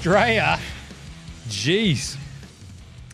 Australia. 0.00 0.58
Jeez. 1.48 2.16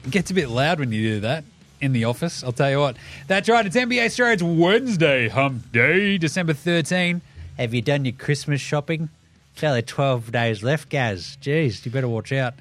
It 0.05 0.13
gets 0.13 0.31
a 0.31 0.35
bit 0.35 0.49
loud 0.49 0.79
when 0.79 0.93
you 0.93 1.15
do 1.15 1.21
that 1.23 1.43
in 1.81 1.93
the 1.93 2.05
office, 2.05 2.45
I'll 2.45 2.53
tell 2.53 2.71
you 2.71 2.79
what. 2.79 2.97
That's 3.27 3.49
right, 3.49 3.67
it's 3.67 3.75
NBA 3.75 4.07
Straya. 4.07 4.35
It's 4.35 4.43
Wednesday, 4.45 5.27
hump 5.29 5.73
day, 5.73 6.17
December 6.17 6.53
13. 6.53 7.23
Have 7.59 7.75
you 7.75 7.83
done 7.83 8.05
your 8.05 8.15
Christmas 8.15 8.61
shopping? 8.61 9.09
It's 9.55 9.65
only 9.65 9.83
12 9.83 10.31
days 10.31 10.63
left, 10.63 10.89
Gaz. 10.89 11.37
Jeez, 11.43 11.85
you 11.85 11.91
better 11.91 12.07
watch 12.07 12.31
out. 12.31 12.55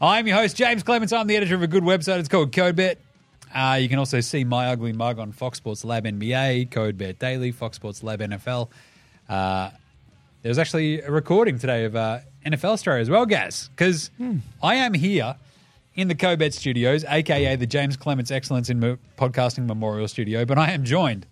I'm 0.00 0.26
your 0.26 0.38
host, 0.38 0.56
James 0.56 0.82
Clements. 0.82 1.12
I'm 1.12 1.28
the 1.28 1.36
editor 1.36 1.54
of 1.54 1.62
a 1.62 1.68
good 1.68 1.84
website. 1.84 2.18
It's 2.18 2.28
called 2.28 2.50
CodeBet. 2.50 2.96
Uh, 3.54 3.78
you 3.80 3.88
can 3.88 4.00
also 4.00 4.18
see 4.18 4.42
my 4.42 4.66
ugly 4.66 4.92
mug 4.92 5.20
on 5.20 5.30
Fox 5.30 5.58
Sports 5.58 5.84
Lab 5.84 6.06
NBA, 6.06 6.70
CodeBet 6.70 7.20
Daily, 7.20 7.52
Fox 7.52 7.76
Sports 7.76 8.02
Lab 8.02 8.18
NFL. 8.18 8.68
Uh, 9.28 9.70
there 10.42 10.50
was 10.50 10.58
actually 10.58 11.02
a 11.02 11.10
recording 11.12 11.60
today 11.60 11.84
of 11.84 11.94
uh, 11.94 12.18
NFL 12.46 12.74
Straya 12.82 13.00
as 13.00 13.10
well, 13.10 13.26
Gaz, 13.26 13.68
because 13.76 14.10
I 14.62 14.76
am 14.76 14.94
here 14.94 15.36
in 15.94 16.08
the 16.08 16.14
CoBet 16.14 16.52
studios, 16.52 17.04
aka 17.04 17.56
the 17.56 17.66
James 17.66 17.96
Clements 17.96 18.30
Excellence 18.30 18.70
in 18.70 18.80
Mo- 18.80 18.98
Podcasting 19.18 19.66
Memorial 19.66 20.08
Studio, 20.08 20.44
but 20.44 20.56
I 20.58 20.70
am 20.70 20.84
joined 20.84 21.26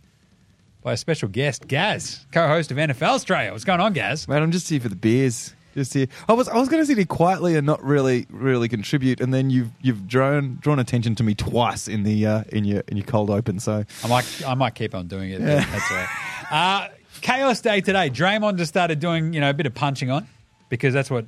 by 0.82 0.92
a 0.92 0.96
special 0.96 1.28
guest, 1.28 1.66
Gaz, 1.68 2.26
co-host 2.32 2.70
of 2.70 2.76
NFL 2.76 3.24
Straya. 3.24 3.52
What's 3.52 3.64
going 3.64 3.80
on, 3.80 3.92
Gaz? 3.92 4.28
Man, 4.28 4.42
I'm 4.42 4.50
just 4.50 4.68
here 4.68 4.80
for 4.80 4.88
the 4.88 4.96
beers. 4.96 5.54
Just 5.74 5.94
here. 5.94 6.06
I 6.28 6.32
was 6.32 6.48
I 6.48 6.56
was 6.56 6.68
going 6.68 6.82
to 6.82 6.86
sit 6.86 6.96
here 6.96 7.06
quietly 7.06 7.54
and 7.54 7.64
not 7.66 7.82
really 7.84 8.26
really 8.30 8.68
contribute, 8.68 9.20
and 9.20 9.32
then 9.32 9.48
you've 9.50 9.70
you've 9.80 10.08
drawn 10.08 10.58
drawn 10.60 10.78
attention 10.78 11.14
to 11.16 11.22
me 11.22 11.34
twice 11.34 11.88
in 11.88 12.02
the 12.02 12.26
uh, 12.26 12.44
in 12.48 12.64
your 12.64 12.82
in 12.88 12.96
your 12.96 13.06
cold 13.06 13.30
open. 13.30 13.60
So 13.60 13.84
I 14.02 14.08
might, 14.08 14.42
I 14.46 14.54
might 14.54 14.74
keep 14.74 14.94
on 14.94 15.06
doing 15.06 15.30
it. 15.30 15.38
but 15.38 15.46
That's 15.46 15.90
all 15.90 15.96
right. 15.96 16.08
Uh, 16.50 16.88
chaos 17.20 17.60
day 17.60 17.80
today. 17.80 18.10
Draymond 18.10 18.56
just 18.56 18.70
started 18.70 18.98
doing, 18.98 19.32
you 19.34 19.40
know, 19.40 19.50
a 19.50 19.54
bit 19.54 19.66
of 19.66 19.74
punching 19.74 20.10
on 20.10 20.26
because 20.68 20.94
that's 20.94 21.10
what 21.10 21.26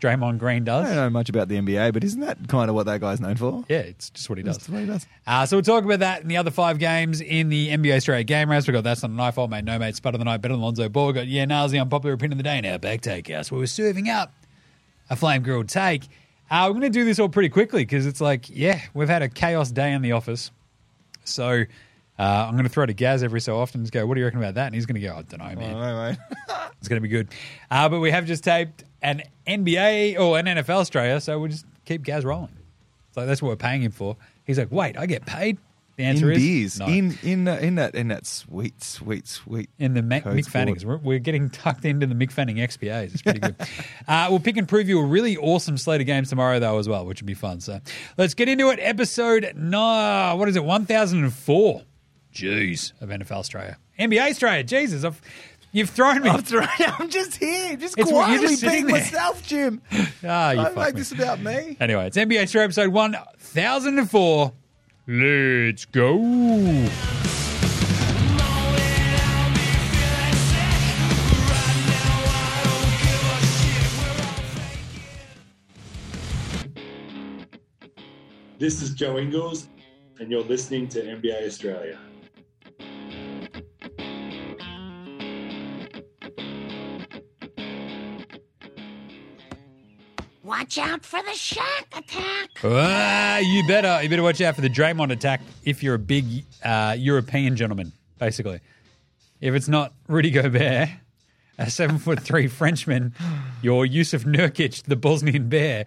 Draymond 0.00 0.38
Green 0.38 0.64
does. 0.64 0.84
I 0.84 0.88
don't 0.88 0.96
know 0.96 1.10
much 1.10 1.28
about 1.28 1.48
the 1.48 1.56
NBA, 1.56 1.92
but 1.92 2.04
isn't 2.04 2.20
that 2.20 2.48
kind 2.48 2.68
of 2.68 2.74
what 2.74 2.84
that 2.86 3.00
guy's 3.00 3.20
known 3.20 3.36
for? 3.36 3.64
Yeah, 3.68 3.78
it's 3.78 4.10
just 4.10 4.28
what 4.28 4.36
he 4.38 4.44
does. 4.44 4.68
What 4.68 4.80
he 4.80 4.86
does. 4.86 5.06
Uh, 5.26 5.46
so 5.46 5.56
we'll 5.56 5.62
talk 5.62 5.84
about 5.84 6.00
that 6.00 6.20
in 6.22 6.28
the 6.28 6.36
other 6.36 6.50
five 6.50 6.78
games 6.78 7.20
in 7.20 7.48
the 7.48 7.68
NBA 7.68 7.96
Straya 7.98 8.26
game 8.26 8.50
wraps. 8.50 8.66
We've 8.66 8.74
got 8.74 8.84
That's 8.84 9.02
Not 9.02 9.12
a 9.12 9.14
Knife 9.14 9.36
Fault, 9.36 9.50
Mate, 9.50 9.64
No 9.64 9.78
Mate, 9.78 9.96
Spud 9.96 10.14
of 10.14 10.18
the 10.18 10.24
Night, 10.24 10.42
Better 10.42 10.54
than 10.54 10.60
Lonzo 10.62 10.88
Ball. 10.88 11.06
We've 11.06 11.14
got 11.14 11.26
Yeah, 11.26 11.46
Nahs 11.46 11.70
the 11.70 11.78
Unpopular 11.78 12.14
Opinion 12.14 12.32
of 12.32 12.38
the 12.38 12.44
Day 12.44 12.58
in 12.58 12.64
Outback 12.66 13.00
Takehouse 13.00 13.50
where 13.50 13.58
we're 13.60 13.66
serving 13.66 14.08
up 14.10 14.32
a 15.08 15.16
flame 15.16 15.42
grilled 15.42 15.68
take. 15.68 16.04
Uh, 16.50 16.64
we're 16.66 16.72
going 16.78 16.82
to 16.82 16.90
do 16.90 17.04
this 17.04 17.18
all 17.18 17.28
pretty 17.28 17.48
quickly 17.48 17.82
because 17.84 18.04
it's 18.04 18.20
like, 18.20 18.50
yeah, 18.50 18.80
we've 18.92 19.08
had 19.08 19.22
a 19.22 19.28
chaos 19.28 19.70
day 19.70 19.92
in 19.92 20.02
the 20.02 20.12
office. 20.12 20.50
So 21.24 21.64
uh, 22.18 22.46
I'm 22.46 22.52
going 22.52 22.64
to 22.64 22.70
throw 22.70 22.86
to 22.86 22.92
Gaz 22.92 23.22
every 23.22 23.40
so 23.40 23.58
often 23.58 23.80
and 23.80 23.86
just 23.86 23.92
go, 23.92 24.06
what 24.06 24.14
do 24.14 24.20
you 24.20 24.26
reckon 24.26 24.38
about 24.38 24.54
that? 24.54 24.66
And 24.66 24.74
he's 24.74 24.86
going 24.86 25.00
to 25.00 25.06
go, 25.06 25.16
I 25.16 25.22
don't 25.22 25.38
know, 25.38 25.60
man. 25.60 25.74
Oh, 25.74 25.80
no, 25.80 26.10
mate. 26.10 26.18
It's 26.78 26.88
going 26.88 26.98
to 26.98 27.02
be 27.02 27.08
good. 27.08 27.28
Uh, 27.70 27.88
but 27.88 28.00
we 28.00 28.10
have 28.10 28.26
just 28.26 28.44
taped 28.44 28.84
an 29.00 29.22
NBA 29.46 30.18
or 30.18 30.38
an 30.38 30.44
NFL 30.44 30.82
Straya, 30.90 31.22
so 31.22 31.38
we'll 31.38 31.50
just 31.50 31.64
keep 31.86 32.02
Gaz 32.02 32.26
rolling. 32.26 32.50
So 33.12 33.24
that's 33.24 33.40
what 33.40 33.48
we're 33.48 33.56
paying 33.56 33.82
him 33.82 33.90
for. 33.90 34.18
He's 34.44 34.58
like, 34.58 34.70
wait, 34.70 34.98
I 34.98 35.06
get 35.06 35.24
paid? 35.24 35.56
The 35.96 36.04
answer 36.04 36.30
in 36.30 36.36
is 36.36 36.42
beers, 36.42 36.80
no. 36.80 36.86
in 36.86 37.16
in 37.22 37.46
uh, 37.46 37.54
in 37.54 37.76
that 37.76 37.94
in 37.94 38.08
that 38.08 38.26
sweet 38.26 38.82
sweet 38.82 39.28
sweet 39.28 39.70
in 39.78 39.94
the 39.94 40.02
Ma- 40.02 40.16
Mick. 40.16 40.48
Fannings. 40.48 40.84
We're, 40.84 40.96
we're 40.96 41.20
getting 41.20 41.50
tucked 41.50 41.84
into 41.84 42.08
the 42.08 42.16
Mick 42.16 42.32
Fanning 42.32 42.56
XPAs. 42.56 43.14
It's 43.14 43.22
pretty 43.22 43.38
good. 43.38 43.54
uh, 44.08 44.26
we'll 44.28 44.40
pick 44.40 44.56
and 44.56 44.66
preview 44.66 45.00
a 45.00 45.06
really 45.06 45.36
awesome 45.36 45.78
slate 45.78 46.00
of 46.00 46.08
games 46.08 46.30
tomorrow, 46.30 46.58
though, 46.58 46.78
as 46.78 46.88
well, 46.88 47.06
which 47.06 47.22
would 47.22 47.26
be 47.26 47.34
fun. 47.34 47.60
So 47.60 47.78
let's 48.18 48.34
get 48.34 48.48
into 48.48 48.70
it. 48.70 48.80
Episode, 48.82 49.52
no, 49.54 50.34
what 50.36 50.48
is 50.48 50.56
it, 50.56 50.64
1004? 50.64 51.82
Jeez, 52.34 52.92
of 53.00 53.08
NFL 53.10 53.42
Straya. 53.48 53.76
NBA 53.98 54.30
Straya, 54.30 54.66
Jesus. 54.66 55.04
I've, 55.04 55.20
you've 55.72 55.90
thrown 55.90 56.20
me. 56.22 56.28
I'm, 56.30 56.42
throwing, 56.42 56.68
I'm 56.80 57.08
just 57.08 57.36
here, 57.36 57.76
just 57.76 57.96
It's 57.98 58.10
what- 58.10 58.28
you're 58.30 58.38
quietly 58.38 58.48
just 58.48 58.62
being 58.62 58.86
there. 58.86 58.96
myself, 58.96 59.42
Jim. 59.46 59.80
Ah, 60.26 60.50
you 60.52 60.56
Don't 60.62 60.76
make 60.76 60.94
me. 60.94 61.00
this 61.00 61.12
about 61.12 61.40
me. 61.40 61.76
Anyway, 61.80 62.06
it's 62.06 62.16
NBA 62.16 62.42
Straya 62.44 62.64
episode 62.64 62.88
1004. 62.88 64.52
Let's 65.06 65.84
go. 65.84 66.88
This 78.58 78.82
is 78.82 78.90
Joe 78.94 79.18
Ingles, 79.18 79.68
and 80.20 80.30
you're 80.30 80.42
listening 80.42 80.88
to 80.88 81.02
NBA 81.02 81.46
Straya. 81.46 81.98
Watch 90.44 90.76
out 90.76 91.06
for 91.06 91.22
the 91.22 91.32
shark 91.32 91.86
attack. 91.96 92.50
Ah, 92.62 93.38
you 93.38 93.66
better 93.66 94.02
you 94.02 94.10
better 94.10 94.22
watch 94.22 94.42
out 94.42 94.54
for 94.54 94.60
the 94.60 94.68
Draymond 94.68 95.10
attack 95.10 95.40
if 95.64 95.82
you're 95.82 95.94
a 95.94 95.98
big 95.98 96.44
uh, 96.62 96.94
European 96.98 97.56
gentleman, 97.56 97.92
basically. 98.18 98.60
If 99.40 99.54
it's 99.54 99.68
not 99.68 99.94
Rudy 100.06 100.30
Gobert, 100.30 100.90
a 101.56 101.70
seven 101.70 101.96
foot 101.96 102.20
three 102.20 102.46
Frenchman, 102.48 103.14
you're 103.62 103.86
Yusuf 103.86 104.24
Nurkic, 104.24 104.82
the 104.82 104.96
Bosnian 104.96 105.48
bear. 105.48 105.86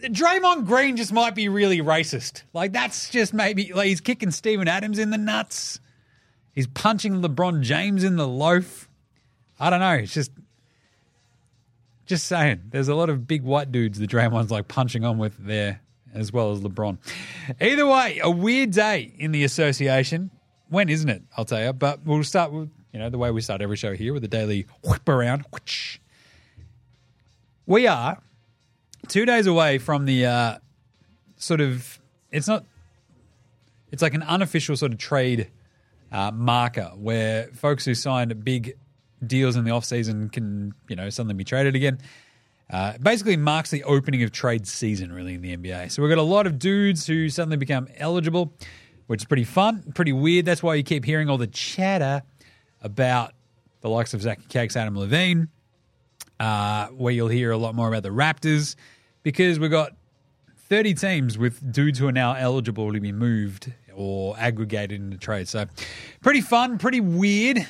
Draymond 0.00 0.66
Green 0.66 0.96
just 0.96 1.12
might 1.12 1.34
be 1.34 1.48
really 1.48 1.78
racist. 1.78 2.42
Like 2.52 2.72
that's 2.72 3.10
just 3.10 3.34
maybe 3.34 3.72
like 3.72 3.88
he's 3.88 4.00
kicking 4.00 4.30
Steven 4.30 4.68
Adams 4.68 5.00
in 5.00 5.10
the 5.10 5.18
nuts. 5.18 5.80
He's 6.54 6.68
punching 6.68 7.20
LeBron 7.20 7.62
James 7.62 8.04
in 8.04 8.14
the 8.14 8.28
loaf. 8.28 8.88
I 9.58 9.70
don't 9.70 9.80
know. 9.80 9.94
It's 9.94 10.14
just 10.14 10.30
just 12.06 12.26
saying, 12.26 12.62
there's 12.70 12.88
a 12.88 12.94
lot 12.94 13.10
of 13.10 13.26
big 13.26 13.42
white 13.42 13.70
dudes 13.70 13.98
the 13.98 14.06
Draymond's 14.06 14.50
like 14.50 14.68
punching 14.68 15.04
on 15.04 15.18
with 15.18 15.36
there, 15.38 15.80
as 16.14 16.32
well 16.32 16.52
as 16.52 16.60
LeBron. 16.60 16.98
Either 17.60 17.86
way, 17.86 18.20
a 18.22 18.30
weird 18.30 18.70
day 18.70 19.12
in 19.18 19.32
the 19.32 19.44
association. 19.44 20.30
When 20.68 20.88
isn't 20.88 21.08
it? 21.08 21.22
I'll 21.36 21.44
tell 21.44 21.62
you. 21.62 21.72
But 21.72 22.04
we'll 22.04 22.24
start 22.24 22.52
with 22.52 22.70
you 22.92 22.98
know 22.98 23.10
the 23.10 23.18
way 23.18 23.30
we 23.30 23.40
start 23.40 23.60
every 23.60 23.76
show 23.76 23.94
here 23.94 24.12
with 24.12 24.22
the 24.22 24.28
daily 24.28 24.66
whip 24.82 25.08
around. 25.08 25.44
We 27.66 27.86
are 27.86 28.22
two 29.08 29.26
days 29.26 29.46
away 29.46 29.78
from 29.78 30.06
the 30.06 30.26
uh, 30.26 30.58
sort 31.36 31.60
of. 31.60 32.00
It's 32.30 32.48
not. 32.48 32.64
It's 33.92 34.02
like 34.02 34.14
an 34.14 34.22
unofficial 34.22 34.76
sort 34.76 34.92
of 34.92 34.98
trade 34.98 35.50
uh, 36.10 36.30
marker 36.32 36.92
where 36.96 37.48
folks 37.48 37.84
who 37.84 37.94
signed 37.94 38.44
big 38.44 38.76
deals 39.24 39.56
in 39.56 39.64
the 39.64 39.70
offseason 39.70 40.32
can, 40.32 40.74
you 40.88 40.96
know, 40.96 41.08
suddenly 41.10 41.34
be 41.34 41.44
traded 41.44 41.74
again. 41.74 41.98
Uh, 42.68 42.98
basically 42.98 43.36
marks 43.36 43.70
the 43.70 43.84
opening 43.84 44.22
of 44.22 44.32
trade 44.32 44.66
season, 44.66 45.12
really, 45.12 45.34
in 45.34 45.42
the 45.42 45.56
NBA. 45.56 45.90
So 45.92 46.02
we've 46.02 46.08
got 46.08 46.18
a 46.18 46.22
lot 46.22 46.46
of 46.46 46.58
dudes 46.58 47.06
who 47.06 47.28
suddenly 47.28 47.56
become 47.56 47.86
eligible, 47.96 48.52
which 49.06 49.22
is 49.22 49.24
pretty 49.24 49.44
fun, 49.44 49.92
pretty 49.94 50.12
weird. 50.12 50.46
That's 50.46 50.62
why 50.62 50.74
you 50.74 50.82
keep 50.82 51.04
hearing 51.04 51.30
all 51.30 51.38
the 51.38 51.46
chatter 51.46 52.22
about 52.82 53.34
the 53.82 53.88
likes 53.88 54.14
of 54.14 54.22
Zach 54.22 54.48
Cakes, 54.48 54.76
Adam 54.76 54.98
Levine, 54.98 55.48
uh, 56.40 56.88
where 56.88 57.12
you'll 57.12 57.28
hear 57.28 57.52
a 57.52 57.56
lot 57.56 57.74
more 57.74 57.86
about 57.88 58.02
the 58.02 58.08
Raptors, 58.08 58.74
because 59.22 59.60
we've 59.60 59.70
got 59.70 59.92
30 60.68 60.94
teams 60.94 61.38
with 61.38 61.72
dudes 61.72 62.00
who 62.00 62.08
are 62.08 62.12
now 62.12 62.34
eligible 62.34 62.92
to 62.92 62.98
be 62.98 63.12
moved 63.12 63.72
or 63.94 64.36
aggregated 64.38 65.00
into 65.00 65.16
trade. 65.16 65.46
So 65.46 65.66
pretty 66.20 66.40
fun, 66.40 66.78
pretty 66.78 67.00
weird. 67.00 67.64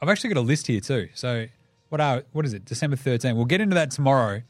I've 0.00 0.08
actually 0.08 0.34
got 0.34 0.40
a 0.40 0.42
list 0.42 0.66
here 0.66 0.80
too. 0.80 1.08
So 1.14 1.46
what 1.88 2.00
are 2.00 2.24
what 2.32 2.44
is 2.44 2.54
it? 2.54 2.64
December 2.64 2.96
13. 2.96 3.36
We'll 3.36 3.44
get 3.44 3.60
into 3.60 3.74
that 3.74 3.90
tomorrow. 3.90 4.42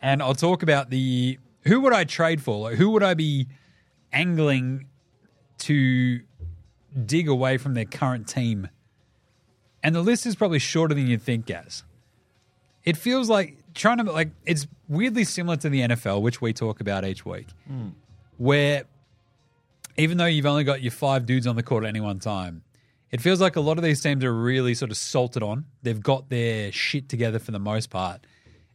And 0.00 0.22
I'll 0.22 0.34
talk 0.34 0.62
about 0.62 0.90
the 0.90 1.38
who 1.62 1.80
would 1.80 1.92
I 1.92 2.04
trade 2.04 2.42
for? 2.42 2.58
Like 2.58 2.76
who 2.76 2.90
would 2.90 3.02
I 3.02 3.14
be 3.14 3.48
angling 4.12 4.86
to 5.58 6.20
dig 7.04 7.28
away 7.28 7.58
from 7.58 7.74
their 7.74 7.84
current 7.84 8.28
team? 8.28 8.68
And 9.82 9.94
the 9.94 10.02
list 10.02 10.26
is 10.26 10.36
probably 10.36 10.58
shorter 10.58 10.94
than 10.94 11.06
you'd 11.06 11.22
think, 11.22 11.46
Gaz. 11.46 11.84
It 12.84 12.96
feels 12.96 13.28
like 13.28 13.56
trying 13.74 13.98
to 13.98 14.04
like 14.04 14.30
it's 14.44 14.66
weirdly 14.88 15.24
similar 15.24 15.56
to 15.56 15.68
the 15.68 15.80
NFL, 15.80 16.22
which 16.22 16.40
we 16.40 16.52
talk 16.52 16.80
about 16.80 17.04
each 17.04 17.24
week, 17.24 17.46
hmm. 17.66 17.88
where 18.38 18.84
even 19.96 20.16
though 20.16 20.26
you've 20.26 20.46
only 20.46 20.64
got 20.64 20.80
your 20.80 20.92
five 20.92 21.26
dudes 21.26 21.46
on 21.46 21.56
the 21.56 21.62
court 21.62 21.84
at 21.84 21.88
any 21.88 22.00
one 22.00 22.18
time, 22.18 22.62
it 23.10 23.20
feels 23.20 23.40
like 23.40 23.56
a 23.56 23.60
lot 23.60 23.78
of 23.78 23.84
these 23.84 24.00
teams 24.00 24.24
are 24.24 24.34
really 24.34 24.74
sort 24.74 24.90
of 24.90 24.96
salted 24.96 25.42
on. 25.42 25.64
They've 25.82 26.00
got 26.00 26.28
their 26.28 26.70
shit 26.72 27.08
together 27.08 27.38
for 27.38 27.52
the 27.52 27.58
most 27.58 27.90
part. 27.90 28.26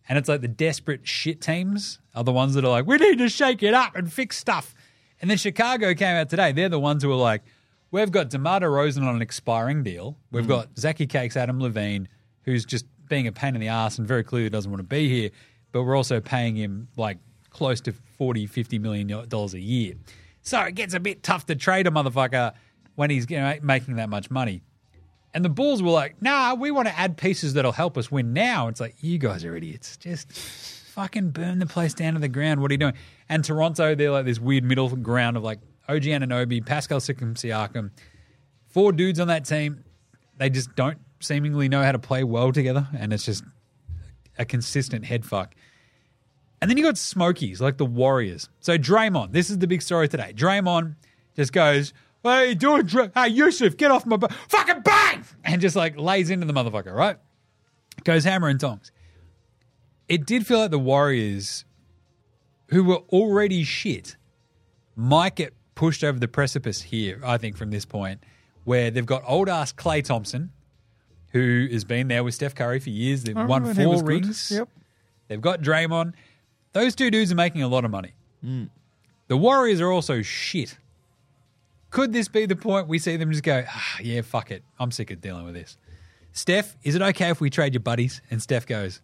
And 0.10 0.18
it's 0.18 0.28
like 0.28 0.42
the 0.42 0.48
desperate 0.48 1.08
shit 1.08 1.40
teams 1.40 2.00
are 2.14 2.24
the 2.24 2.32
ones 2.32 2.56
that 2.56 2.66
are 2.66 2.70
like, 2.70 2.86
we 2.86 2.98
need 2.98 3.20
to 3.20 3.30
shake 3.30 3.64
it 3.64 3.74
up 3.74 3.96
and 3.96 4.12
fix 4.12 4.38
stuff. 4.38 4.74
And 5.22 5.30
then 5.30 5.38
Chicago 5.38 5.94
came 5.94 6.16
out 6.16 6.30
today. 6.30 6.52
They're 6.52 6.68
the 6.68 6.80
ones 6.80 7.04
who 7.04 7.12
are 7.12 7.16
like, 7.16 7.44
we've 7.92 8.12
got 8.12 8.30
DeMar 8.30 8.62
DeRozan 8.62 9.08
on 9.08 9.16
an 9.16 9.22
expiring 9.22 9.84
deal. 9.84 10.18
We've 10.32 10.44
mm. 10.44 10.50
got 10.50 10.78
Zachy 10.78 11.08
Cakes, 11.08 11.38
Adam 11.38 11.62
Levine, 11.62 12.10
who's 12.42 12.66
just 12.66 12.86
being 13.08 13.28
a 13.28 13.32
pain 13.32 13.56
in 13.56 13.62
the 13.62 13.68
ass 13.68 13.98
and 13.98 14.08
very 14.08 14.24
clearly 14.24 14.50
doesn't 14.50 14.70
want 14.70 14.80
to 14.80 14.88
be 14.88 15.08
here. 15.08 15.30
But 15.72 15.84
we're 15.84 15.96
also 15.96 16.20
paying 16.20 16.56
him 16.56 16.90
like 16.98 17.20
close 17.52 17.80
to 17.82 17.94
40, 18.18 18.48
50 18.48 18.80
million 18.80 19.28
dollars 19.30 19.54
a 19.54 19.60
year. 19.60 19.94
So 20.42 20.60
it 20.62 20.76
gets 20.76 20.94
a 20.94 21.00
bit 21.00 21.24
tough 21.24 21.46
to 21.46 21.56
trade 21.56 21.88
a 21.88 21.92
motherfucker 21.92 22.54
when 22.96 23.10
he's 23.10 23.30
you 23.30 23.38
know, 23.38 23.56
making 23.62 23.96
that 23.96 24.10
much 24.10 24.30
money. 24.30 24.62
And 25.34 25.44
the 25.44 25.50
Bulls 25.50 25.82
were 25.82 25.90
like, 25.90 26.22
nah, 26.22 26.54
we 26.54 26.70
want 26.70 26.88
to 26.88 26.98
add 26.98 27.18
pieces 27.18 27.54
that'll 27.54 27.72
help 27.72 27.98
us 27.98 28.12
win 28.12 28.34
now. 28.34 28.68
It's 28.68 28.80
like, 28.80 28.96
you 29.02 29.18
guys 29.18 29.44
are 29.44 29.56
idiots. 29.56 29.98
Just 29.98 30.32
fucking 30.32 31.32
burn 31.32 31.58
the 31.58 31.66
place 31.66 31.96
down 31.96 32.14
to 32.14 32.20
the 32.20 32.28
ground. 32.28 32.62
What 32.62 32.70
are 32.70 32.76
you 32.76 32.80
doing? 32.80 32.94
And 33.30 33.44
Toronto, 33.44 33.96
they're 33.96 34.12
like 34.12 34.26
this 34.26 34.40
weird 34.40 34.64
middle 34.64 34.96
ground 34.96 35.38
of 35.38 35.44
like 35.44 35.60
OG 35.90 36.04
Anunoby, 36.04 36.64
Pascal 36.64 37.00
Siakam, 37.00 37.34
Siakam, 37.34 37.90
four 38.68 38.92
dudes 38.92 39.20
on 39.20 39.28
that 39.28 39.46
team. 39.46 39.84
They 40.38 40.52
just 40.52 40.76
don't 40.76 41.00
seemingly 41.20 41.68
know 41.68 41.82
how 41.82 41.92
to 41.92 42.00
play 42.00 42.24
well 42.24 42.52
together, 42.52 42.88
and 42.98 43.12
it's 43.12 43.26
just 43.26 43.44
a 44.38 44.46
consistent 44.46 45.06
head 45.06 45.26
fuck. 45.26 45.56
And 46.62 46.70
then 46.70 46.78
you 46.78 46.84
got 46.84 46.98
Smokies, 46.98 47.60
like 47.60 47.78
the 47.78 47.86
Warriors. 47.86 48.50
So 48.60 48.78
Draymond, 48.78 49.32
this 49.32 49.50
is 49.50 49.58
the 49.58 49.68
big 49.68 49.82
story 49.82 50.08
today. 50.08 50.34
Draymond 50.36 50.96
just 51.36 51.52
goes, 51.52 51.92
Hey, 52.24 52.54
do 52.54 52.78
it, 52.78 52.88
Dray- 52.88 53.12
Hey, 53.14 53.28
Yusuf, 53.30 53.76
get 53.76 53.92
off 53.92 54.06
my 54.06 54.16
butt. 54.18 54.32
Fucking 54.48 54.82
bang! 54.82 55.26
And 55.44 55.62
just 55.62 55.76
like 55.76 55.98
lays 55.98 56.30
into 56.30 56.46
the 56.46 56.54
motherfucker, 56.54 56.94
right? 56.96 57.18
Goes 58.06 58.24
hammer 58.24 58.48
and 58.48 58.60
tongs. 58.60 58.92
It 60.08 60.26
did 60.26 60.48
feel 60.48 60.60
like 60.60 60.72
the 60.72 60.80
Warriors, 60.80 61.66
who 62.68 62.84
were 62.84 63.00
already 63.10 63.64
shit, 63.64 64.16
might 64.96 65.36
get 65.36 65.54
pushed 65.76 66.04
over 66.04 66.20
the 66.20 66.28
precipice 66.28 66.82
here, 66.82 67.20
I 67.26 67.38
think, 67.38 67.58
from 67.58 67.72
this 67.72 67.86
point, 67.86 68.24
where 68.64 68.90
they've 68.92 69.06
got 69.06 69.24
old 69.26 69.50
ass 69.50 69.74
Klay 69.74 70.04
Thompson, 70.04 70.52
who 71.32 71.68
has 71.72 71.84
been 71.84 72.08
there 72.08 72.24
with 72.24 72.36
Steph 72.36 72.56
Curry 72.56 72.80
for 72.80 72.90
years. 72.90 73.24
They've 73.24 73.36
won 73.36 73.64
remember 73.64 73.68
when 73.70 73.76
he 73.78 73.86
was 73.88 74.02
four 74.02 74.08
rings. 74.10 74.52
Yep. 74.52 74.70
They've 75.28 75.42
got 75.42 75.62
Draymond. 75.62 76.14
Those 76.74 76.96
two 76.96 77.10
dudes 77.12 77.32
are 77.32 77.36
making 77.36 77.64
a 77.64 77.68
lot 77.68 77.86
of 77.86 77.92
money. 77.92 78.14
Mm. 78.46 78.70
The 79.28 79.38
Warriors 79.38 79.82
are 79.82 79.92
also 79.92 80.22
shit. 80.22 80.78
Could 81.94 82.12
this 82.12 82.28
be 82.28 82.48
the 82.48 82.56
point 82.56 82.88
we 82.88 82.98
see 82.98 83.18
them 83.18 83.32
just 83.32 83.44
go, 83.44 83.64
ah, 83.68 83.98
yeah, 84.02 84.22
fuck 84.22 84.50
it. 84.50 84.64
I'm 84.80 84.90
sick 84.90 85.12
of 85.12 85.22
dealing 85.22 85.46
with 85.46 85.54
this. 85.54 85.78
Steph, 86.32 86.76
is 86.82 86.96
it 86.96 87.04
okay 87.04 87.30
if 87.30 87.40
we 87.40 87.52
trade 87.52 87.76
your 87.76 87.82
buddies? 87.82 88.20
And 88.32 88.42
Steph 88.42 88.66
goes, 88.66 89.00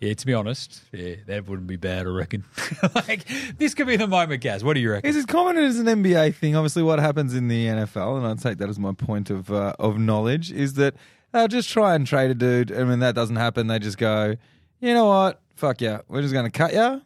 yeah, 0.00 0.14
to 0.14 0.26
be 0.26 0.34
honest, 0.34 0.82
yeah, 0.90 1.14
that 1.28 1.46
wouldn't 1.46 1.68
be 1.68 1.76
bad, 1.76 2.08
I 2.08 2.10
reckon. 2.10 2.42
like, 2.96 3.24
this 3.56 3.72
could 3.72 3.86
be 3.86 3.94
the 3.94 4.08
moment, 4.08 4.42
Gaz. 4.42 4.64
What 4.64 4.74
do 4.74 4.80
you 4.80 4.90
reckon? 4.90 5.08
Is 5.08 5.14
as 5.14 5.24
common 5.24 5.58
as 5.58 5.78
an 5.78 5.86
NBA 5.86 6.34
thing? 6.34 6.56
Obviously, 6.56 6.82
what 6.82 6.98
happens 6.98 7.36
in 7.36 7.46
the 7.46 7.66
NFL, 7.66 8.18
and 8.18 8.26
I'd 8.26 8.40
take 8.40 8.58
that 8.58 8.68
as 8.68 8.80
my 8.80 8.92
point 8.92 9.30
of 9.30 9.52
uh, 9.52 9.74
of 9.78 10.00
knowledge, 10.00 10.50
is 10.50 10.74
that 10.74 10.96
they'll 11.30 11.46
just 11.46 11.68
try 11.68 11.94
and 11.94 12.04
trade 12.04 12.32
a 12.32 12.34
dude, 12.34 12.72
and 12.72 12.88
when 12.88 12.98
that 12.98 13.14
doesn't 13.14 13.36
happen, 13.36 13.68
they 13.68 13.78
just 13.78 13.96
go, 13.96 14.34
you 14.80 14.92
know 14.92 15.06
what, 15.06 15.40
fuck 15.54 15.80
yeah, 15.80 16.00
we're 16.08 16.22
just 16.22 16.34
going 16.34 16.46
to 16.46 16.50
cut 16.50 16.72
you, 16.72 17.00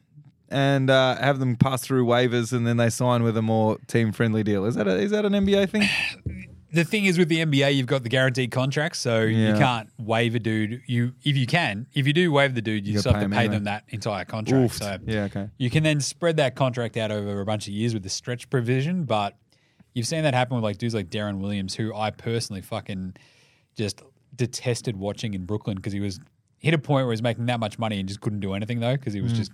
and 0.48 0.90
uh, 0.90 1.16
have 1.16 1.38
them 1.38 1.56
pass 1.56 1.82
through 1.82 2.06
waivers, 2.06 2.52
and 2.52 2.66
then 2.66 2.76
they 2.76 2.90
sign 2.90 3.22
with 3.22 3.36
a 3.36 3.42
more 3.42 3.78
team 3.86 4.12
friendly 4.12 4.42
deal. 4.42 4.64
Is 4.64 4.74
that 4.76 4.86
a, 4.86 4.96
is 4.96 5.10
that 5.10 5.24
an 5.24 5.32
NBA 5.32 5.68
thing? 5.70 5.88
the 6.72 6.84
thing 6.84 7.06
is 7.06 7.18
with 7.18 7.28
the 7.28 7.38
NBA, 7.38 7.74
you've 7.74 7.86
got 7.86 8.02
the 8.02 8.08
guaranteed 8.08 8.50
contracts, 8.50 8.98
so 8.98 9.22
you 9.22 9.54
can't 9.54 9.88
waive 9.98 10.34
a 10.34 10.38
dude. 10.38 10.82
You 10.86 11.14
if 11.24 11.36
you 11.36 11.46
can, 11.46 11.86
if 11.94 12.06
you 12.06 12.12
do 12.12 12.30
waive 12.32 12.54
the 12.54 12.62
dude, 12.62 12.86
you, 12.86 12.94
You 12.94 12.98
still 13.00 13.12
have 13.14 13.22
to 13.22 13.28
pay 13.28 13.46
him 13.46 13.52
them 13.52 13.64
that 13.64 13.84
entire 13.88 14.24
contract. 14.24 14.64
Oof. 14.64 14.72
So 14.74 14.98
Yeah, 15.06 15.24
okay. 15.24 15.48
you 15.58 15.70
can 15.70 15.82
then 15.82 16.00
spread 16.00 16.36
that 16.36 16.54
contract 16.54 16.96
out 16.96 17.10
over 17.10 17.40
a 17.40 17.44
bunch 17.46 17.66
of 17.66 17.72
years 17.74 17.94
with 17.94 18.02
the 18.02 18.10
stretch 18.10 18.50
provision. 18.50 19.04
But 19.04 19.36
you've 19.94 20.06
seen 20.06 20.22
that 20.24 20.34
happen 20.34 20.54
with 20.56 20.64
like 20.64 20.78
dudes 20.78 20.94
like 20.94 21.08
Deron 21.08 21.38
Williams, 21.40 21.74
who 21.74 21.94
I 21.94 22.10
personally 22.10 22.60
fucking 22.62 23.14
just 23.76 24.02
detested 24.34 24.96
watching 24.96 25.34
in 25.34 25.44
Brooklyn 25.46 25.76
because 25.76 25.92
he 25.94 26.00
was 26.00 26.20
hit 26.58 26.74
a 26.74 26.78
point 26.78 27.04
where 27.04 27.12
he 27.12 27.14
was 27.14 27.22
making 27.22 27.46
that 27.46 27.60
much 27.60 27.78
money 27.78 27.98
and 28.00 28.08
just 28.08 28.20
couldn't 28.20 28.40
do 28.40 28.52
anything 28.54 28.80
though 28.80 28.96
because 28.96 29.14
he 29.14 29.20
Mm. 29.20 29.24
was 29.24 29.32
just 29.32 29.52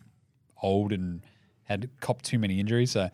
old 0.63 0.93
and 0.93 1.21
had 1.65 1.89
copped 2.01 2.25
too 2.25 2.39
many 2.39 2.61
injuries. 2.61 2.91
So 2.93 3.11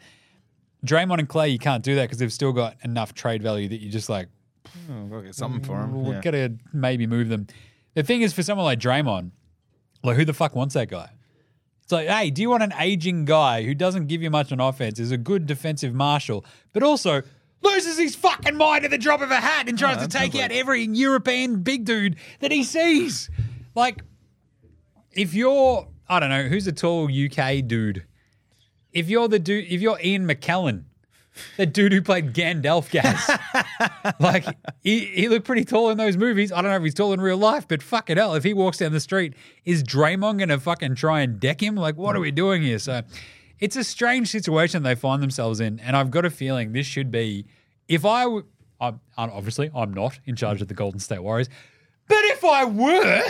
Draymond 0.87 1.19
and 1.19 1.29
Klay, 1.29 1.51
you 1.53 1.59
can't 1.59 1.83
do 1.83 1.95
that 1.97 2.03
because 2.05 2.19
they've 2.19 2.33
still 2.33 2.53
got 2.53 2.77
enough 2.85 3.15
trade 3.15 3.43
value 3.43 3.69
that 3.69 3.81
you 3.81 3.91
just 3.91 4.09
like 4.09 4.29
Oh, 4.91 5.07
gotta 5.07 5.23
get 5.25 5.35
something 5.35 5.63
for 5.63 5.81
him. 5.83 6.05
we're 6.05 6.15
Yeah. 6.15 6.21
gonna 6.21 6.51
maybe 6.73 7.07
move 7.07 7.29
them. 7.29 7.47
The 7.95 8.03
thing 8.03 8.23
is, 8.23 8.33
for 8.33 8.43
someone 8.43 8.65
like 8.65 8.79
Draymond, 8.79 9.31
like 10.05 10.17
who 10.17 10.25
the 10.25 10.35
fuck 10.35 10.55
wants 10.55 10.75
that 10.75 10.89
guy? 10.89 11.11
It's 11.83 11.91
like, 11.93 12.07
hey, 12.09 12.31
do 12.31 12.43
you 12.43 12.51
want 12.51 12.63
an 12.63 12.75
aging 12.79 13.25
guy 13.25 13.63
who 13.65 13.75
doesn't 13.75 14.09
give 14.09 14.21
you 14.23 14.29
much 14.31 14.53
on 14.53 14.61
offense, 14.61 14.99
is 15.01 15.11
a 15.11 15.17
good 15.17 15.47
defensive 15.47 15.95
marshal, 15.95 16.45
but 16.75 16.83
also 16.83 17.23
loses 17.63 17.97
his 17.99 18.15
fucking 18.15 18.57
mind 18.57 18.85
at 18.85 18.91
the 18.91 18.99
drop 18.99 19.23
of 19.23 19.31
a 19.31 19.37
hat 19.41 19.69
and 19.71 19.79
tries 19.79 19.97
Oh, 19.97 20.03
to 20.03 20.09
take 20.09 20.35
out 20.37 20.53
every 20.53 20.83
European 20.85 21.63
big 21.63 21.87
dude 21.87 22.17
that 22.41 22.53
he 22.53 22.63
sees? 22.63 23.31
Like, 23.75 24.03
if 25.13 25.33
you're, 25.35 25.89
I 26.09 26.21
don't 26.21 26.31
know, 26.31 26.45
who's 26.45 26.67
a 26.67 26.73
tall 26.73 27.09
UK 27.09 27.67
dude? 27.67 28.05
If 28.93 29.09
you're 29.11 29.29
the 29.29 29.39
dude, 29.39 29.67
if 29.71 29.81
you're 29.81 29.99
Ian 30.03 30.27
McKellen, 30.27 30.85
the 31.57 31.67
dude 31.67 31.93
who 31.93 32.03
played 32.03 32.33
Gandalf, 32.33 32.91
Gaz, 32.91 33.31
like 34.21 34.45
he, 34.83 35.01
he 35.01 35.29
looked 35.29 35.47
pretty 35.47 35.65
tall 35.65 35.91
in 35.91 35.99
those 35.99 36.17
movies. 36.17 36.51
I 36.51 36.63
don't 36.63 36.71
know 36.71 36.77
if 36.77 36.83
he's 36.83 36.95
tall 36.95 37.13
in 37.13 37.21
real 37.21 37.37
life, 37.37 37.69
but 37.69 37.83
fucking 37.83 38.17
hell, 38.17 38.35
if 38.35 38.45
he 38.45 38.55
walks 38.55 38.79
down 38.79 38.93
the 38.93 39.01
street, 39.01 39.35
is 39.65 39.85
Draymond 39.85 40.39
gonna 40.39 40.59
fucking 40.59 40.95
try 40.95 41.21
and 41.21 41.39
deck 41.39 41.63
him? 41.63 41.77
Like, 41.77 41.97
what 41.97 42.17
are 42.17 42.21
we 42.21 42.31
doing 42.31 42.63
here? 42.63 42.79
So, 42.79 43.03
it's 43.61 43.77
a 43.77 43.85
strange 43.85 44.29
situation 44.29 44.83
they 44.83 44.95
find 44.95 45.23
themselves 45.23 45.61
in, 45.61 45.81
and 45.81 45.97
I've 45.97 46.11
got 46.11 46.25
a 46.25 46.31
feeling 46.31 46.73
this 46.73 46.87
should 46.87 47.11
be. 47.11 47.47
If 47.89 48.05
I, 48.05 48.27
obviously 49.17 49.71
I'm 49.75 49.93
not 49.95 50.19
in 50.27 50.37
charge 50.37 50.63
of 50.63 50.69
the 50.69 50.75
Golden 50.75 51.01
State 51.01 51.21
Warriors, 51.23 51.49
but 52.07 52.19
if 52.25 52.45
I 52.45 52.65
were, 52.65 53.25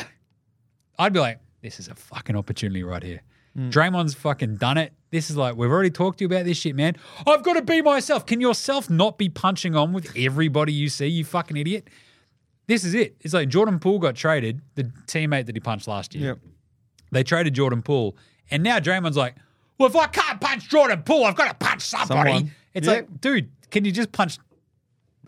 I'd 0.99 1.13
be 1.13 1.21
like, 1.21 1.41
this 1.63 1.81
is 1.81 1.89
a 1.89 1.95
fucking 1.95 2.37
opportunity 2.37 2.83
right 2.83 3.03
here. 3.03 3.23
Mm. 3.57 3.71
Draymond's 3.73 4.15
fucking 4.15 4.57
done 4.57 4.79
it. 4.79 4.93
This 5.11 5.31
is 5.31 5.37
like, 5.37 5.57
we've 5.57 5.71
already 5.71 5.91
talked 5.91 6.19
to 6.19 6.25
you 6.25 6.27
about 6.29 6.45
this 6.45 6.57
shit, 6.59 6.77
man. 6.77 6.97
I've 7.27 7.43
got 7.43 7.55
to 7.55 7.63
be 7.63 7.81
myself. 7.83 8.27
Can 8.27 8.41
yourself 8.41 8.91
not 8.91 9.19
be 9.19 9.29
punching 9.29 9.75
on 9.75 9.93
with 9.93 10.13
everybody 10.17 10.73
you 10.73 10.89
see, 10.89 11.07
you 11.07 11.25
fucking 11.25 11.57
idiot? 11.57 11.89
This 12.67 12.85
is 12.85 12.95
it. 12.95 13.17
It's 13.23 13.33
like 13.33 13.49
Jordan 13.49 13.79
Poole 13.79 13.99
got 13.99 14.15
traded, 14.15 14.61
the 14.75 14.85
teammate 15.07 15.47
that 15.47 15.57
he 15.57 15.61
punched 15.61 15.89
last 15.89 16.15
year. 16.15 16.27
Yep. 16.29 16.39
They 17.11 17.23
traded 17.25 17.55
Jordan 17.55 17.81
Poole, 17.81 18.17
and 18.51 18.63
now 18.63 18.79
Draymond's 18.79 19.17
like, 19.17 19.35
well, 19.79 19.89
if 19.89 19.97
I 19.97 20.07
can't 20.09 20.39
punch 20.41 20.69
Jordan 20.69 21.03
Poole, 21.03 21.25
I've 21.25 21.35
got 21.37 21.49
to 21.49 21.55
punch 21.67 21.81
somebody. 21.83 22.31
Someone. 22.33 22.53
It's 22.75 22.87
Yeah. 22.87 22.93
like, 22.95 23.21
dude, 23.23 23.51
can 23.71 23.87
you 23.87 23.93
just 23.93 24.13
punch, 24.13 24.37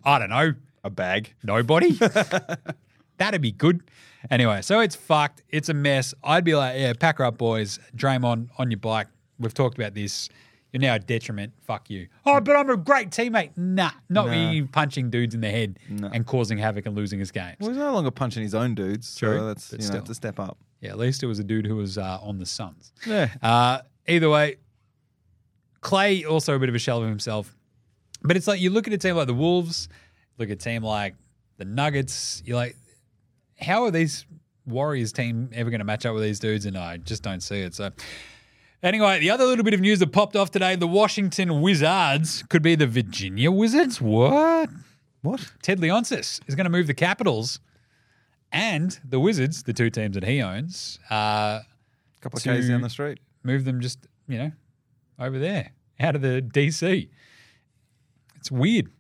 I 0.04 0.18
don't 0.18 0.28
know, 0.28 0.52
A 0.84 0.90
bag. 0.90 1.32
nobody. 1.42 1.92
That'd 3.16 3.40
be 3.40 3.52
good. 3.52 3.82
Anyway, 4.30 4.60
so 4.62 4.80
it's 4.80 4.96
fucked. 4.96 5.42
It's 5.48 5.68
a 5.68 5.74
mess. 5.74 6.12
I'd 6.22 6.44
be 6.44 6.54
like, 6.54 6.78
yeah, 6.78 6.92
pack 6.98 7.18
her 7.18 7.24
up, 7.24 7.38
boys. 7.38 7.78
Draymond 7.96 8.48
on 8.58 8.70
your 8.70 8.78
bike. 8.78 9.06
We've 9.38 9.54
talked 9.54 9.78
about 9.78 9.94
this. 9.94 10.28
You're 10.72 10.80
now 10.82 10.94
a 10.94 10.98
detriment. 10.98 11.52
Fuck 11.62 11.90
you. 11.90 12.06
Oh, 12.26 12.40
but 12.40 12.54
I'm 12.54 12.68
a 12.70 12.76
great 12.76 13.10
teammate. 13.10 13.50
Nah, 13.56 13.90
not 14.08 14.26
Nah. 14.28 14.50
you 14.50 14.66
punching 14.66 15.10
dudes 15.10 15.34
in 15.34 15.40
the 15.40 15.50
head 15.50 15.78
No. 15.88 16.08
and 16.12 16.24
causing 16.26 16.58
havoc 16.58 16.86
and 16.86 16.94
losing 16.94 17.18
his 17.18 17.32
games. 17.32 17.56
Well, 17.60 17.70
he's 17.70 17.78
no 17.78 17.92
longer 17.92 18.10
punching 18.10 18.42
his 18.42 18.54
own 18.54 18.74
dudes. 18.74 19.16
True, 19.16 19.38
So 19.38 19.46
that's, 19.46 19.70
but 19.70 19.80
you 19.82 19.88
know, 19.88 20.00
still. 20.04 20.14
step 20.14 20.38
up. 20.38 20.58
Yeah, 20.80 20.90
at 20.90 20.98
least 20.98 21.22
it 21.22 21.26
was 21.26 21.38
a 21.38 21.44
dude 21.44 21.66
who 21.66 21.76
was 21.76 21.98
uh, 21.98 22.18
on 22.22 22.38
the 22.38 22.46
Suns. 22.46 22.92
Yeah. 23.06 23.30
Uh, 23.42 23.80
either 24.06 24.30
way, 24.30 24.56
Klay 25.82 26.28
also 26.28 26.54
a 26.54 26.58
bit 26.58 26.68
of 26.68 26.74
a 26.74 26.78
shell 26.78 27.02
of 27.02 27.08
himself. 27.08 27.54
But 28.22 28.36
it's 28.36 28.46
like 28.46 28.60
you 28.60 28.70
look 28.70 28.86
at 28.86 28.92
a 28.92 28.98
team 28.98 29.16
like 29.16 29.26
the 29.26 29.34
Wolves, 29.34 29.88
look 30.38 30.50
at 30.50 30.52
a 30.52 30.56
team 30.56 30.82
like 30.82 31.14
the 31.56 31.64
Nuggets. 31.64 32.42
You're 32.44 32.56
like, 32.56 32.76
how 33.60 33.84
are 33.84 33.90
these 33.90 34.26
Warriors 34.66 35.12
team 35.12 35.50
ever 35.52 35.70
going 35.70 35.80
to 35.80 35.84
match 35.84 36.06
up 36.06 36.14
with 36.14 36.22
these 36.22 36.38
dudes? 36.38 36.66
And 36.66 36.76
I 36.76 36.96
just 36.98 37.22
don't 37.22 37.42
see 37.42 37.60
it. 37.60 37.74
So. 37.74 37.90
Anyway, 38.82 39.20
the 39.20 39.28
other 39.28 39.44
little 39.44 39.64
bit 39.64 39.74
of 39.74 39.80
news 39.80 39.98
that 39.98 40.10
popped 40.12 40.36
off 40.36 40.50
today: 40.50 40.74
the 40.74 40.86
Washington 40.86 41.60
Wizards 41.60 42.42
could 42.48 42.62
be 42.62 42.74
the 42.74 42.86
Virginia 42.86 43.50
Wizards. 43.50 44.00
What? 44.00 44.70
What? 45.22 45.52
Ted 45.62 45.80
Leonsis 45.80 46.40
is 46.46 46.54
going 46.54 46.64
to 46.64 46.70
move 46.70 46.86
the 46.86 46.94
Capitals 46.94 47.60
and 48.52 48.98
the 49.04 49.20
Wizards, 49.20 49.62
the 49.64 49.74
two 49.74 49.90
teams 49.90 50.14
that 50.14 50.24
he 50.24 50.40
owns, 50.40 50.98
uh, 51.10 51.60
couple 52.22 52.38
of 52.38 52.42
Ks 52.42 52.68
down 52.68 52.80
the 52.80 52.88
street. 52.88 53.18
move 53.42 53.64
them 53.64 53.80
just, 53.80 54.06
you 54.26 54.38
know, 54.38 54.52
over 55.18 55.38
there 55.38 55.72
out 56.00 56.16
of 56.16 56.22
the 56.22 56.40
DC. 56.42 57.08
It's 58.36 58.50
weird. 58.50 58.90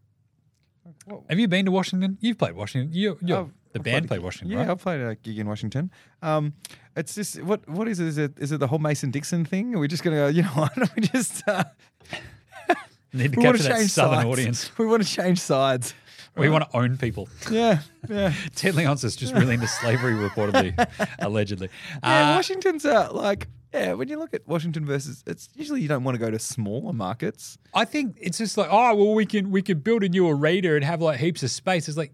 Have 1.28 1.38
you 1.38 1.48
been 1.48 1.64
to 1.64 1.70
Washington? 1.70 2.18
You've 2.20 2.38
played 2.38 2.54
Washington. 2.54 2.92
You, 2.92 3.16
you 3.22 3.36
I've- 3.36 3.50
the 3.72 3.78
I've 3.80 3.84
band 3.84 4.02
played- 4.02 4.08
played 4.08 4.22
Washington, 4.24 4.50
Yeah, 4.50 4.58
right? 4.60 4.70
I've 4.70 4.78
played 4.80 5.00
a 5.00 5.14
gig 5.16 5.38
in 5.38 5.46
Washington. 5.48 5.90
Um, 6.22 6.54
it's 6.96 7.14
just 7.14 7.42
what 7.42 7.68
what 7.68 7.86
is 7.88 8.00
it? 8.00 8.06
Is 8.08 8.18
it 8.18 8.32
is 8.38 8.52
it 8.52 8.58
the 8.60 8.66
whole 8.66 8.78
Mason 8.80 9.10
Dixon 9.10 9.44
thing? 9.44 9.74
Are 9.74 9.78
we 9.78 9.88
just 9.88 10.02
gonna 10.02 10.16
go? 10.16 10.26
You 10.28 10.42
know 10.42 10.48
what? 10.50 10.72
We 10.96 11.02
just 11.02 11.46
uh, 11.48 11.64
Need 13.12 13.32
to 13.32 13.38
we 13.38 13.42
capture 13.44 13.62
that 13.64 13.86
southern 13.88 14.18
sides. 14.20 14.26
audience. 14.26 14.70
We 14.78 14.86
want 14.86 15.02
to 15.02 15.08
change 15.08 15.40
sides. 15.40 15.94
We 16.36 16.48
want 16.48 16.70
to 16.70 16.76
own 16.76 16.96
people. 16.96 17.28
Yeah, 17.50 17.80
yeah. 18.08 18.32
Ted 18.54 18.74
Leonsis 18.74 19.16
just 19.18 19.34
really 19.34 19.54
into 19.54 19.66
slavery, 19.66 20.14
reportedly, 20.14 20.72
allegedly. 21.18 21.68
Yeah, 22.04 22.32
Uh, 22.32 22.36
Washington's 22.36 22.84
uh, 22.86 23.08
like 23.12 23.48
yeah. 23.74 23.92
When 23.94 24.08
you 24.08 24.16
look 24.16 24.32
at 24.32 24.46
Washington 24.46 24.86
versus, 24.86 25.24
it's 25.26 25.48
usually 25.56 25.80
you 25.82 25.88
don't 25.88 26.04
want 26.04 26.14
to 26.14 26.20
go 26.20 26.30
to 26.30 26.38
smaller 26.38 26.92
markets. 26.92 27.58
I 27.74 27.84
think 27.84 28.16
it's 28.20 28.38
just 28.38 28.56
like, 28.56 28.68
oh 28.70 28.94
well, 28.94 29.14
we 29.14 29.26
can 29.26 29.50
we 29.50 29.60
can 29.60 29.80
build 29.80 30.04
a 30.04 30.08
new 30.08 30.28
arena 30.28 30.74
and 30.76 30.84
have 30.84 31.02
like 31.02 31.18
heaps 31.18 31.42
of 31.42 31.50
space. 31.50 31.88
It's 31.88 31.98
like, 31.98 32.12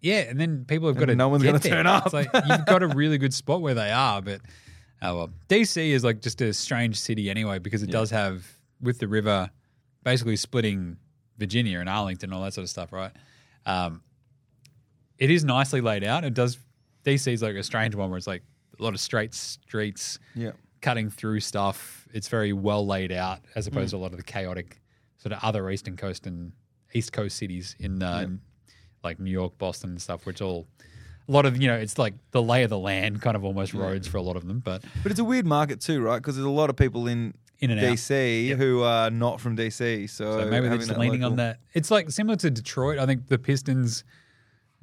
yeah, 0.00 0.20
and 0.20 0.38
then 0.40 0.64
people 0.66 0.88
have 0.88 0.96
got 0.96 1.04
And 1.04 1.10
to 1.10 1.16
no 1.16 1.28
one's 1.28 1.42
gonna 1.42 1.58
turn 1.58 1.86
up. 1.86 2.04
It's 2.06 2.14
like 2.14 2.28
you've 2.48 2.66
got 2.66 2.82
a 2.82 2.88
really 2.88 3.18
good 3.18 3.34
spot 3.34 3.60
where 3.60 3.74
they 3.74 3.90
are, 3.90 4.20
but 4.22 4.40
oh 5.02 5.16
well. 5.16 5.30
DC 5.48 5.90
is 5.90 6.04
like 6.04 6.20
just 6.20 6.40
a 6.40 6.52
strange 6.52 6.98
city 7.00 7.30
anyway 7.30 7.58
because 7.58 7.82
it 7.82 7.90
does 7.90 8.10
have 8.10 8.46
with 8.80 8.98
the 8.98 9.08
river 9.08 9.50
basically 10.04 10.36
splitting 10.36 10.96
Virginia 11.38 11.80
and 11.80 11.88
Arlington 11.88 12.30
and 12.30 12.34
all 12.34 12.42
that 12.44 12.54
sort 12.54 12.62
of 12.64 12.70
stuff, 12.70 12.92
right? 12.92 13.12
Um, 13.66 14.02
it 15.18 15.30
is 15.30 15.44
nicely 15.44 15.80
laid 15.80 16.04
out. 16.04 16.24
It 16.24 16.34
does. 16.34 16.58
DC 17.04 17.32
is 17.32 17.42
like 17.42 17.54
a 17.56 17.62
strange 17.62 17.94
one 17.94 18.10
where 18.10 18.18
it's 18.18 18.26
like 18.26 18.42
a 18.78 18.82
lot 18.82 18.92
of 18.94 19.00
straight 19.00 19.32
streets, 19.34 20.18
Yeah. 20.34 20.50
cutting 20.82 21.08
through 21.10 21.40
stuff. 21.40 22.06
It's 22.12 22.28
very 22.28 22.52
well 22.52 22.86
laid 22.86 23.12
out 23.12 23.40
as 23.54 23.66
opposed 23.66 23.90
to 23.90 23.96
a 23.96 23.98
lot 23.98 24.10
of 24.12 24.18
the 24.18 24.24
chaotic 24.24 24.80
sort 25.18 25.32
of 25.32 25.38
other 25.42 25.70
eastern 25.70 25.96
coast 25.96 26.26
and 26.26 26.52
east 26.92 27.12
coast 27.12 27.36
cities 27.36 27.74
in 27.78 28.02
uh, 28.02 28.28
like 29.06 29.18
New 29.20 29.30
York, 29.30 29.56
Boston, 29.58 29.90
and 29.90 30.02
stuff, 30.02 30.26
which 30.26 30.40
all 30.42 30.66
a 31.28 31.32
lot 31.32 31.44
of 31.46 31.60
you 31.60 31.66
know 31.68 31.76
it's 31.76 31.98
like 31.98 32.14
the 32.30 32.42
lay 32.42 32.62
of 32.62 32.70
the 32.70 32.78
land 32.78 33.20
kind 33.22 33.36
of 33.36 33.44
almost 33.44 33.72
roads 33.74 34.06
for 34.06 34.18
a 34.18 34.22
lot 34.22 34.36
of 34.36 34.46
them, 34.46 34.60
but 34.60 34.82
But 35.02 35.10
it's 35.12 35.20
a 35.20 35.24
weird 35.24 35.46
market 35.46 35.80
too, 35.80 36.00
right? 36.00 36.18
Because 36.18 36.36
there's 36.36 36.46
a 36.56 36.58
lot 36.62 36.70
of 36.70 36.76
people 36.76 37.06
in, 37.08 37.34
In 37.58 37.70
and 37.70 37.80
out. 37.80 37.92
DC 37.94 38.56
who 38.56 38.82
are 38.82 39.10
not 39.10 39.40
from 39.40 39.56
DC. 39.56 40.08
So, 40.10 40.24
So 40.24 40.38
maybe 40.50 40.50
they're 40.68 40.70
having 40.70 40.86
just 40.86 40.98
leaning 40.98 41.24
on 41.24 41.32
local- 41.32 41.36
that. 41.44 41.60
It's 41.74 41.90
like 41.90 42.10
similar 42.10 42.36
to 42.36 42.50
Detroit. 42.50 42.98
I 42.98 43.06
think 43.06 43.26
the 43.28 43.38
Pistons 43.38 44.04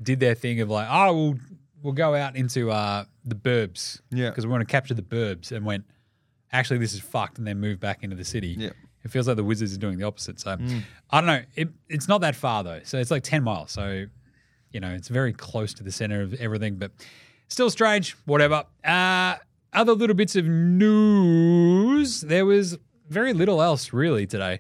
did 0.02 0.20
their 0.20 0.36
thing 0.36 0.60
of 0.60 0.70
like, 0.70 0.88
oh, 0.90 1.14
we'll 1.14 1.36
we'll 1.84 1.94
go 1.94 2.16
out 2.16 2.36
into 2.36 2.72
uh, 2.72 3.04
the 3.26 3.36
burbs, 3.36 4.00
Yeah. 4.10 4.30
because 4.30 4.46
we 4.46 4.52
want 4.52 4.62
to 4.68 4.72
capture 4.72 4.94
the 4.94 5.02
burbs, 5.16 5.52
and 5.52 5.66
went, 5.66 5.84
actually, 6.52 6.80
this 6.80 6.94
is 6.94 7.00
fucked, 7.02 7.38
and 7.38 7.46
then 7.48 7.60
moved 7.60 7.80
back 7.82 8.04
into 8.04 8.16
the 8.16 8.24
city. 8.26 8.56
Yeah. 8.58 8.70
It 9.04 9.12
feels 9.12 9.28
like 9.28 9.36
the 9.36 9.44
Wizards 9.44 9.74
are 9.76 9.80
doing 9.80 9.98
the 9.98 10.06
opposite. 10.06 10.40
So 10.40 10.58
I 11.12 11.22
don't 11.22 11.28
know. 11.28 11.42
It, 11.56 11.70
it's 11.90 12.08
not 12.08 12.22
that 12.22 12.36
far 12.36 12.64
though. 12.64 12.82
So 12.84 12.98
it's 12.98 13.12
like 13.12 13.24
ten 13.24 13.44
miles. 13.44 13.72
So 13.72 14.06
you 14.72 14.80
know, 14.80 14.90
it's 14.90 15.08
very 15.08 15.34
close 15.34 15.74
to 15.76 15.84
the 15.84 15.92
center 15.92 16.22
of 16.22 16.34
everything, 16.36 16.76
but 16.76 16.92
still 17.48 17.70
strange. 17.70 18.16
Whatever. 18.26 18.64
Uh, 18.84 19.36
other 19.74 19.94
little 19.94 20.16
bits 20.16 20.36
of 20.36 20.46
news. 20.46 22.22
There 22.22 22.46
was 22.46 22.78
very 23.10 23.34
little 23.34 23.62
else 23.62 23.94
really 23.94 24.26
today 24.26 24.60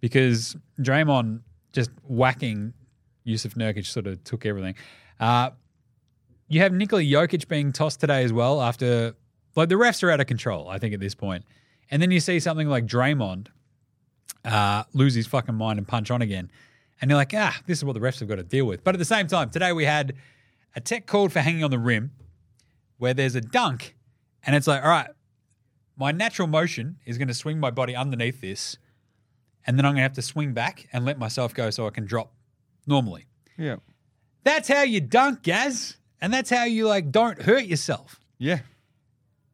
because 0.00 0.56
Draymond 0.80 1.40
just 1.72 1.90
whacking 2.06 2.74
Yusuf 3.24 3.54
Nurkic 3.54 3.86
sort 3.86 4.06
of 4.06 4.22
took 4.24 4.44
everything. 4.44 4.74
Uh, 5.18 5.50
you 6.48 6.60
have 6.60 6.72
Nikola 6.72 7.02
Jokic 7.02 7.48
being 7.48 7.72
tossed 7.72 8.00
today 8.00 8.22
as 8.22 8.32
well 8.32 8.60
after, 8.60 9.14
like, 9.56 9.70
the 9.70 9.76
refs 9.76 10.02
are 10.02 10.10
out 10.10 10.20
of 10.20 10.26
control, 10.26 10.68
I 10.68 10.78
think, 10.78 10.92
at 10.92 11.00
this 11.00 11.14
point. 11.14 11.44
And 11.90 12.02
then 12.02 12.10
you 12.10 12.20
see 12.20 12.38
something 12.38 12.68
like 12.68 12.86
Draymond 12.86 13.48
uh, 14.44 14.84
lose 14.92 15.14
his 15.14 15.26
fucking 15.26 15.54
mind 15.54 15.78
and 15.78 15.88
punch 15.88 16.10
on 16.10 16.22
again. 16.22 16.50
And 17.00 17.10
you're 17.10 17.18
like, 17.18 17.32
ah, 17.34 17.60
this 17.66 17.78
is 17.78 17.84
what 17.84 17.94
the 17.94 18.00
refs 18.00 18.20
have 18.20 18.28
got 18.28 18.36
to 18.36 18.42
deal 18.42 18.66
with. 18.66 18.84
But 18.84 18.94
at 18.94 18.98
the 18.98 19.04
same 19.04 19.26
time, 19.26 19.50
today 19.50 19.72
we 19.72 19.84
had 19.84 20.14
a 20.76 20.80
tech 20.80 21.06
called 21.06 21.32
for 21.32 21.40
hanging 21.40 21.64
on 21.64 21.70
the 21.70 21.78
rim 21.78 22.12
where 22.98 23.14
there's 23.14 23.34
a 23.34 23.40
dunk. 23.40 23.96
And 24.46 24.54
it's 24.54 24.66
like, 24.66 24.82
all 24.82 24.88
right, 24.88 25.10
my 25.96 26.12
natural 26.12 26.48
motion 26.48 26.98
is 27.04 27.18
going 27.18 27.28
to 27.28 27.34
swing 27.34 27.58
my 27.58 27.70
body 27.70 27.94
underneath 27.94 28.40
this. 28.40 28.76
And 29.66 29.78
then 29.78 29.86
I'm 29.86 29.92
going 29.92 29.98
to 29.98 30.02
have 30.02 30.12
to 30.14 30.22
swing 30.22 30.52
back 30.52 30.88
and 30.92 31.04
let 31.04 31.18
myself 31.18 31.54
go 31.54 31.70
so 31.70 31.86
I 31.86 31.90
can 31.90 32.04
drop 32.04 32.32
normally. 32.86 33.26
Yeah. 33.56 33.76
That's 34.42 34.68
how 34.68 34.82
you 34.82 35.00
dunk, 35.00 35.42
Gaz. 35.42 35.96
And 36.20 36.32
that's 36.32 36.50
how 36.50 36.64
you 36.64 36.86
like 36.86 37.10
don't 37.10 37.42
hurt 37.42 37.64
yourself. 37.64 38.20
Yeah. 38.38 38.60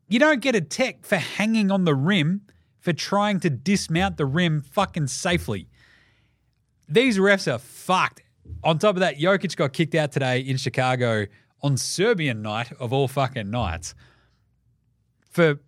You 0.09 0.19
don't 0.19 0.41
get 0.41 0.57
a 0.57 0.61
tech 0.61 1.05
for 1.05 1.17
hanging 1.17 1.71
on 1.71 1.85
the 1.85 1.95
rim 1.95 2.43
for 2.81 2.93
trying 2.93 3.41
to 3.41 3.51
dismount 3.51 4.17
the 4.17 4.27
rim 4.27 4.63
fucking 4.63 5.07
safely. 5.07 5.69
These 6.89 7.19
refs 7.19 7.53
are 7.53 7.59
fucked. 7.59 8.23
On 8.65 8.79
top 8.79 8.97
of 8.97 9.01
that, 9.01 9.19
Jokic 9.19 9.55
got 9.55 9.73
kicked 9.73 9.95
out 9.95 10.13
today 10.13 10.41
in 10.41 10.57
Chicago 10.57 11.27
on 11.63 11.77
Serbian 11.77 12.43
night 12.43 12.73
of 12.81 12.93
all 12.93 13.07
fucking 13.07 13.51
nights 13.51 13.95
for 15.31 15.61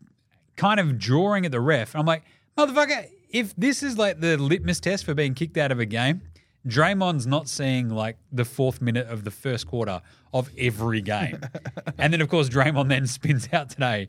kind 0.56 0.80
of 0.80 0.98
drawing 0.98 1.46
at 1.46 1.52
the 1.52 1.60
ref. 1.60 1.94
I'm 1.94 2.06
like, 2.06 2.24
motherfucker, 2.58 3.08
if 3.30 3.54
this 3.56 3.82
is 3.82 3.96
like 3.96 4.20
the 4.20 4.36
litmus 4.36 4.80
test 4.80 5.04
for 5.04 5.14
being 5.14 5.34
kicked 5.34 5.56
out 5.56 5.70
of 5.70 5.78
a 5.78 5.86
game, 5.86 6.22
Draymond's 6.66 7.26
not 7.26 7.48
seeing 7.48 7.88
like 7.88 8.16
the 8.30 8.44
fourth 8.44 8.80
minute 8.80 9.06
of 9.08 9.24
the 9.24 9.30
first 9.30 9.66
quarter 9.66 10.00
of 10.32 10.50
every 10.58 11.00
game. 11.00 11.40
and 11.98 12.12
then, 12.12 12.20
of 12.20 12.28
course, 12.28 12.48
Draymond 12.48 12.88
then 12.88 13.06
spins 13.06 13.48
out 13.52 13.70
today 13.70 14.08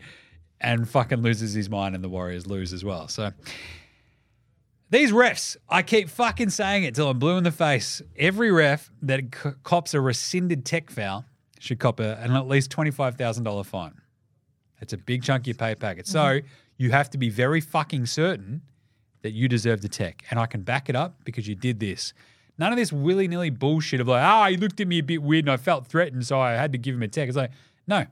and 0.63 0.89
fucking 0.89 1.22
loses 1.22 1.53
his 1.53 1.70
mind, 1.70 1.93
and 1.93 2.03
the 2.03 2.10
Warriors 2.10 2.48
lose 2.48 2.74
as 2.74 2.84
well. 2.84 3.08
So 3.08 3.32
these 4.89 5.12
refs, 5.12 5.58
I 5.70 5.82
keep 5.84 6.10
fucking 6.10 6.50
saying 6.50 6.84
it 6.84 6.96
till 6.96 7.10
I'm 7.10 7.20
blue 7.20 7.38
in 7.38 7.43
the 7.43 7.51
face. 7.51 8.01
Every 8.17 8.51
ref 8.51 8.89
that 9.01 9.22
c- 9.36 9.50
cops 9.63 9.93
a 9.93 10.01
rescinded 10.01 10.65
tech 10.65 10.89
foul 10.89 11.25
should 11.60 11.79
cop 11.79 12.00
a, 12.00 12.17
an 12.22 12.32
at 12.32 12.48
least 12.48 12.72
$25,000 12.72 13.65
fine. 13.65 13.93
That's 14.79 14.93
a 14.93 14.98
big 14.98 15.24
chunk 15.24 15.43
of 15.43 15.48
your 15.48 15.55
pay 15.55 15.75
packet. 15.75 16.08
So 16.08 16.39
you 16.77 16.91
have 16.91 17.10
to 17.12 17.17
be 17.17 17.29
very 17.29 17.62
fucking 17.62 18.05
certain 18.05 18.62
that 19.22 19.32
you 19.32 19.48
deserve 19.48 19.82
the 19.82 19.88
tech. 19.88 20.24
And 20.29 20.39
I 20.39 20.46
can 20.46 20.62
back 20.62 20.89
it 20.89 20.96
up 20.96 21.24
because 21.24 21.48
you 21.48 21.55
did 21.55 21.79
this. 21.79 22.13
None 22.58 22.72
of 22.72 22.77
this 22.77 22.91
willy 22.91 23.27
nilly 23.27 23.50
bullshit 23.50 24.00
of 24.00 24.08
like, 24.08 24.24
ah, 24.24 24.48
he 24.50 24.58
looked 24.58 24.79
at 24.79 24.88
me 24.88 25.00
a 25.00 25.03
bit 25.03 25.24
weird 25.24 25.46
and 25.46 25.51
I 25.51 25.58
felt 25.58 25.88
threatened, 25.88 26.27
so 26.27 26.39
I 26.39 26.51
had 26.51 26.72
to 26.74 26.77
give 26.77 26.93
him 26.96 27.01
a 27.01 27.08
tech. 27.08 27.27
It's 27.27 27.38
like, 27.38 27.51
no. 27.88 28.05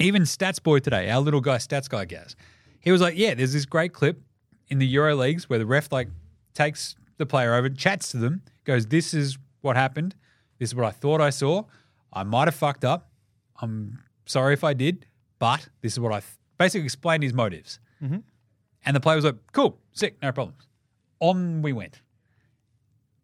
Even 0.00 0.22
Stats 0.22 0.62
Boy 0.62 0.80
today, 0.80 1.10
our 1.10 1.20
little 1.20 1.40
guy, 1.40 1.56
Stats 1.56 1.88
Guy 1.88 2.04
Gaz, 2.04 2.36
he 2.80 2.90
was 2.90 3.00
like, 3.00 3.16
yeah, 3.16 3.34
there's 3.34 3.52
this 3.52 3.64
great 3.64 3.92
clip 3.92 4.20
in 4.68 4.78
the 4.78 4.86
Euro 4.88 5.14
leagues 5.14 5.48
where 5.48 5.58
the 5.58 5.66
ref 5.66 5.92
like 5.92 6.08
takes 6.52 6.96
the 7.18 7.26
player 7.26 7.54
over, 7.54 7.68
chats 7.68 8.10
to 8.10 8.16
them, 8.18 8.42
goes, 8.64 8.86
this 8.86 9.14
is 9.14 9.38
what 9.60 9.76
happened. 9.76 10.14
This 10.58 10.70
is 10.70 10.74
what 10.74 10.84
I 10.86 10.90
thought 10.90 11.20
I 11.20 11.30
saw. 11.30 11.64
I 12.12 12.22
might 12.22 12.46
have 12.48 12.54
fucked 12.54 12.84
up. 12.84 13.10
I'm 13.60 13.98
sorry 14.26 14.52
if 14.54 14.64
I 14.64 14.72
did, 14.74 15.06
but 15.38 15.68
this 15.80 15.92
is 15.92 16.00
what 16.00 16.12
I 16.12 16.20
th- 16.20 16.32
basically 16.58 16.84
explained 16.84 17.22
his 17.22 17.32
motives. 17.32 17.78
And 18.86 18.94
the 18.94 19.00
player 19.00 19.16
was 19.16 19.24
like, 19.24 19.36
cool, 19.52 19.78
sick, 19.92 20.16
no 20.22 20.30
problems. 20.32 20.68
On 21.20 21.62
we 21.62 21.72
went. 21.72 22.00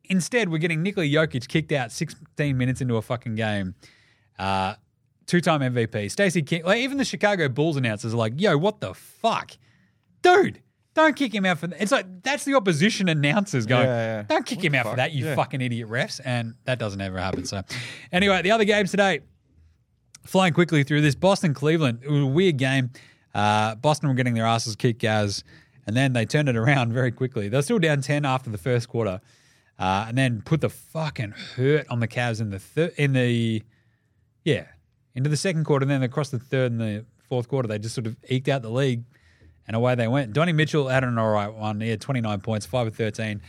Instead, 0.05 0.49
we're 0.49 0.59
getting 0.59 0.83
Nikola 0.83 1.07
Jokic 1.07 1.47
kicked 1.49 1.71
out 1.73 1.93
16 1.93 2.57
minutes 2.57 2.81
into 2.81 2.97
a 2.97 3.03
fucking 3.03 3.35
game. 3.35 3.75
Uh, 4.39 4.75
two-time 5.31 5.61
MVP. 5.61 6.11
Stacey 6.11 6.43
King, 6.43 6.65
like 6.65 6.79
even 6.81 6.99
the 6.99 7.05
Chicago 7.05 7.49
Bulls 7.49 7.77
announcers 7.77 8.13
are 8.13 8.17
like, 8.17 8.33
yo, 8.37 8.59
what 8.59 8.81
the 8.81 8.95
fuck? 8.95 9.53
Dude, 10.23 10.61
don't 10.95 11.15
kick 11.15 11.33
him 11.33 11.47
out 11.47 11.59
for 11.59 11.69
that. 11.69 11.81
It's 11.81 11.93
like, 11.93 12.23
that's 12.25 12.45
the 12.45 12.55
opposition 12.55 13.09
announcers 13.09 13.65
going, 13.65 13.87
Yeah, 13.87 14.17
yeah. 14.19 14.23
don't 14.23 14.45
kick 14.45 14.63
him 14.63 14.75
out 14.75 14.87
for 14.87 14.97
that, 14.97 15.13
you 15.13 15.25
Yeah. 15.27 15.37
fucking 15.37 15.61
idiot 15.61 15.89
refs. 15.89 16.21
And 16.25 16.55
that 16.65 16.79
doesn't 16.81 17.01
ever 17.01 17.19
happen. 17.21 17.45
So, 17.45 17.63
anyway, 18.11 18.43
the 18.43 18.51
other 18.51 18.65
games 18.65 18.91
today, 18.91 19.21
flying 20.27 20.53
quickly 20.53 20.83
through 20.83 21.01
this 21.03 21.15
Boston 21.15 21.55
Cleveland. 21.55 22.01
It 22.03 22.11
was 22.11 22.23
a 22.23 22.27
weird 22.27 22.57
game. 22.57 22.91
Uh, 23.33 23.77
Boston 23.77 24.09
were 24.09 24.15
getting 24.17 24.35
their 24.35 24.47
asses 24.47 24.75
kicked, 24.75 24.99
Gaz, 25.01 25.45
and 25.87 25.97
then 25.97 26.13
they 26.13 26.27
turned 26.27 26.49
it 26.49 26.57
around 26.57 26.93
very 26.93 27.13
quickly. 27.13 27.49
They're 27.49 27.63
still 27.63 27.79
down 27.79 28.01
10 28.03 28.25
after 28.25 28.51
the 28.51 28.59
first 28.59 28.89
quarter, 28.89 29.21
uh, 29.79 30.07
and 30.09 30.19
then 30.19 30.43
put 30.43 30.61
the 30.61 30.69
fucking 30.69 31.35
hurt 31.55 31.87
on 31.89 32.01
the 32.01 32.09
Cavs 32.09 32.41
in 32.41 32.51
the 32.51 32.59
third, 32.59 32.93
in 32.97 33.13
the, 33.13 33.63
yeah, 34.45 34.67
into 35.15 35.31
the 35.31 35.37
second 35.37 35.65
quarter. 35.65 35.85
And 35.85 35.91
then 35.91 36.03
across 36.03 36.31
the 36.31 36.39
third 36.39 36.73
and 36.73 36.81
the 36.81 37.05
fourth 37.29 37.49
quarter, 37.49 37.69
they 37.69 37.79
just 37.79 37.95
sort 37.95 38.07
of 38.07 38.17
eked 38.29 38.49
out 38.49 38.63
the 38.63 38.71
league, 38.71 39.05
and 39.67 39.77
away 39.77 39.95
they 39.95 40.09
went. 40.09 40.33
Donnie 40.33 40.53
Mitchell 40.53 40.89
had 40.89 41.05
an 41.05 41.19
all 41.19 41.31
right 41.31 41.53
one. 41.53 41.81
He 41.81 41.91
had 41.91 42.01
29 42.01 42.41
points, 42.41 42.67
5 42.67 42.89
of 42.89 42.97
13 42.97 43.41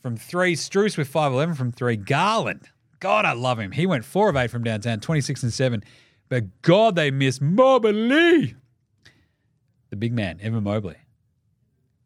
from 0.00 0.16
three. 0.16 0.54
Strus 0.54 0.96
with 0.96 1.12
5'11 1.12 1.56
from 1.56 1.72
three. 1.72 1.96
Garland, 1.96 2.68
God, 3.00 3.24
I 3.24 3.32
love 3.32 3.58
him. 3.58 3.72
He 3.72 3.86
went 3.86 4.04
4 4.04 4.30
of 4.30 4.36
8 4.36 4.50
from 4.50 4.64
downtown, 4.64 5.00
26 5.00 5.42
and 5.42 5.52
7. 5.52 5.84
But 6.28 6.62
God, 6.62 6.96
they 6.96 7.10
missed 7.10 7.40
Mobley. 7.40 8.54
The 9.90 9.96
big 9.96 10.12
man, 10.12 10.38
Evan 10.42 10.64
Mobley. 10.64 10.96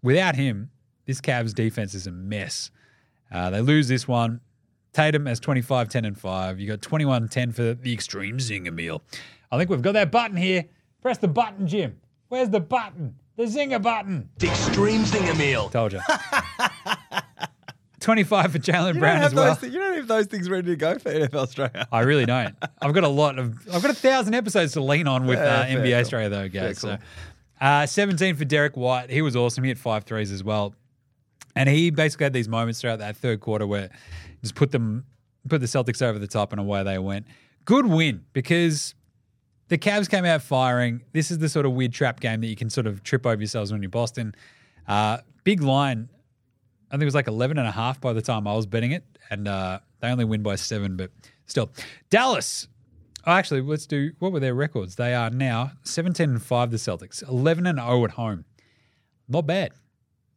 Without 0.02 0.36
him, 0.36 0.70
this 1.06 1.20
Cavs 1.20 1.54
defense 1.54 1.94
is 1.94 2.06
a 2.06 2.10
mess. 2.10 2.70
Uh, 3.32 3.50
they 3.50 3.60
lose 3.60 3.88
this 3.88 4.06
one. 4.06 4.40
Tatum 4.92 5.26
has 5.26 5.38
25, 5.40 5.88
10, 5.88 6.04
and 6.04 6.18
5. 6.18 6.58
You 6.60 6.66
got 6.68 6.82
21, 6.82 7.28
10 7.28 7.52
for 7.52 7.74
the 7.74 7.92
extreme 7.92 8.38
zinger 8.38 8.72
meal. 8.72 9.02
I 9.52 9.58
think 9.58 9.70
we've 9.70 9.82
got 9.82 9.92
that 9.92 10.10
button 10.10 10.36
here. 10.36 10.64
Press 11.02 11.18
the 11.18 11.28
button, 11.28 11.66
Jim. 11.66 12.00
Where's 12.28 12.50
the 12.50 12.60
button? 12.60 13.14
The 13.36 13.44
zinger 13.44 13.80
button. 13.80 14.28
The 14.38 14.48
extreme 14.48 15.02
zinger 15.02 15.36
meal. 15.38 15.68
Told 15.70 15.92
you. 15.92 16.00
25 18.00 18.52
for 18.52 18.58
Jaylen 18.58 18.98
Brown 18.98 19.22
as 19.22 19.34
well. 19.34 19.44
those 19.46 19.58
thi- 19.58 19.66
you 19.68 19.78
don't 19.78 19.94
have 19.96 20.08
those 20.08 20.26
things 20.26 20.48
ready 20.48 20.68
to 20.68 20.76
go 20.76 20.98
for 20.98 21.12
NFL 21.12 21.54
Straya. 21.54 21.86
I 21.92 22.00
really 22.00 22.24
don't. 22.24 22.54
I've 22.80 22.94
got 22.94 23.04
a 23.04 23.08
lot 23.08 23.38
of. 23.38 23.58
I've 23.72 23.82
got 23.82 23.90
a 23.90 23.94
thousand 23.94 24.34
episodes 24.34 24.72
to 24.72 24.80
lean 24.82 25.06
on 25.06 25.26
with 25.26 25.38
Yeah, 25.38 25.44
uh, 25.60 25.66
NBA 25.66 25.90
call. 25.92 26.00
Australia 26.00 26.28
though, 26.30 26.48
guys. 26.48 26.80
Fair 26.80 26.98
So, 27.60 27.64
uh, 27.64 27.84
seventeen 27.86 28.36
for 28.36 28.46
Derrick 28.46 28.74
White. 28.76 29.10
He 29.10 29.20
was 29.20 29.36
awesome. 29.36 29.64
He 29.64 29.68
had 29.68 29.78
five 29.78 30.04
threes 30.04 30.32
as 30.32 30.42
well, 30.42 30.74
and 31.54 31.68
he 31.68 31.90
basically 31.90 32.24
had 32.24 32.32
these 32.32 32.48
moments 32.48 32.80
throughout 32.80 33.00
that 33.00 33.18
third 33.18 33.40
quarter 33.40 33.66
where 33.66 33.90
just 34.42 34.54
put 34.54 34.70
them, 34.72 35.04
put 35.48 35.60
the 35.60 35.66
Celtics 35.66 36.02
over 36.02 36.18
the 36.18 36.26
top, 36.26 36.52
and 36.52 36.60
away 36.60 36.82
they 36.82 36.98
went. 36.98 37.26
Good 37.64 37.86
win 37.86 38.24
because 38.32 38.94
the 39.68 39.78
Cavs 39.78 40.08
came 40.08 40.24
out 40.24 40.42
firing. 40.42 41.02
This 41.12 41.30
is 41.30 41.38
the 41.38 41.48
sort 41.48 41.66
of 41.66 41.72
weird 41.72 41.92
trap 41.92 42.20
game 42.20 42.40
that 42.40 42.48
you 42.48 42.56
can 42.56 42.70
sort 42.70 42.86
of 42.86 43.02
trip 43.02 43.26
over 43.26 43.40
yourselves 43.40 43.72
when 43.72 43.82
you're 43.82 43.90
Boston. 43.90 44.34
Uh, 44.88 45.18
big 45.44 45.62
line. 45.62 46.08
I 46.90 46.94
think 46.94 47.02
it 47.02 47.06
was 47.06 47.14
like 47.14 47.28
11 47.28 47.56
and 47.56 47.68
a 47.68 47.70
half 47.70 48.00
by 48.00 48.12
the 48.12 48.22
time 48.22 48.46
I 48.48 48.54
was 48.54 48.66
betting 48.66 48.90
it. 48.92 49.04
And 49.30 49.46
uh, 49.46 49.78
they 50.00 50.08
only 50.08 50.24
win 50.24 50.42
by 50.42 50.56
seven, 50.56 50.96
but 50.96 51.10
still. 51.46 51.70
Dallas. 52.10 52.66
Oh, 53.26 53.32
actually, 53.32 53.60
let's 53.60 53.86
do 53.86 54.12
what 54.18 54.32
were 54.32 54.40
their 54.40 54.54
records? 54.54 54.96
They 54.96 55.14
are 55.14 55.30
now 55.30 55.72
17 55.84 56.30
and 56.30 56.42
5, 56.42 56.70
the 56.70 56.78
Celtics, 56.78 57.26
11 57.28 57.66
and 57.66 57.78
0 57.78 58.04
at 58.04 58.12
home. 58.12 58.44
Not 59.28 59.46
bad. 59.46 59.72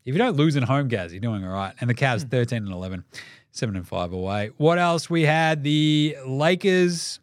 If 0.05 0.13
you 0.13 0.17
don't 0.17 0.35
lose 0.35 0.57
at 0.57 0.63
home, 0.63 0.89
Gaz, 0.89 1.13
you're 1.13 1.21
doing 1.21 1.45
all 1.45 1.53
right. 1.53 1.73
And 1.79 1.89
the 1.89 1.95
Cavs 1.95 2.29
13 2.29 2.57
and 2.57 2.73
11, 2.73 3.05
7 3.53 3.75
and 3.75 3.87
5 3.87 4.13
away. 4.13 4.49
What 4.57 4.79
else? 4.79 5.11
We 5.11 5.21
had 5.23 5.63
the 5.63 6.17
Lakers 6.25 7.19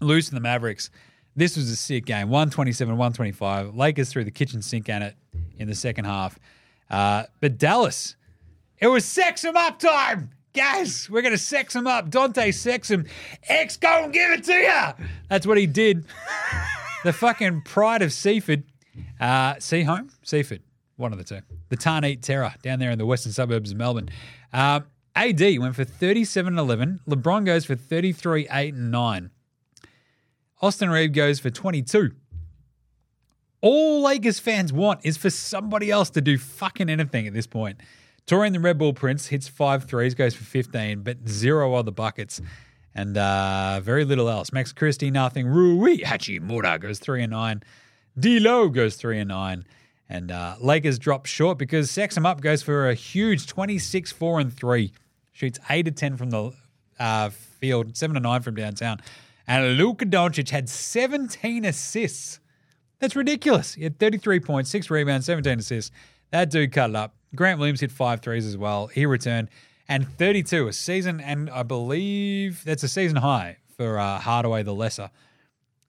lose 0.00 0.28
to 0.28 0.34
the 0.34 0.40
Mavericks. 0.40 0.90
This 1.34 1.56
was 1.56 1.70
a 1.70 1.76
sick 1.76 2.04
game. 2.04 2.28
127, 2.28 2.92
125. 2.92 3.74
Lakers 3.74 4.10
threw 4.10 4.24
the 4.24 4.30
kitchen 4.30 4.60
sink 4.60 4.90
at 4.90 5.00
it 5.00 5.16
in 5.56 5.68
the 5.68 5.74
second 5.74 6.04
half. 6.04 6.38
Uh, 6.90 7.24
but 7.40 7.56
Dallas, 7.56 8.16
it 8.78 8.88
was 8.88 9.06
sex 9.06 9.40
them 9.40 9.56
up 9.56 9.78
time. 9.78 10.30
Guys, 10.52 11.08
we're 11.08 11.22
going 11.22 11.32
to 11.32 11.38
sex 11.38 11.72
them 11.72 11.86
up. 11.86 12.10
Dante 12.10 12.50
sex 12.50 12.90
him. 12.90 13.06
X, 13.48 13.78
go 13.78 14.04
and 14.04 14.12
give 14.12 14.30
it 14.32 14.44
to 14.44 14.52
you. 14.52 15.06
That's 15.30 15.46
what 15.46 15.56
he 15.56 15.66
did. 15.66 16.04
the 17.04 17.12
fucking 17.14 17.62
pride 17.62 18.02
of 18.02 18.12
Seaford. 18.12 18.64
Uh, 19.18 19.54
Sea 19.60 19.82
Home? 19.84 20.10
Seaford. 20.24 20.60
One 20.96 21.10
of 21.10 21.16
the 21.16 21.24
two. 21.24 21.40
The 21.70 21.78
Tarneit 21.78 22.20
Terror 22.20 22.52
down 22.62 22.80
there 22.80 22.90
in 22.90 22.98
the 22.98 23.06
western 23.06 23.32
suburbs 23.32 23.70
of 23.70 23.78
Melbourne. 23.78 24.10
Um, 24.52 24.84
AD 25.14 25.40
went 25.58 25.74
for 25.76 25.84
37 25.84 26.58
11. 26.58 27.00
LeBron 27.08 27.44
goes 27.44 27.64
for 27.64 27.74
33 27.74 28.48
8 28.50 28.74
and 28.74 28.90
9. 28.90 29.30
Austin 30.60 30.90
Reed 30.90 31.12
goes 31.12 31.40
for 31.40 31.50
22. 31.50 32.12
All 33.60 34.02
Lakers 34.02 34.38
fans 34.38 34.72
want 34.72 35.00
is 35.04 35.16
for 35.16 35.30
somebody 35.30 35.90
else 35.90 36.10
to 36.10 36.20
do 36.20 36.38
fucking 36.38 36.88
anything 36.88 37.26
at 37.26 37.34
this 37.34 37.46
point. 37.46 37.80
Taurean 38.26 38.52
the 38.52 38.60
Red 38.60 38.78
Bull 38.78 38.92
Prince 38.92 39.26
hits 39.26 39.48
five 39.48 39.84
threes, 39.84 40.14
goes 40.14 40.34
for 40.34 40.44
15, 40.44 41.02
but 41.02 41.28
zero 41.28 41.74
other 41.74 41.90
buckets 41.90 42.40
and 42.94 43.16
uh, 43.16 43.80
very 43.82 44.04
little 44.04 44.28
else. 44.28 44.52
Max 44.52 44.72
Christie, 44.72 45.10
nothing. 45.10 45.46
Rui 45.46 45.98
Hachimura 45.98 46.80
goes 46.80 46.98
three 46.98 47.22
and 47.22 47.32
nine. 47.32 47.62
D'Lo 48.18 48.68
goes 48.68 48.96
three 48.96 49.18
and 49.18 49.28
nine. 49.28 49.64
And 50.08 50.30
uh, 50.30 50.56
Lakers 50.60 50.98
drop 50.98 51.24
short 51.26 51.56
because 51.56 51.90
Sexum 51.90 52.26
Up 52.26 52.40
goes 52.42 52.62
for 52.62 52.90
a 52.90 52.94
huge 52.94 53.46
26, 53.46 54.12
4 54.12 54.40
and 54.40 54.52
3. 54.52 54.92
Shoots 55.32 55.58
8 55.68 55.84
to 55.84 55.90
10 55.90 56.16
from 56.16 56.30
the 56.30 56.52
uh, 56.98 57.30
field, 57.30 57.96
7 57.96 58.14
to 58.14 58.20
9 58.20 58.42
from 58.42 58.54
downtown. 58.54 59.00
And 59.46 59.76
Luka 59.76 60.06
Doncic 60.06 60.50
had 60.50 60.68
17 60.68 61.64
assists. 61.64 62.38
That's 63.00 63.16
ridiculous. 63.16 63.74
He 63.74 63.82
had 63.82 63.98
33 63.98 64.40
points, 64.40 64.70
6 64.70 64.90
rebounds, 64.90 65.26
17 65.26 65.58
assists. 65.58 65.90
That 66.30 66.50
dude 66.50 66.72
cut 66.72 66.90
it 66.90 66.96
up. 66.96 67.16
Grant 67.34 67.58
Williams 67.58 67.80
hit 67.80 67.90
five 67.90 68.20
threes 68.20 68.46
as 68.46 68.56
well. 68.56 68.86
He 68.86 69.06
returned. 69.06 69.48
And 69.88 70.08
32, 70.16 70.68
a 70.68 70.72
season, 70.72 71.20
and 71.20 71.50
I 71.50 71.64
believe 71.64 72.62
that's 72.64 72.82
a 72.82 72.88
season 72.88 73.16
high 73.16 73.58
for 73.76 73.98
uh, 73.98 74.20
Hardaway 74.20 74.62
the 74.62 74.74
Lesser. 74.74 75.10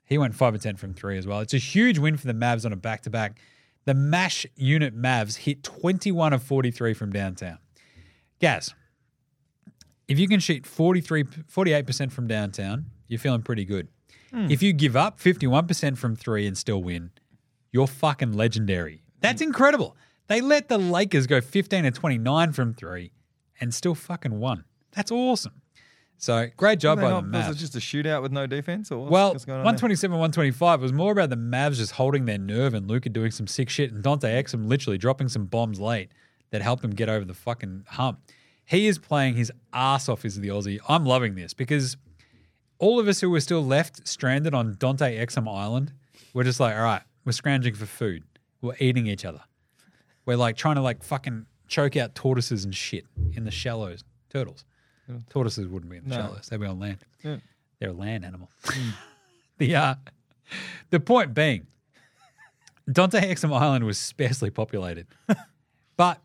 He 0.05 0.17
went 0.17 0.35
5 0.35 0.55
of 0.55 0.61
10 0.61 0.77
from 0.77 0.93
three 0.93 1.17
as 1.17 1.27
well. 1.27 1.39
It's 1.39 1.53
a 1.53 1.59
huge 1.59 1.99
win 1.99 2.17
for 2.17 2.27
the 2.27 2.33
Mavs 2.33 2.65
on 2.65 2.73
a 2.73 2.75
back 2.75 3.01
to 3.03 3.09
back. 3.09 3.39
The 3.85 3.93
MASH 3.93 4.45
unit 4.55 4.95
Mavs 4.95 5.37
hit 5.37 5.63
21 5.63 6.33
of 6.33 6.41
43 6.41 6.93
from 6.93 7.11
downtown. 7.11 7.59
Gaz, 8.39 8.73
if 10.13 10.19
you 10.19 10.27
can 10.27 10.39
shoot 10.39 10.67
43, 10.67 11.23
48% 11.23 12.11
from 12.11 12.27
downtown, 12.27 12.85
you're 13.07 13.19
feeling 13.19 13.41
pretty 13.41 13.65
good. 13.65 13.87
Hmm. 14.31 14.45
If 14.49 14.61
you 14.61 14.71
give 14.71 14.95
up 14.95 15.19
51% 15.19 15.97
from 15.97 16.15
three 16.15 16.45
and 16.45 16.55
still 16.55 16.83
win, 16.83 17.09
you're 17.71 17.87
fucking 17.87 18.33
legendary. 18.33 19.01
That's 19.21 19.41
incredible. 19.41 19.97
They 20.27 20.39
let 20.39 20.69
the 20.69 20.77
Lakers 20.77 21.25
go 21.25 21.41
15 21.41 21.85
to 21.85 21.91
29 21.91 22.51
from 22.51 22.75
three 22.75 23.11
and 23.59 23.73
still 23.73 23.95
fucking 23.95 24.39
won. 24.39 24.65
That's 24.91 25.11
awesome. 25.11 25.61
So 26.17 26.47
great 26.57 26.77
job 26.79 27.01
by 27.01 27.09
the 27.09 27.15
Was 27.15 27.23
Mavs. 27.23 27.51
it 27.51 27.55
just 27.55 27.75
a 27.75 27.79
shootout 27.79 28.21
with 28.21 28.31
no 28.31 28.45
defense? 28.45 28.91
Or 28.91 28.99
what's, 28.99 29.11
Well, 29.11 29.31
what's 29.33 29.47
on 29.47 29.55
127, 29.55 30.13
125 30.13 30.79
was 30.79 30.93
more 30.93 31.11
about 31.11 31.31
the 31.31 31.37
Mavs 31.37 31.77
just 31.77 31.93
holding 31.93 32.25
their 32.25 32.37
nerve 32.37 32.75
and 32.75 32.87
Luka 32.87 33.09
doing 33.09 33.31
some 33.31 33.47
sick 33.47 33.67
shit 33.67 33.91
and 33.91 34.03
Dante 34.03 34.29
Exum 34.29 34.67
literally 34.67 34.99
dropping 34.99 35.29
some 35.29 35.45
bombs 35.47 35.79
late 35.79 36.11
that 36.51 36.61
helped 36.61 36.83
them 36.83 36.91
get 36.91 37.09
over 37.09 37.25
the 37.25 37.33
fucking 37.33 37.85
hump. 37.89 38.19
He 38.65 38.87
is 38.87 38.97
playing 38.97 39.35
his 39.35 39.51
ass 39.73 40.07
off 40.09 40.23
as 40.25 40.39
the 40.39 40.47
Aussie. 40.49 40.79
I'm 40.87 41.05
loving 41.05 41.35
this 41.35 41.53
because 41.53 41.97
all 42.79 42.99
of 42.99 43.07
us 43.07 43.19
who 43.21 43.29
were 43.29 43.39
still 43.41 43.63
left 43.65 44.07
stranded 44.07 44.53
on 44.53 44.75
Dante 44.79 45.17
Exum 45.23 45.47
Island, 45.53 45.91
we're 46.33 46.43
just 46.43 46.59
like, 46.59 46.75
all 46.75 46.83
right, 46.83 47.01
we're 47.25 47.31
scrounging 47.33 47.75
for 47.75 47.85
food. 47.85 48.23
We're 48.61 48.75
eating 48.79 49.07
each 49.07 49.25
other. 49.25 49.41
We're 50.25 50.37
like 50.37 50.55
trying 50.55 50.75
to 50.75 50.81
like 50.81 51.03
fucking 51.03 51.45
choke 51.67 51.97
out 51.97 52.15
tortoises 52.15 52.63
and 52.63 52.73
shit 52.73 53.05
in 53.33 53.43
the 53.43 53.51
shallows. 53.51 54.03
Turtles. 54.29 54.63
Tortoises 55.29 55.67
wouldn't 55.67 55.91
be 55.91 55.97
in 55.97 56.05
the 56.05 56.11
No. 56.11 56.15
shallows. 56.15 56.47
They'd 56.49 56.59
be 56.59 56.65
on 56.65 56.79
land. 56.79 56.99
Yeah. 57.23 57.37
They're 57.79 57.89
a 57.89 57.93
land 57.93 58.23
animal. 58.23 58.49
the 59.57 59.75
uh, 59.75 59.95
the 60.89 60.99
point 61.01 61.33
being, 61.33 61.67
Dante 62.89 63.19
Exum 63.19 63.53
Island 63.57 63.85
was 63.85 63.97
sparsely 63.97 64.49
populated, 64.49 65.07
but 65.97 66.21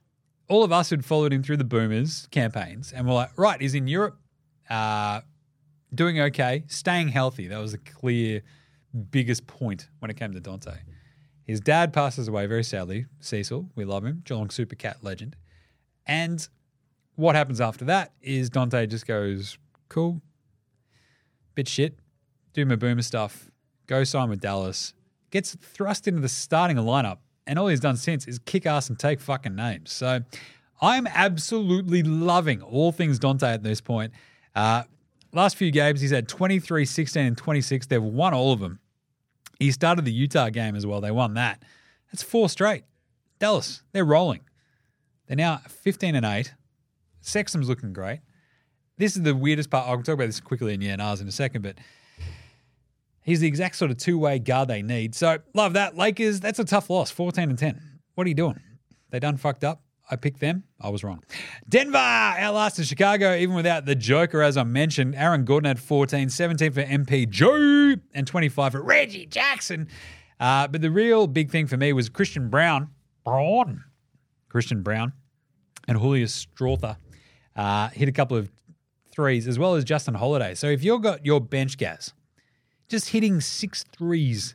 all 0.48 0.64
of 0.64 0.72
us 0.72 0.90
had 0.90 1.04
followed 1.04 1.32
him 1.32 1.42
through 1.42 1.58
the 1.58 1.64
Boomers 1.64 2.26
campaigns, 2.30 2.92
and 2.92 3.06
we're 3.06 3.14
like, 3.14 3.36
right, 3.38 3.60
he's 3.60 3.74
in 3.74 3.86
Europe, 3.86 4.18
uh, 4.70 5.20
doing 5.94 6.20
okay, 6.20 6.64
staying 6.66 7.08
healthy. 7.08 7.48
That 7.48 7.58
was 7.58 7.72
the 7.72 7.78
clear 7.78 8.42
biggest 9.10 9.46
point 9.46 9.88
when 9.98 10.10
it 10.10 10.16
came 10.16 10.32
to 10.32 10.40
Dante. 10.40 10.72
His 11.44 11.60
dad 11.60 11.92
passes 11.92 12.28
away 12.28 12.46
very 12.46 12.64
sadly, 12.64 13.06
Cecil. 13.20 13.70
We 13.74 13.84
love 13.84 14.04
him, 14.04 14.22
Geelong 14.24 14.50
Super 14.50 14.74
Cat 14.74 14.98
legend. 15.02 15.36
And 16.06 16.46
what 17.16 17.34
happens 17.34 17.60
after 17.60 17.84
that 17.86 18.12
is 18.20 18.50
Dante 18.50 18.86
just 18.86 19.06
goes, 19.06 19.58
cool, 19.88 20.20
bit 21.54 21.68
shit, 21.68 21.98
do 22.52 22.64
my 22.64 22.76
boomer 22.76 23.02
stuff, 23.02 23.50
go 23.86 24.04
sign 24.04 24.28
with 24.28 24.40
Dallas, 24.40 24.94
gets 25.30 25.54
thrust 25.54 26.06
into 26.06 26.20
the 26.20 26.28
starting 26.28 26.76
lineup, 26.76 27.18
and 27.48 27.58
all 27.58 27.66
he's 27.66 27.80
done 27.80 27.96
since 27.96 28.28
is 28.28 28.38
kick 28.38 28.66
ass 28.66 28.88
and 28.88 28.98
take 28.98 29.20
fucking 29.20 29.56
names. 29.56 29.90
So 29.90 30.20
I'm 30.80 31.06
absolutely 31.08 32.02
loving 32.02 32.62
all 32.62 32.92
things 32.92 33.18
Dante 33.18 33.48
at 33.48 33.62
this 33.62 33.80
point. 33.80 34.12
Uh, 34.54 34.84
last 35.32 35.56
few 35.56 35.72
games, 35.72 36.00
he's 36.00 36.12
had 36.12 36.28
23, 36.28 36.84
16, 36.84 37.26
and 37.26 37.36
26. 37.36 37.86
They've 37.86 38.02
won 38.02 38.34
all 38.34 38.52
of 38.52 38.60
them. 38.60 38.78
He 39.58 39.72
started 39.72 40.04
the 40.04 40.12
Utah 40.12 40.50
game 40.50 40.76
as 40.76 40.86
well. 40.86 41.00
They 41.00 41.10
won 41.10 41.34
that. 41.34 41.62
That's 42.12 42.22
four 42.22 42.48
straight. 42.48 42.84
Dallas, 43.40 43.82
they're 43.92 44.04
rolling. 44.04 44.40
They're 45.26 45.36
now 45.36 45.60
15 45.66 46.14
and 46.14 46.24
8. 46.24 46.54
Sexton's 47.20 47.68
looking 47.68 47.92
great. 47.92 48.20
This 48.98 49.16
is 49.16 49.22
the 49.22 49.34
weirdest 49.34 49.70
part. 49.70 49.88
I'll 49.88 49.96
talk 49.98 50.14
about 50.14 50.26
this 50.26 50.40
quickly 50.40 50.74
in 50.74 50.80
Yanars 50.80 51.20
in 51.20 51.28
a 51.28 51.32
second, 51.32 51.62
but 51.62 51.76
he's 53.28 53.40
the 53.40 53.46
exact 53.46 53.76
sort 53.76 53.90
of 53.90 53.98
two 53.98 54.18
way 54.18 54.38
guard 54.38 54.68
they 54.68 54.82
need. 54.82 55.14
So, 55.14 55.38
love 55.54 55.74
that. 55.74 55.96
Lakers, 55.96 56.40
that's 56.40 56.58
a 56.58 56.64
tough 56.64 56.88
loss 56.90 57.10
14 57.10 57.50
and 57.50 57.58
10. 57.58 57.80
What 58.14 58.26
are 58.26 58.28
you 58.28 58.34
doing? 58.34 58.58
They 59.10 59.20
done 59.20 59.36
fucked 59.36 59.64
up. 59.64 59.82
I 60.10 60.16
picked 60.16 60.40
them. 60.40 60.64
I 60.80 60.88
was 60.88 61.04
wrong. 61.04 61.22
Denver 61.68 61.98
outlasted 61.98 62.86
Chicago, 62.86 63.36
even 63.36 63.54
without 63.54 63.84
the 63.84 63.94
Joker, 63.94 64.40
as 64.42 64.56
I 64.56 64.64
mentioned. 64.64 65.14
Aaron 65.14 65.44
Gordon 65.44 65.68
had 65.68 65.78
14, 65.78 66.30
17 66.30 66.72
for 66.72 66.82
MP 66.82 67.28
Joe, 67.28 67.94
and 68.14 68.26
25 68.26 68.72
for 68.72 68.80
Reggie 68.80 69.26
Jackson. 69.26 69.88
Uh, 70.40 70.66
but 70.66 70.80
the 70.80 70.90
real 70.90 71.26
big 71.26 71.50
thing 71.50 71.66
for 71.66 71.76
me 71.76 71.92
was 71.92 72.08
Christian 72.08 72.48
Brown. 72.48 72.88
Braun. 73.24 73.84
Christian 74.48 74.82
Brown 74.82 75.12
and 75.86 75.98
Julius 75.98 76.46
Strawther 76.46 76.96
uh, 77.54 77.88
hit 77.88 78.08
a 78.08 78.12
couple 78.12 78.38
of 78.38 78.50
threes, 79.12 79.46
as 79.46 79.58
well 79.58 79.74
as 79.74 79.84
Justin 79.84 80.14
Holiday. 80.14 80.54
So 80.54 80.68
if 80.68 80.82
you've 80.82 81.02
got 81.02 81.26
your 81.26 81.40
bench 81.40 81.76
Gaz 81.76 82.14
just 82.88 83.10
hitting 83.10 83.40
six 83.40 83.84
threes, 83.84 84.54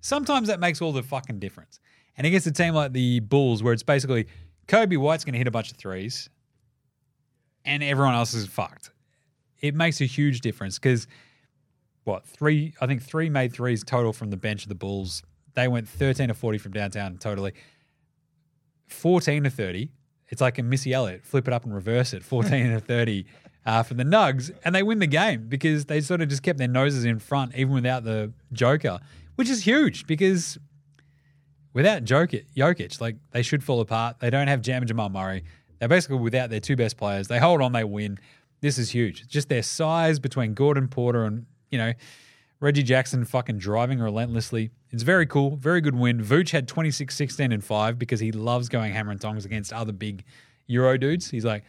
sometimes 0.00 0.48
that 0.48 0.60
makes 0.60 0.80
all 0.80 0.92
the 0.92 1.02
fucking 1.02 1.38
difference. 1.38 1.80
And 2.16 2.26
against 2.26 2.46
a 2.46 2.52
team 2.52 2.74
like 2.74 2.92
the 2.92 3.20
Bulls, 3.20 3.62
where 3.62 3.72
it's 3.72 3.82
basically 3.82 4.26
Coby 4.68 4.96
White's 4.96 5.24
going 5.24 5.32
to 5.32 5.38
hit 5.38 5.48
a 5.48 5.50
bunch 5.50 5.70
of 5.70 5.76
threes 5.76 6.28
and 7.64 7.82
everyone 7.82 8.14
else 8.14 8.34
is 8.34 8.46
fucked, 8.46 8.90
it 9.60 9.74
makes 9.74 10.00
a 10.00 10.04
huge 10.04 10.40
difference 10.40 10.78
because 10.78 11.06
what, 12.04 12.26
three, 12.26 12.74
I 12.80 12.86
think 12.86 13.02
three 13.02 13.28
made 13.28 13.52
threes 13.52 13.84
total 13.84 14.12
from 14.12 14.30
the 14.30 14.36
bench 14.36 14.62
of 14.62 14.68
the 14.68 14.74
Bulls. 14.74 15.22
They 15.54 15.68
went 15.68 15.88
13 15.88 16.28
to 16.28 16.34
40 16.34 16.58
from 16.58 16.72
downtown 16.72 17.18
totally. 17.18 17.52
14 18.88 19.44
to 19.44 19.50
30. 19.50 19.92
It's 20.28 20.40
like 20.40 20.58
a 20.58 20.62
Missy 20.62 20.92
Elliott, 20.92 21.24
flip 21.24 21.48
it 21.48 21.54
up 21.54 21.64
and 21.64 21.74
reverse 21.74 22.12
it. 22.12 22.22
14 22.22 22.70
to 22.70 22.80
30 22.80 23.26
uh, 23.66 23.82
for 23.82 23.94
the 23.94 24.04
Nugs. 24.04 24.50
And 24.64 24.74
they 24.74 24.82
win 24.82 24.98
the 24.98 25.06
game 25.06 25.46
because 25.48 25.86
they 25.86 26.00
sort 26.00 26.20
of 26.20 26.28
just 26.28 26.42
kept 26.42 26.58
their 26.58 26.68
noses 26.68 27.04
in 27.04 27.18
front, 27.18 27.54
even 27.54 27.74
without 27.74 28.04
the 28.04 28.32
Joker, 28.52 29.00
which 29.36 29.48
is 29.48 29.64
huge 29.64 30.06
because 30.06 30.58
without 31.72 32.04
Jokic, 32.04 32.46
Jokic, 32.56 33.00
like 33.00 33.16
they 33.32 33.42
should 33.42 33.62
fall 33.62 33.80
apart. 33.80 34.16
They 34.20 34.30
don't 34.30 34.48
have 34.48 34.62
Jam 34.62 34.82
and 34.82 34.88
Jamal 34.88 35.08
Murray. 35.08 35.44
They're 35.78 35.88
basically 35.88 36.18
without 36.18 36.50
their 36.50 36.60
two 36.60 36.76
best 36.76 36.96
players. 36.96 37.28
They 37.28 37.38
hold 37.38 37.62
on, 37.62 37.72
they 37.72 37.84
win. 37.84 38.18
This 38.60 38.76
is 38.76 38.90
huge. 38.90 39.26
Just 39.26 39.48
their 39.48 39.62
size 39.62 40.18
between 40.18 40.52
Gordon 40.52 40.88
Porter 40.88 41.24
and, 41.24 41.46
you 41.70 41.78
know, 41.78 41.94
Reggie 42.60 42.82
Jackson 42.82 43.24
fucking 43.24 43.56
driving 43.56 43.98
relentlessly. 43.98 44.70
It's 44.90 45.02
very 45.02 45.24
cool. 45.24 45.56
Very 45.56 45.80
good 45.80 45.94
win. 45.94 46.22
Vooch 46.22 46.50
had 46.50 46.68
26, 46.68 47.14
16, 47.14 47.52
and 47.52 47.64
5 47.64 47.98
because 47.98 48.20
he 48.20 48.32
loves 48.32 48.68
going 48.68 48.92
hammer 48.92 49.12
and 49.12 49.20
tongs 49.20 49.46
against 49.46 49.72
other 49.72 49.92
big 49.92 50.24
Euro 50.66 50.98
dudes. 50.98 51.30
He's 51.30 51.46
like, 51.46 51.64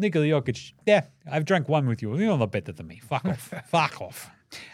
Nikola 0.00 0.26
Jokic, 0.26 0.72
yeah, 0.86 1.04
I've 1.30 1.44
drank 1.44 1.68
one 1.68 1.86
with 1.86 2.02
you. 2.02 2.16
You're 2.16 2.36
not 2.36 2.50
better 2.50 2.72
than 2.72 2.86
me. 2.86 3.00
Fuck 3.02 3.24
off. 3.24 3.54
Fuck 3.68 4.00
off. 4.00 4.30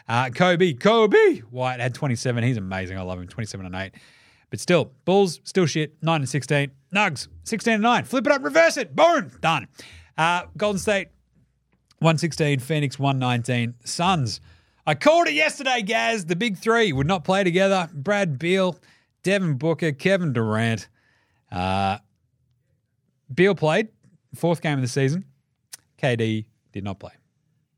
Uh, 0.08 0.26
Coby, 0.26 0.78
Coby 0.78 1.40
White 1.40 1.80
had 1.80 1.94
27. 1.94 2.42
He's 2.42 2.56
amazing. 2.56 2.98
I 2.98 3.02
love 3.02 3.18
him. 3.18 3.28
27 3.28 3.66
and 3.66 3.74
8. 3.74 3.92
But 4.50 4.60
still, 4.60 4.92
Bulls, 5.04 5.40
still 5.44 5.66
shit. 5.66 5.94
9 6.02 6.20
and 6.20 6.28
16. 6.28 6.70
Nugs, 6.94 7.28
16 7.44 7.74
and 7.74 7.82
9. 7.82 8.04
Flip 8.04 8.26
it 8.26 8.32
up, 8.32 8.44
reverse 8.44 8.76
it. 8.76 8.94
Boom. 8.94 9.30
Done. 9.40 9.68
Uh, 10.16 10.44
Golden 10.56 10.78
State, 10.78 11.08
116. 11.98 12.60
Phoenix, 12.60 12.98
119. 12.98 13.74
Suns, 13.84 14.40
I 14.86 14.94
called 14.94 15.26
it 15.26 15.34
yesterday, 15.34 15.82
Gaz. 15.82 16.26
The 16.26 16.36
big 16.36 16.56
three 16.56 16.92
would 16.92 17.08
not 17.08 17.24
play 17.24 17.42
together. 17.42 17.90
Brad 17.92 18.38
Beal, 18.38 18.78
Devin 19.24 19.58
Booker, 19.58 19.90
Kevin 19.92 20.32
Durant. 20.32 20.88
Uh, 21.50 21.98
Beal 23.34 23.56
played 23.56 23.88
fourth 24.36 24.60
game 24.60 24.74
of 24.74 24.82
the 24.82 24.88
season. 24.88 25.24
KD 26.00 26.46
did 26.72 26.84
not 26.84 27.00
play. 27.00 27.12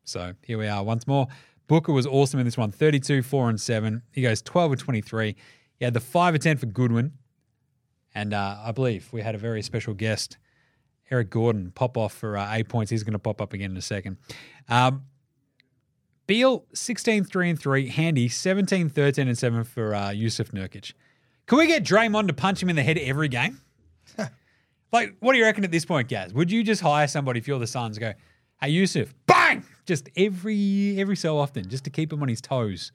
So 0.04 0.34
here 0.42 0.58
we 0.58 0.66
are 0.66 0.82
once 0.82 1.06
more. 1.06 1.28
Booker 1.66 1.92
was 1.92 2.06
awesome 2.06 2.40
in 2.40 2.46
this 2.46 2.56
one 2.56 2.72
32, 2.72 3.22
4 3.22 3.50
and 3.50 3.60
7. 3.60 4.02
He 4.10 4.22
goes 4.22 4.42
12 4.42 4.72
of 4.72 4.78
23. 4.78 5.36
He 5.78 5.84
had 5.84 5.94
the 5.94 6.00
5 6.00 6.34
of 6.34 6.40
10 6.40 6.56
for 6.56 6.66
Goodwin. 6.66 7.12
And 8.14 8.32
uh, 8.32 8.56
I 8.64 8.72
believe 8.72 9.08
we 9.12 9.20
had 9.20 9.34
a 9.34 9.38
very 9.38 9.62
special 9.62 9.94
guest, 9.94 10.38
Eric 11.10 11.30
Gordon, 11.30 11.70
pop 11.70 11.96
off 11.96 12.14
for 12.14 12.36
uh, 12.36 12.54
eight 12.54 12.68
points. 12.68 12.90
He's 12.90 13.04
going 13.04 13.12
to 13.12 13.18
pop 13.18 13.40
up 13.40 13.52
again 13.52 13.70
in 13.70 13.76
a 13.76 13.82
second. 13.82 14.16
Um, 14.68 15.04
Beal, 16.26 16.66
16, 16.74 17.24
3 17.24 17.50
and 17.50 17.58
3. 17.58 17.88
Handy, 17.88 18.28
17, 18.28 18.88
13 18.88 19.28
and 19.28 19.38
7 19.38 19.64
for 19.64 19.94
uh, 19.94 20.10
Yusuf 20.10 20.50
Nurkic. 20.52 20.92
Can 21.46 21.58
we 21.58 21.66
get 21.66 21.84
Draymond 21.84 22.28
to 22.28 22.34
punch 22.34 22.62
him 22.62 22.68
in 22.68 22.76
the 22.76 22.82
head 22.82 22.98
every 22.98 23.28
game? 23.28 23.60
like, 24.92 25.16
what 25.20 25.32
do 25.32 25.38
you 25.38 25.44
reckon 25.44 25.64
at 25.64 25.70
this 25.70 25.84
point, 25.84 26.08
Gaz? 26.08 26.32
Would 26.32 26.50
you 26.50 26.62
just 26.62 26.80
hire 26.80 27.06
somebody 27.06 27.38
if 27.38 27.48
you're 27.48 27.58
the 27.58 27.66
Suns 27.66 27.98
go, 27.98 28.12
hey, 28.60 28.68
Yusuf, 28.70 29.14
bang! 29.26 29.64
Just 29.86 30.08
every 30.16 31.00
every 31.00 31.16
so 31.16 31.38
often, 31.38 31.68
just 31.68 31.84
to 31.84 31.90
keep 31.90 32.12
him 32.12 32.22
on 32.22 32.28
his 32.28 32.40
toes, 32.40 32.92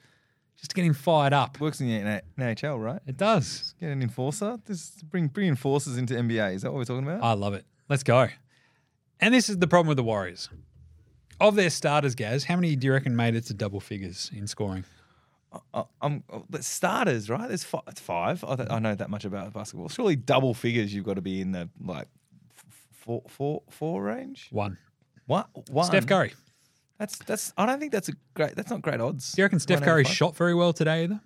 just 0.58 0.72
to 0.72 0.76
get 0.76 0.86
him 0.86 0.94
fired 0.94 1.34
up. 1.34 1.60
Works 1.60 1.82
in 1.82 1.88
the 1.88 2.22
NHL, 2.38 2.82
right? 2.82 3.02
It 3.08 3.18
does. 3.18 3.74
Get 3.80 3.90
an 3.90 4.02
enforcer. 4.02 4.60
This 4.66 4.92
bring 5.04 5.28
bring 5.28 5.48
enforcers 5.48 5.98
into 5.98 6.14
NBA. 6.14 6.56
Is 6.56 6.62
that 6.62 6.72
what 6.72 6.78
we're 6.78 6.86
talking 6.86 7.08
about? 7.08 7.24
I 7.24 7.34
love 7.34 7.54
it. 7.54 7.66
Let's 7.90 8.04
go. 8.04 8.28
And 9.20 9.34
this 9.34 9.50
is 9.50 9.58
the 9.58 9.68
problem 9.68 9.88
with 9.88 9.98
the 9.98 10.04
Warriors. 10.04 10.50
Of 11.40 11.56
their 11.56 11.70
starters, 11.70 12.16
Gaz, 12.16 12.46
how 12.46 12.56
many 12.56 12.76
do 12.76 12.88
you 12.88 12.94
reckon 12.94 13.16
made 13.16 13.36
it 13.36 13.46
to 13.46 13.54
double 13.54 13.80
figures 13.80 14.30
in 14.36 14.48
scoring? 14.48 14.86
Um, 16.02 16.24
uh, 16.32 16.40
the 16.50 16.64
starters, 16.64 17.30
right? 17.30 17.48
There's 17.48 17.64
five. 17.64 17.84
It's 17.88 18.02
five. 18.02 18.44
I, 18.44 18.56
th- 18.56 18.70
I 18.72 18.80
know 18.80 18.96
that 18.96 19.10
much 19.10 19.26
about 19.26 19.54
basketball. 19.54 19.90
Surely 19.90 20.16
double 20.16 20.54
figures. 20.54 20.94
You've 20.94 21.06
got 21.06 21.16
to 21.16 21.22
be 21.22 21.42
in 21.42 21.52
the 21.52 21.70
like 21.84 22.08
f- 22.58 22.66
four, 22.92 23.24
four, 23.28 23.64
four 23.70 24.04
range. 24.04 24.48
One. 24.52 24.78
What? 25.26 25.50
One. 25.70 25.86
Steph 25.86 26.08
Curry. 26.08 26.34
That's 27.00 27.18
that's. 27.20 27.54
I 27.58 27.66
don't 27.66 27.80
think 27.80 27.92
that's 27.92 28.10
a 28.10 28.14
great. 28.34 28.56
That's 28.56 28.70
not 28.70 28.82
great 28.82 29.00
odds. 29.02 29.32
Do 29.34 29.42
you 29.42 29.46
reckon 29.46 29.60
Steph 29.60 29.80
One 29.82 29.84
out 29.84 29.92
of 29.92 29.94
Curry 29.94 30.04
shot 30.06 30.36
very 30.36 30.54
well 30.56 30.74
today 30.74 31.04
either? 31.04 31.22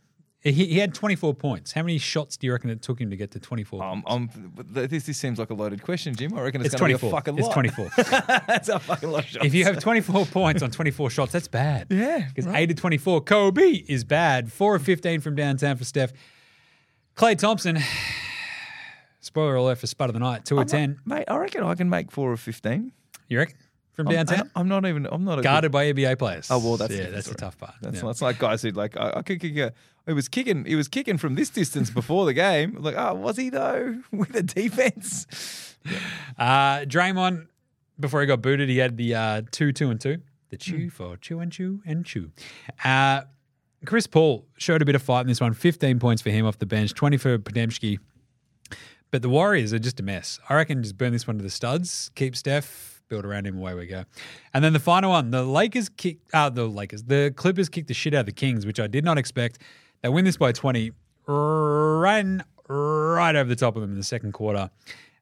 He, 0.51 0.65
he 0.65 0.79
had 0.79 0.93
24 0.93 1.33
points. 1.33 1.71
How 1.71 1.81
many 1.83 1.97
shots 1.97 2.37
do 2.37 2.47
you 2.47 2.53
reckon 2.53 2.69
it 2.69 2.81
took 2.81 2.99
him 3.01 3.09
to 3.09 3.15
get 3.15 3.31
to 3.31 3.39
24 3.39 3.83
Um, 3.83 4.03
um, 4.07 4.29
this 4.69 5.05
this 5.05 5.17
seems 5.17 5.39
like 5.39 5.49
a 5.49 5.53
loaded 5.53 5.81
question, 5.81 6.15
Jim. 6.15 6.33
I 6.35 6.41
reckon 6.41 6.61
it's, 6.61 6.73
It's 6.73 6.79
going 6.79 6.91
to 6.91 6.97
be 6.97 7.09
24. 7.09 7.09
a 7.09 7.11
fucking 7.11 7.37
It's 7.37 7.47
lot. 7.47 7.53
24. 7.53 8.43
that's 8.47 8.69
a 8.69 8.79
fucking 8.79 9.09
lot 9.11 9.23
of 9.23 9.29
shots. 9.29 9.45
if 9.45 9.53
you 9.53 9.63
have 9.63 9.79
24 9.79 10.25
points 10.31 10.61
on 10.63 10.71
24 10.71 11.09
shots, 11.09 11.31
that's 11.31 11.47
bad. 11.47 11.87
Yeah, 11.89 12.27
Because 12.27 12.45
right. 12.47 12.59
8 12.61 12.71
of 12.71 12.77
24, 12.77 13.21
Kobe 13.21 13.61
is 13.87 14.03
bad. 14.03 14.51
4 14.51 14.75
of 14.75 14.83
15 14.83 15.21
from 15.21 15.35
downtown 15.35 15.77
for 15.77 15.85
Steph. 15.85 16.11
Klay 17.15 17.37
Thompson, 17.37 17.79
spoiler 19.19 19.55
alert 19.55 19.77
for 19.79 19.87
Spud 19.87 20.09
of 20.09 20.13
the 20.13 20.19
Night, 20.19 20.45
2 20.45 20.59
of 20.59 20.67
10. 20.67 20.99
mate, 21.05 21.25
I 21.27 21.37
reckon 21.37 21.63
I 21.63 21.75
can 21.75 21.89
make 21.89 22.11
four 22.11 22.31
of 22.31 22.39
fifteen. 22.39 22.91
You 23.27 23.39
reckon? 23.39 23.55
From 23.97 24.07
I'm- 24.07 24.15
downtown? 24.25 24.49
I'm, 24.55 24.67
not 24.69 24.85
even. 24.85 25.05
I'm 25.11 25.25
not 25.25 25.39
a 25.39 25.41
Guarded 25.41 25.71
by 25.73 25.91
NBA 25.91 26.17
players. 26.17 26.47
Oh 26.49 26.59
well, 26.59 26.77
that's 26.77 26.93
yeah, 26.93 27.09
that's 27.09 27.25
story. 27.25 27.35
tough 27.37 27.57
part. 27.57 27.73
That's 27.81 27.97
Yeah. 27.97 28.03
not, 28.03 28.09
it's 28.11 28.21
like 28.21 28.39
guys 28.39 28.61
who 28.61 28.69
like 28.69 28.95
I, 28.95 29.13
I 29.17 29.21
could 29.23 29.41
kick 29.41 29.57
a. 29.57 29.73
It 30.05 30.13
was 30.13 30.29
kicking. 30.29 30.63
He 30.63 30.75
was 30.75 30.87
kicking 30.87 31.17
from 31.17 31.35
this 31.35 31.49
distance 31.49 31.89
before 31.89 32.25
the 32.25 32.33
game. 32.33 32.77
Like, 32.79 32.95
oh, 32.95 33.15
was 33.15 33.35
he 33.35 33.49
though 33.49 33.97
with 34.13 34.31
the 34.33 34.43
defense? 34.43 35.75
Uh, 36.37 36.79
Draymond, 36.81 37.47
before 37.99 38.19
he 38.21 38.27
got 38.27 38.41
booted, 38.41 38.67
he 38.67 38.77
had 38.77 38.97
the 38.97 39.15
uh, 39.15 39.41
two, 39.51 39.71
two, 39.71 39.89
and 39.89 39.99
two. 40.01 40.17
The 40.49 40.57
chew 40.57 40.89
for 40.89 41.15
chew 41.17 41.39
and 41.39 41.49
chew 41.51 41.81
and 41.85 42.05
chew. 42.05 42.31
Uh, 42.83 43.21
Chris 43.85 44.05
Paul 44.05 44.45
showed 44.57 44.81
a 44.81 44.85
bit 44.85 44.95
of 44.95 45.01
fight 45.01 45.21
in 45.21 45.27
this 45.27 45.39
one. 45.39 45.53
15 45.53 45.99
points 45.99 46.21
for 46.21 46.29
him 46.29 46.45
off 46.45 46.57
the 46.59 46.65
bench, 46.65 46.93
20 46.93 47.15
for 47.17 47.37
Podziemski. 47.37 47.99
But 49.11 49.21
the 49.21 49.29
Warriors 49.29 49.71
are 49.73 49.79
just 49.79 49.99
a 49.99 50.03
mess. 50.03 50.39
I 50.49 50.55
reckon 50.55 50.83
just 50.83 50.97
burn 50.97 51.13
this 51.13 51.25
one 51.27 51.37
to 51.37 51.43
the 51.43 51.49
studs, 51.49 52.11
keep 52.15 52.35
Steph, 52.35 52.96
build 53.09 53.25
around 53.25 53.47
him, 53.47 53.57
away 53.57 53.73
we 53.73 53.87
go. 53.87 54.03
And 54.53 54.63
then 54.63 54.73
the 54.73 54.79
final 54.79 55.11
one, 55.11 55.31
the 55.31 55.43
Lakers 55.43 55.89
kick, 55.89 56.17
uh, 56.33 56.49
the 56.49 56.65
Lakers, 56.65 57.03
the 57.03 57.33
Clippers 57.35 57.69
kicked 57.69 57.87
the 57.87 57.93
shit 57.93 58.13
out 58.13 58.21
of 58.21 58.25
the 58.25 58.31
Kings, 58.31 58.65
which 58.65 58.79
I 58.79 58.87
did 58.87 59.03
not 59.03 59.17
expect. 59.17 59.59
They 60.01 60.09
win 60.09 60.25
this 60.25 60.37
by 60.37 60.51
20, 60.51 60.91
ran 61.27 62.43
right 62.67 63.35
over 63.35 63.47
the 63.47 63.55
top 63.55 63.75
of 63.75 63.81
them 63.81 63.91
in 63.91 63.97
the 63.97 64.03
second 64.03 64.33
quarter 64.33 64.69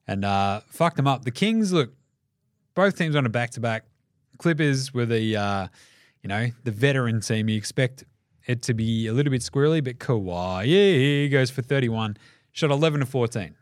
and 0.06 0.24
uh, 0.24 0.60
fucked 0.68 0.96
them 0.96 1.06
up. 1.06 1.24
The 1.24 1.30
Kings, 1.30 1.72
look, 1.72 1.92
both 2.74 2.96
teams 2.96 3.16
on 3.16 3.26
a 3.26 3.28
back 3.28 3.50
to 3.52 3.60
back. 3.60 3.84
Clippers 4.38 4.92
were 4.92 5.06
the, 5.06 5.36
uh, 5.36 5.68
you 6.22 6.28
know, 6.28 6.50
the 6.64 6.70
veteran 6.70 7.20
team. 7.20 7.48
You 7.48 7.56
expect 7.56 8.04
it 8.46 8.62
to 8.62 8.74
be 8.74 9.06
a 9.06 9.12
little 9.12 9.30
bit 9.30 9.42
squirrely, 9.42 9.82
but 9.82 9.98
Kawhi, 9.98 10.66
yeah, 10.66 10.92
he 10.92 11.28
goes 11.28 11.50
for 11.50 11.62
31, 11.62 12.16
shot 12.52 12.70
11 12.70 13.00
to 13.00 13.06
14. 13.06 13.54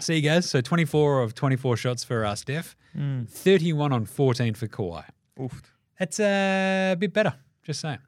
See 0.00 0.16
you 0.16 0.22
guys. 0.22 0.48
So 0.48 0.60
24 0.60 1.22
of 1.22 1.34
24 1.34 1.76
shots 1.76 2.04
for 2.04 2.24
uh, 2.24 2.34
Steph, 2.34 2.76
31 2.94 3.92
on 3.92 4.04
14 4.06 4.54
for 4.54 4.66
Kawhi. 4.66 5.04
Oof. 5.40 5.62
That's 5.98 6.18
uh, 6.18 6.90
a 6.92 6.96
bit 6.98 7.12
better, 7.12 7.34
just 7.62 7.80
saying. 7.80 7.98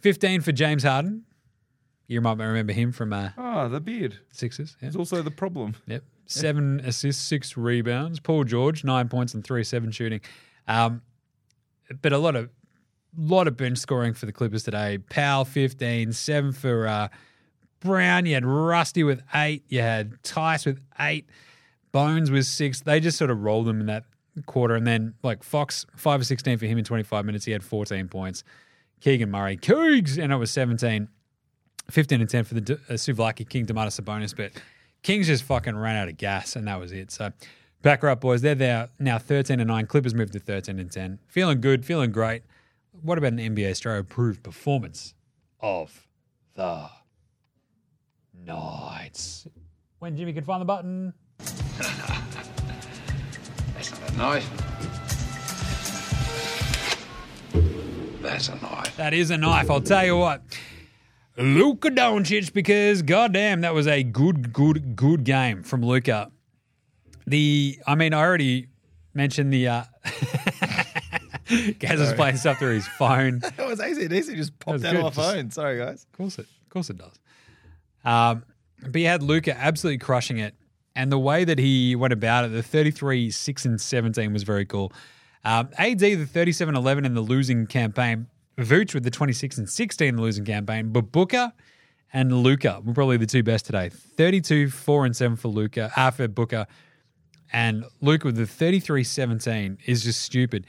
15 0.00 0.40
for 0.40 0.52
James 0.52 0.82
Harden. 0.82 1.24
You 2.08 2.20
might 2.20 2.38
remember 2.38 2.72
him 2.72 2.92
from 2.92 3.12
uh, 3.12 3.30
Oh, 3.36 3.68
the 3.68 3.80
beard. 3.80 4.18
Sixes. 4.30 4.76
Yeah. 4.80 4.88
It's 4.88 4.96
also 4.96 5.22
the 5.22 5.30
problem. 5.30 5.74
Yep. 5.86 6.02
Seven 6.26 6.80
assists, 6.80 7.22
six 7.22 7.56
rebounds. 7.56 8.18
Paul 8.20 8.44
George, 8.44 8.82
nine 8.84 9.08
points 9.08 9.34
and 9.34 9.44
three 9.44 9.62
seven 9.64 9.90
shooting. 9.92 10.20
Um, 10.66 11.02
but 12.02 12.12
a 12.12 12.18
lot 12.18 12.34
of 12.36 12.50
lot 13.16 13.46
of 13.48 13.56
bench 13.56 13.78
scoring 13.78 14.12
for 14.12 14.26
the 14.26 14.32
Clippers 14.32 14.64
today. 14.64 14.98
Powell, 14.98 15.44
15, 15.44 16.12
seven 16.12 16.52
for 16.52 16.86
uh, 16.88 17.08
Brown. 17.80 18.26
You 18.26 18.34
had 18.34 18.44
Rusty 18.44 19.04
with 19.04 19.22
eight. 19.34 19.64
You 19.68 19.80
had 19.80 20.22
Tice 20.22 20.66
with 20.66 20.80
eight. 20.98 21.28
Bones 21.92 22.30
with 22.30 22.46
six. 22.46 22.80
They 22.80 23.00
just 23.00 23.16
sort 23.16 23.30
of 23.30 23.42
rolled 23.42 23.66
them 23.66 23.80
in 23.80 23.86
that 23.86 24.04
quarter. 24.46 24.74
And 24.74 24.86
then, 24.86 25.14
like, 25.22 25.42
Fox, 25.42 25.86
five 25.96 26.20
or 26.20 26.24
16 26.24 26.58
for 26.58 26.66
him 26.66 26.76
in 26.78 26.84
25 26.84 27.24
minutes. 27.24 27.44
He 27.44 27.52
had 27.52 27.64
14 27.64 28.08
points. 28.08 28.44
Keegan 29.00 29.30
Murray, 29.30 29.56
Cougs, 29.56 30.22
and 30.22 30.32
it 30.32 30.36
was 30.36 30.50
17. 30.50 31.08
15 31.90 32.20
and 32.20 32.28
10 32.28 32.44
for 32.44 32.54
the 32.54 32.74
uh, 32.88 32.94
Suvlaki 32.94 33.48
King 33.48 33.64
Domantas 33.64 34.00
Sabonis. 34.00 34.36
but 34.36 34.50
Kings 35.02 35.28
just 35.28 35.44
fucking 35.44 35.76
ran 35.76 35.96
out 35.96 36.08
of 36.08 36.16
gas, 36.16 36.56
and 36.56 36.66
that 36.66 36.80
was 36.80 36.90
it. 36.92 37.12
So 37.12 37.32
back 37.82 38.02
her 38.02 38.08
up, 38.08 38.20
boys. 38.20 38.42
They're 38.42 38.56
there 38.56 38.88
now 38.98 39.18
13 39.18 39.60
and 39.60 39.68
9. 39.68 39.86
Clippers 39.86 40.14
moved 40.14 40.32
to 40.32 40.40
13 40.40 40.80
and 40.80 40.90
10. 40.90 41.20
Feeling 41.28 41.60
good, 41.60 41.84
feeling 41.84 42.10
great. 42.10 42.42
What 43.02 43.18
about 43.18 43.32
an 43.34 43.38
NBA 43.38 43.70
Straya 43.72 44.00
approved 44.00 44.42
performance 44.42 45.14
of 45.60 46.06
the 46.54 46.88
Knights? 48.44 49.46
When 49.98 50.16
Jimmy 50.16 50.32
can 50.32 50.44
find 50.44 50.60
the 50.60 50.64
button. 50.66 51.12
That's 51.38 51.90
not 53.90 54.10
a 54.10 54.16
knife. 54.16 54.50
That's 58.22 58.48
a 58.48 58.54
knife. 58.56 58.96
That 58.96 59.14
is 59.14 59.30
a 59.30 59.38
knife, 59.38 59.70
I'll 59.70 59.80
tell 59.80 60.04
you 60.04 60.16
what. 60.16 60.42
Luka 61.36 61.90
Doncic, 61.90 62.52
because 62.52 63.02
goddamn, 63.02 63.60
that 63.60 63.74
was 63.74 63.86
a 63.86 64.02
good, 64.02 64.52
good, 64.52 64.96
good 64.96 65.24
game 65.24 65.62
from 65.62 65.82
Luka. 65.84 66.30
The, 67.26 67.78
I 67.86 67.94
mean, 67.94 68.14
I 68.14 68.20
already 68.22 68.68
mentioned 69.14 69.52
the. 69.52 69.68
uh 69.68 69.84
Gaz 71.78 72.00
is 72.00 72.12
playing 72.14 72.36
stuff 72.38 72.58
through 72.58 72.74
his 72.74 72.88
phone. 72.88 73.36
Of 73.36 73.42
That 73.56 73.68
was 73.68 73.78
ACDC 73.78 74.34
just 74.34 74.58
popped 74.58 74.72
was 74.74 74.84
out 74.84 74.92
good, 74.92 75.04
of 75.04 75.16
my 75.16 75.22
phone. 75.22 75.50
Sorry, 75.50 75.78
guys. 75.78 76.04
Of 76.04 76.12
course 76.18 76.38
it, 76.38 76.46
of 76.46 76.68
course 76.70 76.90
it 76.90 76.98
does. 76.98 77.12
Um, 78.06 78.44
but 78.88 79.00
you 79.00 79.08
had 79.08 79.22
Luka 79.22 79.54
absolutely 79.54 79.98
crushing 79.98 80.38
it, 80.38 80.54
and 80.94 81.12
the 81.12 81.18
way 81.18 81.44
that 81.44 81.58
he 81.58 81.94
went 81.94 82.14
about 82.14 82.46
it, 82.46 82.52
the 82.52 82.62
33, 82.62 83.30
6, 83.30 83.64
and 83.66 83.78
17 83.78 84.32
was 84.32 84.44
very 84.44 84.64
cool. 84.64 84.92
Um, 85.44 85.68
AD, 85.76 85.98
the 85.98 86.24
37, 86.24 86.74
11 86.74 87.04
in 87.04 87.14
the 87.14 87.20
losing 87.20 87.66
campaign. 87.66 88.28
Vooch 88.58 88.94
with 88.94 89.04
the 89.04 89.10
26 89.10 89.58
and 89.58 89.68
16 89.68 90.08
in 90.08 90.16
the 90.16 90.22
losing 90.22 90.44
campaign. 90.44 90.90
But 90.90 91.12
Booker 91.12 91.52
and 92.12 92.32
Luka 92.32 92.80
were 92.84 92.94
probably 92.94 93.16
the 93.18 93.26
two 93.26 93.42
best 93.42 93.66
today. 93.66 93.90
32, 93.90 94.70
4, 94.70 95.06
and 95.06 95.14
7 95.14 95.36
for 95.36 95.48
Luka, 95.48 95.92
uh, 95.96 96.10
for 96.10 96.26
Booker. 96.28 96.66
And 97.52 97.84
Luka 98.00 98.26
with 98.26 98.36
the 98.36 98.46
33 98.46 99.04
17 99.04 99.78
is 99.86 100.02
just 100.02 100.22
stupid. 100.22 100.66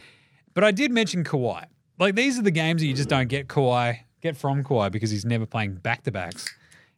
But 0.54 0.64
I 0.64 0.72
did 0.72 0.92
mention 0.92 1.24
Kawhi. 1.24 1.66
Like, 1.98 2.16
these 2.16 2.38
are 2.38 2.44
the 2.44 2.52
games 2.52 2.82
that 2.82 2.88
you 2.88 2.94
just 2.94 3.10
don't 3.10 3.30
get 3.30 3.48
Kawhi, 3.48 4.00
get 4.22 4.36
from 4.38 4.64
Kawhi 4.64 4.92
because 4.92 5.10
he's 5.10 5.26
never 5.26 5.46
playing 5.46 5.76
back 5.76 6.04
to 6.04 6.12
backs. 6.12 6.54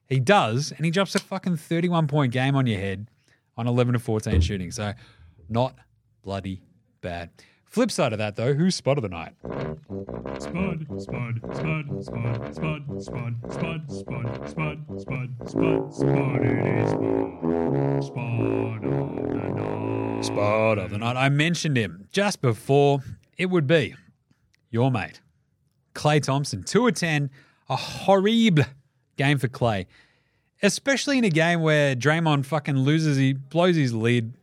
He 0.10 0.20
does, 0.20 0.74
and 0.76 0.84
he 0.84 0.92
drops 0.92 1.14
a 1.14 1.20
fucking 1.20 1.58
31 1.58 2.08
point 2.08 2.34
game 2.34 2.56
on 2.56 2.66
your 2.66 2.80
head 2.80 3.08
on 3.56 3.68
11 3.68 3.94
to 3.94 4.00
14 4.00 4.42
shooting. 4.42 4.72
So, 4.72 4.94
not 5.48 5.76
bloody 6.24 6.62
bad. 7.02 7.30
Flip 7.66 7.92
side 7.92 8.14
of 8.14 8.18
that, 8.18 8.36
though, 8.36 8.56
who's 8.56 8.74
spot 8.74 8.98
of 8.98 9.04
the 9.04 9.10
night? 9.10 9.34
Spud, 10.40 10.88
spud, 10.98 11.40
spud, 11.54 12.04
spud, 12.04 12.04
spud, 12.04 12.56
spud, 12.56 13.02
spud, 13.04 13.92
spud, 13.92 14.50
spud, 14.50 15.00
spud, 15.00 15.30
spud, 15.48 15.94
spud, 15.94 16.46
it 16.46 16.66
is 16.66 16.90
spud, 16.90 18.04
spud 18.04 18.84
of 18.86 19.16
the 19.16 19.50
night. 19.54 20.26
Spot 20.26 20.78
of 20.80 20.90
the 20.90 20.98
night. 20.98 21.16
I 21.16 21.30
mentioned 21.30 21.78
him 21.78 22.08
just 22.12 22.42
before. 22.42 23.02
It 23.38 23.52
would 23.52 23.68
be 23.68 23.94
your 24.72 24.90
mate, 24.90 25.22
Klay 25.94 26.24
Thompson, 26.24 26.64
2 26.64 26.88
of 26.88 26.96
10. 26.96 27.30
A 27.70 27.76
horrible 27.76 28.64
game 29.20 29.38
for 29.38 29.48
Klay. 29.48 29.86
Especially 30.64 31.18
in 31.18 31.24
a 31.24 31.30
game 31.30 31.62
where 31.62 31.96
Draymond 31.96 32.46
fucking 32.46 32.78
loses, 32.78 33.18
he 33.18 33.34
blows 33.34 33.76
his 33.76 33.94
lead, 33.94 34.34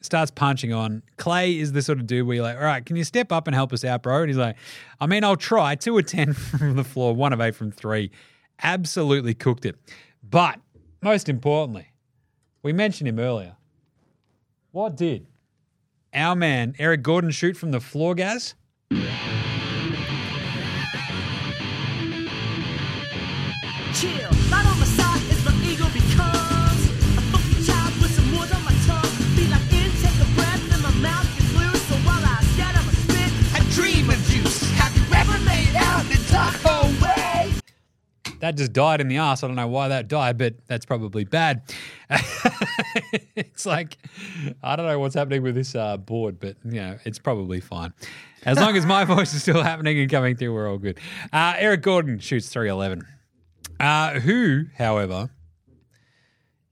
starts 0.00 0.30
punching 0.30 0.72
on. 0.72 1.02
Klay 1.18 1.58
is 1.58 1.72
the 1.72 1.82
sort 1.82 1.98
of 1.98 2.06
dude 2.06 2.26
where 2.26 2.36
you're 2.36 2.44
like, 2.44 2.56
all 2.56 2.64
right, 2.64 2.84
can 2.84 2.96
you 2.96 3.04
step 3.04 3.32
up 3.32 3.46
and 3.48 3.54
help 3.54 3.72
us 3.72 3.84
out, 3.84 4.02
bro? 4.02 4.20
And 4.20 4.28
he's 4.28 4.36
like, 4.36 4.56
I 5.00 5.06
mean, 5.06 5.24
I'll 5.24 5.36
try. 5.36 5.74
Two 5.74 5.98
of 5.98 6.06
10 6.06 6.32
from 6.34 6.76
the 6.76 6.84
floor, 6.84 7.14
one 7.14 7.32
of 7.32 7.40
eight 7.40 7.54
from 7.54 7.72
three. 7.72 8.10
Absolutely 8.62 9.34
cooked 9.34 9.66
it. 9.66 9.76
But 10.22 10.60
most 11.02 11.28
importantly, 11.28 11.88
we 12.62 12.72
mentioned 12.72 13.08
him 13.08 13.18
earlier. 13.18 13.56
What 14.70 14.96
did 14.96 15.26
our 16.14 16.36
man 16.36 16.74
Eric 16.78 17.02
Gordon 17.02 17.30
shoot 17.30 17.56
from 17.56 17.70
the 17.70 17.80
floor, 17.80 18.14
Gaz? 18.14 18.54
Chill, 23.96 24.28
on 24.28 24.78
my 24.78 24.84
side 24.84 25.22
a 27.32 27.64
child 27.64 27.94
with 27.98 28.12
some 28.12 28.30
my 28.62 28.74
tongue. 28.84 29.10
Feel 29.32 29.50
like 29.50 29.72
in, 29.72 29.90
take 30.02 30.20
a 30.20 30.28
breath, 30.36 30.60
my 30.82 30.90
mouth. 31.00 31.24
So 31.88 31.94
while 32.04 32.20
I 32.22 32.42
my 32.84 32.92
spit, 32.92 33.32
I 33.54 33.60
dream 33.72 34.10
of. 34.10 34.20
Have 34.76 34.94
you 34.94 35.04
ever 35.16 35.38
made 35.46 35.74
out 35.76 36.04
the 36.10 36.22
Tahoe 36.28 36.92
way? 37.02 37.54
That 38.40 38.58
just 38.58 38.74
died 38.74 39.00
in 39.00 39.08
the 39.08 39.16
ass. 39.16 39.42
I 39.42 39.46
don't 39.46 39.56
know 39.56 39.66
why 39.66 39.88
that 39.88 40.08
died, 40.08 40.36
but 40.36 40.56
that's 40.66 40.84
probably 40.84 41.24
bad. 41.24 41.62
it's 43.34 43.64
like 43.64 43.96
I 44.62 44.76
don't 44.76 44.84
know 44.84 44.98
what's 44.98 45.14
happening 45.14 45.42
with 45.42 45.54
this 45.54 45.74
uh, 45.74 45.96
board, 45.96 46.38
but 46.38 46.56
you 46.66 46.82
know 46.82 46.98
it's 47.06 47.18
probably 47.18 47.60
fine. 47.60 47.94
As 48.44 48.58
long 48.58 48.76
as 48.76 48.84
my 48.84 49.04
voice 49.16 49.32
is 49.32 49.40
still 49.40 49.62
happening 49.62 49.98
and 49.98 50.10
coming 50.10 50.36
through, 50.36 50.52
we're 50.52 50.70
all 50.70 50.76
good. 50.76 51.00
Uh, 51.32 51.54
Eric 51.56 51.80
Gordon 51.80 52.18
shoots 52.18 52.50
three 52.50 52.68
eleven. 52.68 53.06
Uh, 53.78 54.20
who, 54.20 54.64
however, 54.76 55.30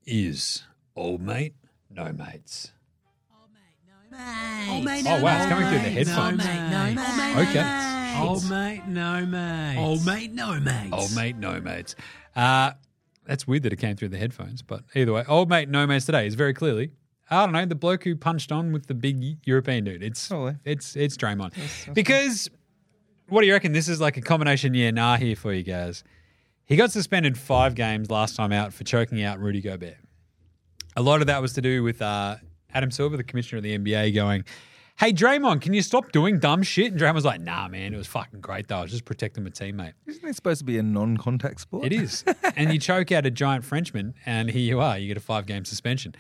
is 0.06 0.64
old 0.96 1.20
mate, 1.20 1.54
no 1.90 2.12
mates. 2.12 2.72
Oh, 4.66 4.80
mate, 4.80 5.04
Oh 5.06 5.22
wow, 5.22 5.36
it's 5.36 5.46
coming 5.46 5.68
through 5.68 5.78
the 5.78 5.90
headphones. 5.90 6.40
Okay. 7.48 8.20
Old 8.20 8.48
mate, 8.48 8.82
no 8.86 9.26
mate. 9.26 9.76
Old 9.78 10.06
mate, 10.06 10.32
no 10.32 10.60
mate. 10.60 10.90
Old 10.92 11.14
mate, 11.14 11.36
no 11.36 11.60
mates. 11.60 11.96
Uh, 12.36 12.72
that's 13.26 13.46
weird 13.46 13.64
that 13.64 13.72
it 13.72 13.76
came 13.76 13.96
through 13.96 14.10
the 14.10 14.18
headphones, 14.18 14.62
but 14.62 14.84
either 14.94 15.12
way, 15.12 15.24
old 15.28 15.48
mate, 15.48 15.68
no 15.68 15.86
mates 15.86 16.06
today 16.06 16.26
is 16.26 16.34
very 16.34 16.54
clearly. 16.54 16.92
I 17.30 17.44
don't 17.44 17.52
know 17.52 17.64
the 17.64 17.74
bloke 17.74 18.04
who 18.04 18.16
punched 18.16 18.52
on 18.52 18.72
with 18.72 18.86
the 18.86 18.94
big 18.94 19.38
European 19.46 19.84
dude. 19.84 20.02
It's 20.02 20.28
Probably. 20.28 20.56
it's 20.64 20.94
it's 20.94 21.16
Draymond 21.16 21.52
because 21.94 22.50
what 23.28 23.40
do 23.40 23.46
you 23.46 23.52
reckon? 23.52 23.72
This 23.72 23.88
is 23.88 24.00
like 24.00 24.16
a 24.16 24.20
combination 24.20 24.74
yeah 24.74 24.90
nah 24.90 25.16
here 25.16 25.34
for 25.34 25.52
you 25.52 25.62
guys. 25.62 26.04
He 26.66 26.77
got 26.77 26.90
suspended 26.90 27.37
five 27.37 27.74
games 27.74 28.11
last 28.11 28.37
time 28.37 28.53
out 28.53 28.72
for 28.72 28.85
choking 28.85 29.22
out 29.22 29.38
Rudy 29.38 29.61
Gobert. 29.61 29.96
A 30.96 31.03
lot 31.03 31.20
of 31.20 31.27
that 31.27 31.42
was 31.42 31.53
to 31.55 31.61
do 31.61 31.83
with 31.83 32.00
uh, 32.00 32.37
Adam 32.72 32.90
Silver, 32.90 33.16
the 33.16 33.24
commissioner 33.24 33.59
of 33.59 33.62
the 33.64 33.77
NBA, 33.77 34.14
going, 34.14 34.44
"Hey 34.96 35.12
Draymond, 35.12 35.61
can 35.61 35.74
you 35.74 35.83
stop 35.83 36.12
doing 36.12 36.38
dumb 36.38 36.62
shit?" 36.62 36.92
And 36.92 37.00
Draymond 37.00 37.14
was 37.14 37.24
like, 37.24 37.40
"Nah, 37.40 37.68
man, 37.68 37.92
it 37.92 37.96
was 37.96 38.07
fucking 38.07 38.40
great 38.40 38.68
though. 38.68 38.79
I 38.79 38.83
was 38.83 38.90
just 38.92 39.05
protecting 39.05 39.44
my 39.44 39.50
teammate." 39.50 39.92
Isn't 40.07 40.27
it 40.27 40.37
supposed 40.37 40.61
to 40.61 40.64
be 40.64 40.79
a 40.79 40.83
non-contact 40.83 41.61
sport? 41.61 41.85
It 41.85 41.92
is. 41.92 42.24
and 42.57 42.72
you 42.72 42.79
choke 42.79 43.12
out 43.12 43.27
a 43.27 43.31
giant 43.31 43.64
Frenchman, 43.64 44.14
and 44.24 44.48
here 44.50 44.62
you 44.62 44.81
are. 44.81 44.96
You 44.98 45.09
get 45.09 45.16
a 45.16 45.20
five 45.20 45.46
game 45.46 45.64
suspension. 45.64 46.14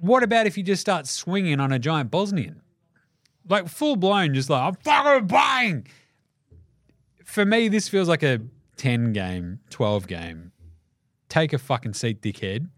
What 0.00 0.22
about 0.22 0.46
if 0.46 0.58
you 0.58 0.64
just 0.64 0.80
start 0.80 1.06
swinging 1.06 1.60
on 1.60 1.72
a 1.72 1.78
giant 1.78 2.10
Bosnian? 2.10 2.60
Like 3.48 3.68
full 3.68 3.96
blown, 3.96 4.34
just 4.34 4.50
like, 4.50 4.60
I'm 4.62 4.74
fucking 4.74 5.26
buying. 5.28 5.86
For 7.24 7.44
me, 7.44 7.68
this 7.68 7.88
feels 7.88 8.08
like 8.08 8.22
a 8.22 8.40
10 8.76 9.12
game, 9.12 9.60
12 9.70 10.06
game. 10.06 10.52
Take 11.28 11.52
a 11.52 11.58
fucking 11.58 11.94
seat, 11.94 12.20
dickhead, 12.22 12.68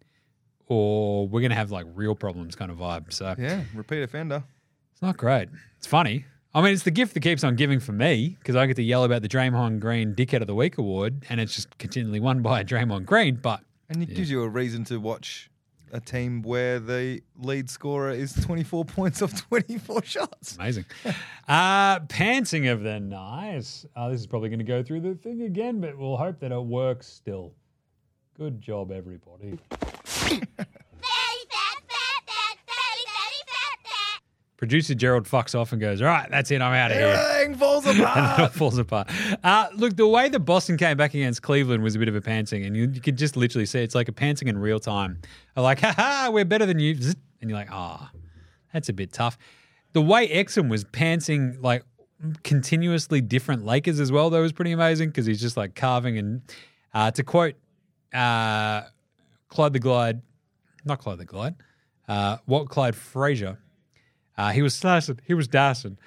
or 0.66 1.28
we're 1.28 1.40
going 1.40 1.50
to 1.50 1.56
have 1.56 1.70
like 1.70 1.86
real 1.94 2.14
problems 2.14 2.54
kind 2.56 2.70
of 2.70 2.78
vibe. 2.78 3.12
So 3.12 3.34
Yeah, 3.38 3.62
repeat 3.74 4.02
offender. 4.02 4.44
it's 4.92 5.02
not 5.02 5.16
great. 5.16 5.48
It's 5.78 5.86
funny. 5.86 6.24
I 6.54 6.62
mean, 6.62 6.72
it's 6.72 6.84
the 6.84 6.90
gift 6.90 7.12
that 7.14 7.20
keeps 7.20 7.44
on 7.44 7.54
giving 7.54 7.80
for 7.80 7.92
me 7.92 8.36
because 8.38 8.56
I 8.56 8.66
get 8.66 8.76
to 8.76 8.82
yell 8.82 9.04
about 9.04 9.20
the 9.20 9.28
Draymond 9.28 9.78
Green 9.80 10.14
Dickhead 10.14 10.40
of 10.40 10.46
the 10.46 10.54
Week 10.54 10.78
award, 10.78 11.26
and 11.28 11.38
it's 11.38 11.54
just 11.54 11.76
continually 11.78 12.18
won 12.20 12.40
by 12.40 12.64
Draymond 12.64 13.04
Green. 13.04 13.36
But 13.36 13.60
And 13.90 14.02
it 14.02 14.14
gives 14.14 14.30
you 14.30 14.42
a 14.42 14.48
reason 14.48 14.82
to 14.84 14.98
watch 14.98 15.50
a 15.92 16.00
team 16.00 16.42
where 16.42 16.78
the 16.78 17.22
lead 17.38 17.70
scorer 17.70 18.10
is 18.10 18.32
24 18.44 18.84
points 18.86 19.22
off 19.22 19.46
24 19.48 20.02
shots. 20.04 20.56
amazing. 20.56 20.84
uh, 21.48 22.00
pantsing 22.00 22.70
of 22.70 22.82
the 22.82 23.00
nice. 23.00 23.86
Uh, 23.94 24.08
this 24.10 24.20
is 24.20 24.26
probably 24.26 24.48
going 24.48 24.58
to 24.58 24.64
go 24.64 24.82
through 24.82 25.00
the 25.00 25.14
thing 25.14 25.42
again, 25.42 25.80
but 25.80 25.96
we'll 25.96 26.16
hope 26.16 26.40
that 26.40 26.52
it 26.52 26.62
works 26.62 27.06
still. 27.06 27.52
Good 28.36 28.60
job, 28.60 28.90
everybody. 28.92 29.58
Producer 34.56 34.94
Gerald 34.94 35.24
fucks 35.24 35.58
off 35.58 35.72
and 35.72 35.80
goes, 35.80 36.00
All 36.00 36.08
right, 36.08 36.30
that's 36.30 36.50
it. 36.50 36.62
I'm 36.62 36.72
out 36.72 36.90
of 36.90 36.96
here. 36.96 37.06
Everything 37.08 37.54
falls 37.56 37.84
and 37.86 38.00
apart. 38.00 38.40
it 38.40 38.56
falls 38.56 38.78
apart. 38.78 39.10
Uh, 39.44 39.66
look, 39.74 39.96
the 39.96 40.06
way 40.08 40.28
that 40.30 40.40
Boston 40.40 40.76
came 40.78 40.96
back 40.96 41.12
against 41.12 41.42
Cleveland 41.42 41.82
was 41.82 41.94
a 41.94 41.98
bit 41.98 42.08
of 42.08 42.16
a 42.16 42.20
pantsing, 42.22 42.66
and 42.66 42.74
you, 42.76 42.88
you 42.90 43.00
could 43.00 43.18
just 43.18 43.36
literally 43.36 43.66
see 43.66 43.80
it's 43.80 43.94
like 43.94 44.08
a 44.08 44.12
pantsing 44.12 44.48
in 44.48 44.56
real 44.56 44.80
time. 44.80 45.20
They're 45.54 45.64
like, 45.64 45.80
ha 45.80 45.92
ha, 45.94 46.30
we're 46.32 46.46
better 46.46 46.64
than 46.64 46.78
you. 46.78 46.94
And 47.40 47.50
you're 47.50 47.58
like, 47.58 47.70
ah, 47.70 48.10
that's 48.72 48.88
a 48.88 48.94
bit 48.94 49.12
tough. 49.12 49.36
The 49.92 50.00
way 50.00 50.26
Exum 50.28 50.70
was 50.70 50.84
pantsing 50.84 51.62
like 51.62 51.84
continuously 52.42 53.20
different 53.20 53.64
Lakers 53.66 54.00
as 54.00 54.10
well, 54.10 54.30
though, 54.30 54.40
was 54.42 54.52
pretty 54.52 54.72
amazing 54.72 55.10
because 55.10 55.26
he's 55.26 55.40
just 55.40 55.56
like 55.58 55.74
carving. 55.74 56.16
And 56.16 56.42
uh, 56.94 57.10
to 57.10 57.22
quote 57.22 57.54
uh, 58.14 58.82
Clyde 59.48 59.74
the 59.74 59.78
Glide, 59.80 60.22
not 60.86 60.98
Clyde 60.98 61.18
the 61.18 61.24
Glide, 61.26 61.56
uh, 62.08 62.38
what 62.46 62.68
Clyde 62.68 62.96
Frazier, 62.96 63.58
uh, 64.38 64.50
he 64.50 64.62
was 64.62 64.74
slicing, 64.74 65.20
he 65.24 65.34
was 65.34 65.48
dashing. 65.48 65.98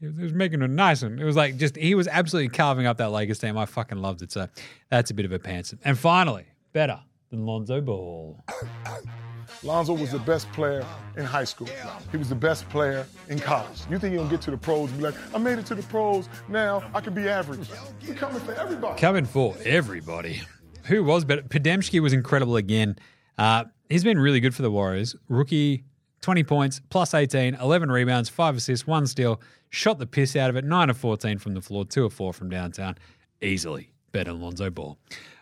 He 0.00 0.06
was, 0.06 0.16
he 0.16 0.22
was 0.22 0.32
making 0.32 0.62
it 0.62 0.70
nice, 0.70 1.02
and 1.02 1.20
it 1.20 1.24
was 1.24 1.36
like 1.36 1.56
just 1.56 1.76
he 1.76 1.94
was 1.94 2.06
absolutely 2.06 2.50
carving 2.50 2.86
up 2.86 2.98
that 2.98 3.10
Lakers 3.10 3.38
team. 3.38 3.58
I 3.58 3.66
fucking 3.66 3.98
loved 3.98 4.22
it. 4.22 4.30
So 4.30 4.48
that's 4.90 5.10
a 5.10 5.14
bit 5.14 5.24
of 5.24 5.32
a 5.32 5.38
pants. 5.38 5.74
And 5.84 5.98
finally, 5.98 6.46
better 6.72 7.00
than 7.30 7.44
Lonzo 7.44 7.80
Ball. 7.80 8.42
Lonzo 9.62 9.94
was 9.94 10.12
the 10.12 10.18
best 10.18 10.50
player 10.52 10.84
in 11.16 11.24
high 11.24 11.44
school. 11.44 11.68
He 12.10 12.16
was 12.16 12.28
the 12.28 12.34
best 12.34 12.68
player 12.68 13.06
in 13.28 13.38
college. 13.38 13.80
You 13.90 13.98
think 13.98 14.12
you're 14.12 14.22
gonna 14.22 14.30
get 14.30 14.42
to 14.42 14.50
the 14.50 14.58
pros 14.58 14.90
and 14.90 14.98
be 14.98 15.04
like, 15.06 15.14
I 15.34 15.38
made 15.38 15.58
it 15.58 15.66
to 15.66 15.74
the 15.74 15.82
pros, 15.82 16.28
now 16.48 16.88
I 16.94 17.00
can 17.00 17.14
be 17.14 17.28
average. 17.28 17.66
We're 18.06 18.14
coming 18.14 18.40
for 18.40 18.52
everybody. 18.52 19.00
Coming 19.00 19.24
for 19.24 19.56
everybody. 19.64 20.42
Who 20.84 21.02
was 21.02 21.24
better? 21.24 21.42
Podziemski 21.42 22.00
was 22.00 22.12
incredible 22.12 22.56
again. 22.56 22.98
Uh, 23.36 23.64
he's 23.88 24.04
been 24.04 24.18
really 24.18 24.40
good 24.40 24.54
for 24.54 24.62
the 24.62 24.70
Warriors. 24.70 25.16
Rookie, 25.28 25.84
20 26.20 26.44
points, 26.44 26.80
plus 26.90 27.14
18, 27.14 27.54
11 27.54 27.90
rebounds, 27.90 28.28
5 28.28 28.56
assists, 28.56 28.86
1 28.86 29.06
steal. 29.06 29.40
Shot 29.70 29.98
the 29.98 30.06
piss 30.06 30.34
out 30.34 30.50
of 30.50 30.56
it. 30.56 30.64
9 30.64 30.90
of 30.90 30.96
14 30.96 31.38
from 31.38 31.54
the 31.54 31.60
floor, 31.60 31.84
2 31.84 32.06
of 32.06 32.12
4 32.12 32.32
from 32.32 32.48
downtown. 32.50 32.96
Easily 33.40 33.92
better 34.12 34.32
than 34.32 34.40
Lonzo 34.40 34.70
Ball. 34.70 34.98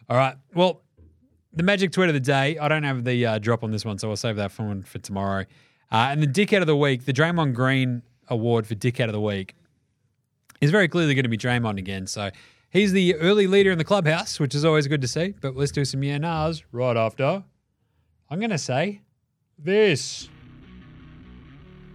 All 0.09 0.17
right. 0.17 0.37
Well, 0.55 0.83
the 1.53 1.63
magic 1.63 1.93
tweet 1.93 2.09
of 2.09 2.15
the 2.15 2.21
day. 2.21 2.59
I 2.59 2.69
don't 2.69 2.83
have 2.83 3.05
the 3.05 3.25
uh, 3.27 3.39
drop 3.39 3.65
on 3.65 3.71
this 3.71 3.85
one, 3.85 3.99
so 3.99 4.11
I'll 4.11 4.17
save 4.17 4.37
that 4.37 4.53
for 4.53 4.83
for 4.85 4.99
tomorrow. 4.99 5.47
Uh, 5.91 6.09
and 6.11 6.23
the 6.23 6.27
dickhead 6.27 6.61
of 6.61 6.67
the 6.67 6.77
week, 6.77 7.05
the 7.05 7.13
Draymond 7.13 7.55
Green 7.55 8.03
award 8.29 8.67
for 8.67 8.75
dickhead 8.75 9.07
of 9.07 9.13
the 9.13 9.21
week, 9.21 9.55
is 10.61 10.71
very 10.71 10.89
clearly 10.89 11.15
going 11.15 11.25
to 11.25 11.29
be 11.29 11.39
Draymond 11.39 11.79
again. 11.79 12.07
So 12.07 12.31
he's 12.71 12.93
the 12.93 13.15
early 13.17 13.47
leader 13.47 13.71
in 13.71 13.79
the 13.79 13.85
clubhouse, 13.85 14.39
which 14.39 14.55
is 14.55 14.65
always 14.65 14.87
good 14.87 15.01
to 15.01 15.09
see. 15.09 15.35
But 15.41 15.57
let's 15.57 15.73
do 15.73 15.85
some 15.85 16.03
yeah 16.03 16.19
nahs 16.19 16.63
right 16.73 16.97
after. 16.97 17.45
I'm 18.29 18.39
going 18.39 18.51
to 18.51 18.59
say 18.59 19.01
this. 19.59 20.29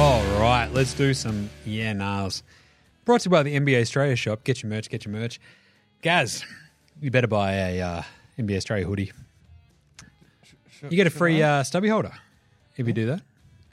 All 0.00 0.22
right, 0.40 0.66
let's 0.72 0.94
do 0.94 1.12
some 1.12 1.50
yeah 1.66 1.92
nahs. 1.92 2.42
Brought 3.04 3.20
to 3.20 3.26
you 3.26 3.30
by 3.30 3.42
the 3.42 3.54
NBA 3.54 3.82
Straya 3.82 4.16
shop. 4.16 4.44
Get 4.44 4.62
your 4.62 4.70
merch, 4.70 4.88
get 4.88 5.04
your 5.04 5.12
merch. 5.12 5.38
Gaz, 6.00 6.42
you 7.02 7.10
better 7.10 7.26
buy 7.26 7.52
a 7.52 7.80
uh, 7.82 8.02
NBA 8.38 8.56
Straya 8.64 8.84
hoodie. 8.84 9.12
You 10.84 10.96
get 10.96 11.06
a 11.06 11.10
free 11.10 11.42
uh, 11.42 11.62
stubby 11.64 11.88
holder 11.88 12.12
if 12.78 12.86
you 12.86 12.94
do 12.94 13.06
that. 13.06 13.20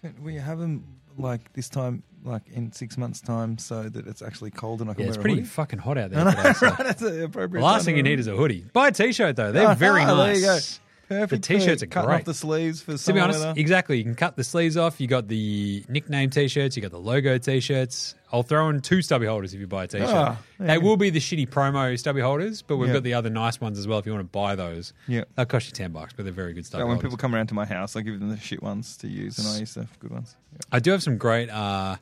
Can 0.02 0.22
we 0.22 0.36
have 0.36 0.60
them 0.60 0.84
like 1.18 1.54
this 1.54 1.70
time 1.70 2.04
like 2.26 2.42
in 2.50 2.74
six 2.74 2.98
months' 2.98 3.22
time 3.22 3.58
so 3.58 3.84
that 3.84 4.06
it's 4.06 4.22
actually 4.22 4.52
cold 4.52 4.82
and 4.82 4.90
I 4.90 4.96
can 4.96 5.04
Yeah, 5.04 5.08
it's 5.10 5.18
wear 5.18 5.22
pretty 5.22 5.38
a 5.38 5.42
hoodie. 5.44 5.48
fucking 5.50 5.80
hot 5.80 5.98
out 5.98 6.06
I 6.06 6.08
there 6.24 6.26
know, 6.26 6.32
today. 6.32 6.54
so- 6.54 6.68
right? 6.68 6.78
That's 6.80 7.02
the 7.02 7.24
appropriate 7.24 7.62
The 7.62 7.66
last 7.66 7.80
time 7.80 7.86
thing 7.86 7.98
you 7.98 8.04
need 8.04 8.20
is 8.20 8.28
a 8.28 8.36
hoodie. 8.36 8.66
Buy 8.74 8.90
a 8.90 8.92
t-shirt 8.92 9.38
though; 9.38 9.54
they're 9.54 9.70
Oh, 9.70 9.74
very 9.76 10.04
there 10.04 10.14
nice. 10.16 10.36
you 10.42 10.46
go. 10.46 10.60
Perfect. 11.08 11.48
The 11.48 11.58
t-shirts 11.60 11.82
are 11.84 11.88
Cutting 11.88 12.08
great. 12.10 12.20
off 12.20 12.26
the 12.26 12.34
sleeves 12.34 12.82
for 12.82 12.98
to 12.98 13.14
be 13.14 13.20
honest, 13.20 13.40
weather. 13.40 13.54
exactly. 13.60 13.98
You 13.98 14.04
can 14.04 14.16
cut 14.16 14.36
the 14.36 14.44
sleeves 14.44 14.76
off. 14.76 15.00
You 15.00 15.08
got 15.08 15.28
the 15.30 15.86
nickname 15.88 16.30
t-shirts. 16.30 16.76
You 16.76 16.82
got 16.82 16.92
the 16.92 17.00
logo 17.00 17.38
t-shirts. 17.38 18.14
I'll 18.34 18.44
throw 18.44 18.68
in 18.68 18.82
two 18.82 19.02
stubby 19.02 19.26
holders 19.26 19.54
if 19.54 19.60
you 19.62 19.68
buy 19.68 19.86
a 19.86 19.88
t-shirt. 19.88 20.10
Ah, 20.10 20.38
there 20.58 20.68
they 20.68 20.74
you 20.74 20.80
go. 20.82 20.86
will 20.88 20.98
be 20.98 21.10
the 21.10 21.20
shitty 21.20 21.48
promo 21.48 21.98
stubby 21.98 22.20
holders, 22.20 22.62
but 22.62 22.76
we've 22.76 22.90
Yeah. 22.90 22.96
got 22.96 23.04
the 23.04 23.14
other 23.14 23.30
nice 23.30 23.62
ones 23.62 23.80
as 23.80 23.88
well. 23.88 24.00
If 24.00 24.06
you 24.06 24.12
want 24.12 24.26
to 24.26 24.30
buy 24.32 24.56
those, 24.56 24.92
Yeah. 25.08 25.24
they'll 25.36 25.46
cost 25.46 25.68
you 25.68 25.72
ten 25.74 25.94
bucks, 25.94 26.12
but 26.14 26.24
they're 26.26 26.34
very 26.34 26.52
good 26.52 26.66
stubby 26.66 26.84
when 26.84 26.96
holders. 26.96 27.04
people 27.04 27.18
come 27.18 27.34
around 27.34 27.48
to 27.48 27.54
my 27.54 27.66
house, 27.66 27.96
I 27.96 28.02
give 28.02 28.20
them 28.20 28.30
the 28.30 28.38
shit 28.38 28.62
ones 28.62 28.98
to 28.98 29.08
use, 29.08 29.38
and 29.40 29.48
I 29.48 29.60
use 29.60 29.76
the 29.76 29.88
good 30.00 30.12
ones. 30.12 30.36
Yeah. 30.52 30.60
I 30.74 30.80
do 30.80 30.92
have 30.92 31.02
some 31.04 31.18
great, 31.18 31.50
uh, 31.50 31.96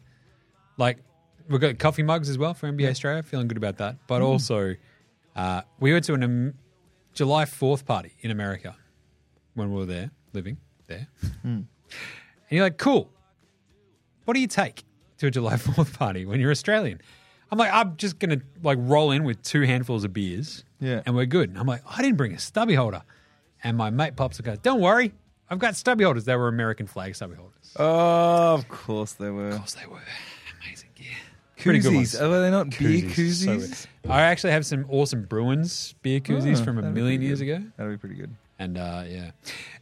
like 0.77 0.97
we've 1.47 1.61
got 1.61 1.77
coffee 1.77 2.01
mugs 2.01 2.27
as 2.27 2.39
well 2.39 2.55
for 2.55 2.67
NBA 2.67 2.89
Straya. 2.93 3.23
Feeling 3.23 3.47
good 3.47 3.57
about 3.57 3.77
that. 3.77 3.97
But 4.07 4.21
Mm. 4.21 4.25
also, 4.25 4.75
uh, 5.35 5.61
we 5.79 5.93
went 5.93 6.05
to 6.05 6.15
an 6.15 6.23
um, 6.23 6.53
July 7.13 7.45
Fourth 7.45 7.85
party 7.85 8.13
in 8.21 8.31
America 8.31 8.75
when 9.55 9.71
we 9.71 9.77
were 9.77 9.85
there, 9.85 10.11
living 10.33 10.57
there. 10.87 11.07
Mm. 11.23 11.33
And 11.43 11.65
you're 12.49 12.63
like, 12.63 12.77
cool. 12.77 13.09
What 14.25 14.33
do 14.35 14.39
you 14.39 14.47
take 14.47 14.83
to 15.17 15.27
a 15.27 15.31
July 15.31 15.57
Fourth 15.57 15.97
party 15.97 16.25
when 16.25 16.39
you're 16.39 16.51
Australian? 16.51 17.01
I'm 17.51 17.57
like, 17.57 17.71
I'm 17.73 17.95
just 17.97 18.19
gonna 18.19 18.41
like 18.63 18.77
roll 18.81 19.11
in 19.11 19.23
with 19.23 19.41
two 19.43 19.61
handfuls 19.61 20.03
of 20.03 20.13
beers, 20.13 20.63
Yeah. 20.79 21.01
and 21.05 21.15
we're 21.15 21.25
good. 21.27 21.49
And 21.49 21.59
I'm 21.59 21.67
like, 21.67 21.81
I 21.87 22.01
didn't 22.01 22.17
bring 22.17 22.33
a 22.33 22.39
stubby 22.39 22.73
holder, 22.73 23.03
and 23.63 23.77
my 23.77 23.89
mate 23.91 24.15
pops 24.15 24.37
and 24.37 24.45
goes, 24.45 24.57
"Don't 24.59 24.81
worry, 24.81 25.13
I've 25.49 25.59
got 25.59 25.75
stubby 25.75 26.03
holders." 26.03 26.25
They 26.25 26.35
were 26.35 26.47
American 26.47 26.87
flag 26.87 27.15
stubby 27.15 27.35
holders. 27.35 27.71
Oh, 27.77 28.55
of 28.55 28.67
course 28.67 29.13
they 29.13 29.29
were. 29.29 29.49
Of 29.49 29.57
course 29.59 29.73
they 29.75 29.85
were. 29.85 30.01
Amazing 30.65 30.89
gear. 30.95 31.07
Pretty 31.57 31.79
good 31.79 31.93
ones. 31.93 32.15
Koozies. 32.15 32.21
Are 32.21 32.41
they 32.41 32.49
not 32.51 32.71
beer 32.71 33.01
Koozies, 33.09 33.45
so 33.45 33.51
koozies? 33.57 33.87
good. 34.01 34.11
I 34.11 34.21
actually 34.21 34.51
have 34.53 34.65
some 34.65 34.85
awesome 34.89 35.23
Bruins 35.25 35.93
beer 36.01 36.19
koozies 36.19 36.59
Oh, 36.61 36.63
from 36.63 36.79
a 36.79 36.81
that'd 36.81 36.95
be 36.95 37.01
million 37.01 37.19
pretty 37.19 37.27
years 37.27 37.39
good. 37.41 37.57
ago. 37.57 37.65
That'd 37.77 37.93
be 37.93 37.97
pretty 37.97 38.15
good. 38.15 38.35
And 38.57 38.77
uh, 38.77 39.03
yeah. 39.07 39.31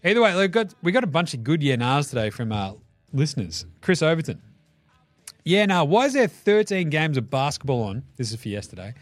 Either 0.03 0.21
way, 0.21 0.33
look, 0.33 0.51
got, 0.51 0.73
we 0.81 0.91
got 0.91 1.03
a 1.03 1.07
bunch 1.07 1.33
of 1.33 1.43
good 1.43 1.61
yeah 1.61 1.75
nahs 1.75 2.09
today 2.09 2.29
from 2.29 2.51
our 2.51 2.75
listeners. 3.13 3.65
Chris 3.81 4.01
Overton. 4.01 4.41
Yeah, 5.45 5.65
now, 5.65 5.83
why 5.83 6.05
is 6.05 6.13
there 6.13 6.27
13 6.27 6.89
games 6.89 7.17
of 7.17 7.29
basketball 7.29 7.83
on? 7.83 8.03
This 8.15 8.31
is 8.31 8.41
for 8.41 8.47
yesterday. 8.47 8.93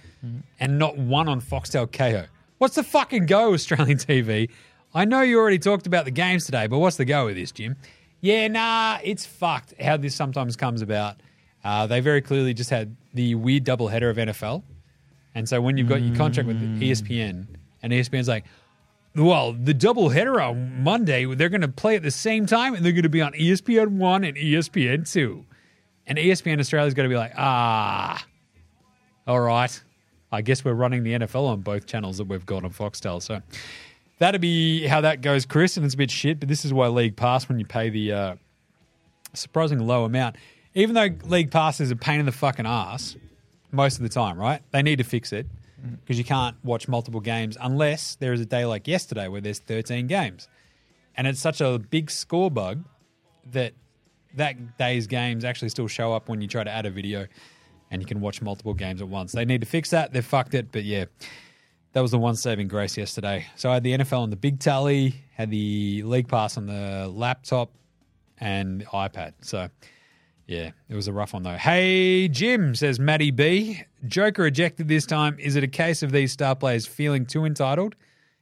And 0.59 0.79
not 0.79 0.97
one 0.97 1.27
on 1.27 1.39
Foxtel 1.39 1.87
Kayo. 1.87 2.27
What's 2.57 2.75
the 2.75 2.83
fucking 2.83 3.27
go, 3.27 3.53
Australian 3.53 3.97
TV? 3.97 4.49
I 4.93 5.05
know 5.05 5.21
you 5.21 5.39
already 5.39 5.59
talked 5.59 5.87
about 5.87 6.05
the 6.05 6.11
games 6.11 6.45
today, 6.45 6.67
but 6.67 6.79
what's 6.79 6.97
the 6.97 7.05
go 7.05 7.25
with 7.25 7.35
this, 7.35 7.51
Jim? 7.51 7.75
Yeah, 8.21 8.47
nah, 8.47 8.99
it's 9.03 9.25
fucked 9.25 9.73
how 9.81 9.97
this 9.97 10.13
sometimes 10.13 10.55
comes 10.55 10.81
about. 10.81 11.21
Uh, 11.63 11.87
they 11.87 11.99
very 11.99 12.21
clearly 12.21 12.53
just 12.53 12.69
had 12.69 12.95
the 13.13 13.35
weird 13.35 13.63
double 13.63 13.87
header 13.87 14.09
of 14.09 14.17
NFL. 14.17 14.63
And 15.33 15.47
so 15.47 15.61
when 15.61 15.77
you've 15.77 15.87
got 15.87 16.01
your 16.01 16.15
contract 16.15 16.47
with 16.47 16.59
ESPN, 16.79 17.47
and 17.83 17.93
ESPN's 17.93 18.27
like, 18.27 18.45
well, 19.15 19.53
the 19.53 19.73
double 19.73 20.09
header 20.09 20.39
on 20.39 20.83
Monday, 20.83 21.25
they're 21.35 21.49
going 21.49 21.61
to 21.61 21.67
play 21.67 21.95
at 21.95 22.03
the 22.03 22.11
same 22.11 22.45
time, 22.45 22.73
and 22.73 22.85
they're 22.85 22.93
going 22.93 23.03
to 23.03 23.09
be 23.09 23.21
on 23.21 23.33
ESPN 23.33 23.97
1 23.97 24.23
and 24.23 24.37
ESPN 24.37 25.11
2. 25.11 25.45
And 26.07 26.17
ESPN 26.17 26.59
Australia's 26.59 26.93
got 26.93 27.03
to 27.03 27.09
be 27.09 27.15
like, 27.15 27.33
ah, 27.37 28.25
all 29.27 29.39
right. 29.39 29.83
I 30.31 30.41
guess 30.41 30.63
we're 30.63 30.73
running 30.73 31.03
the 31.03 31.11
NFL 31.13 31.45
on 31.47 31.61
both 31.61 31.85
channels 31.85 32.17
that 32.17 32.27
we've 32.27 32.45
got 32.45 32.63
on 32.63 32.71
Foxtel. 32.71 33.21
So 33.21 33.41
that'd 34.19 34.39
be 34.39 34.87
how 34.87 35.01
that 35.01 35.21
goes, 35.21 35.45
Chris. 35.45 35.75
And 35.75 35.85
it's 35.85 35.93
a 35.93 35.97
bit 35.97 36.09
shit, 36.09 36.39
but 36.39 36.47
this 36.47 36.63
is 36.63 36.73
why 36.73 36.87
League 36.87 37.17
Pass, 37.17 37.49
when 37.49 37.59
you 37.59 37.65
pay 37.65 37.89
the 37.89 38.13
uh, 38.13 38.35
surprisingly 39.33 39.85
low 39.85 40.05
amount, 40.05 40.37
even 40.73 40.95
though 40.95 41.09
League 41.25 41.51
Pass 41.51 41.81
is 41.81 41.91
a 41.91 41.97
pain 41.97 42.21
in 42.21 42.25
the 42.25 42.31
fucking 42.31 42.65
ass 42.65 43.17
most 43.71 43.97
of 43.97 44.03
the 44.03 44.09
time, 44.09 44.37
right? 44.37 44.61
They 44.71 44.81
need 44.81 44.97
to 44.99 45.03
fix 45.03 45.33
it 45.33 45.47
because 46.01 46.17
you 46.17 46.23
can't 46.23 46.55
watch 46.63 46.87
multiple 46.87 47.19
games 47.19 47.57
unless 47.59 48.15
there 48.15 48.33
is 48.33 48.41
a 48.41 48.45
day 48.45 48.65
like 48.65 48.87
yesterday 48.87 49.27
where 49.27 49.41
there's 49.41 49.59
13 49.59 50.07
games. 50.07 50.47
And 51.15 51.27
it's 51.27 51.39
such 51.39 51.61
a 51.61 51.79
big 51.79 52.09
score 52.09 52.51
bug 52.51 52.83
that 53.51 53.73
that 54.35 54.77
day's 54.77 55.07
games 55.07 55.43
actually 55.43 55.69
still 55.69 55.87
show 55.87 56.13
up 56.13 56.29
when 56.29 56.41
you 56.41 56.47
try 56.47 56.63
to 56.63 56.71
add 56.71 56.85
a 56.85 56.91
video 56.91 57.27
and 57.89 58.01
you 58.01 58.05
can 58.05 58.21
watch 58.21 58.41
multiple 58.41 58.73
games 58.73 59.01
at 59.01 59.07
once. 59.07 59.33
They 59.33 59.45
need 59.45 59.61
to 59.61 59.67
fix 59.67 59.89
that. 59.89 60.13
They've 60.13 60.25
fucked 60.25 60.53
it, 60.53 60.71
but 60.71 60.83
yeah. 60.83 61.05
That 61.93 61.99
was 61.99 62.11
the 62.11 62.17
one 62.17 62.37
saving 62.37 62.69
grace 62.69 62.95
yesterday. 62.95 63.45
So 63.57 63.69
I 63.69 63.73
had 63.73 63.83
the 63.83 63.97
NFL 63.97 64.19
on 64.19 64.29
the 64.29 64.37
big 64.37 64.59
tally, 64.59 65.13
had 65.35 65.51
the 65.51 66.03
league 66.03 66.29
pass 66.29 66.55
on 66.55 66.65
the 66.65 67.11
laptop 67.13 67.69
and 68.37 68.79
the 68.79 68.85
iPad. 68.85 69.33
So 69.41 69.67
yeah, 70.51 70.71
it 70.89 70.95
was 70.95 71.07
a 71.07 71.13
rough 71.13 71.31
one 71.31 71.43
though. 71.43 71.55
Hey 71.55 72.27
Jim, 72.27 72.75
says 72.75 72.99
Matty 72.99 73.31
B. 73.31 73.83
Joker 74.05 74.45
ejected 74.45 74.89
this 74.89 75.05
time. 75.05 75.37
Is 75.39 75.55
it 75.55 75.63
a 75.63 75.67
case 75.67 76.03
of 76.03 76.11
these 76.11 76.33
star 76.33 76.57
players 76.57 76.85
feeling 76.85 77.25
too 77.25 77.45
entitled 77.45 77.95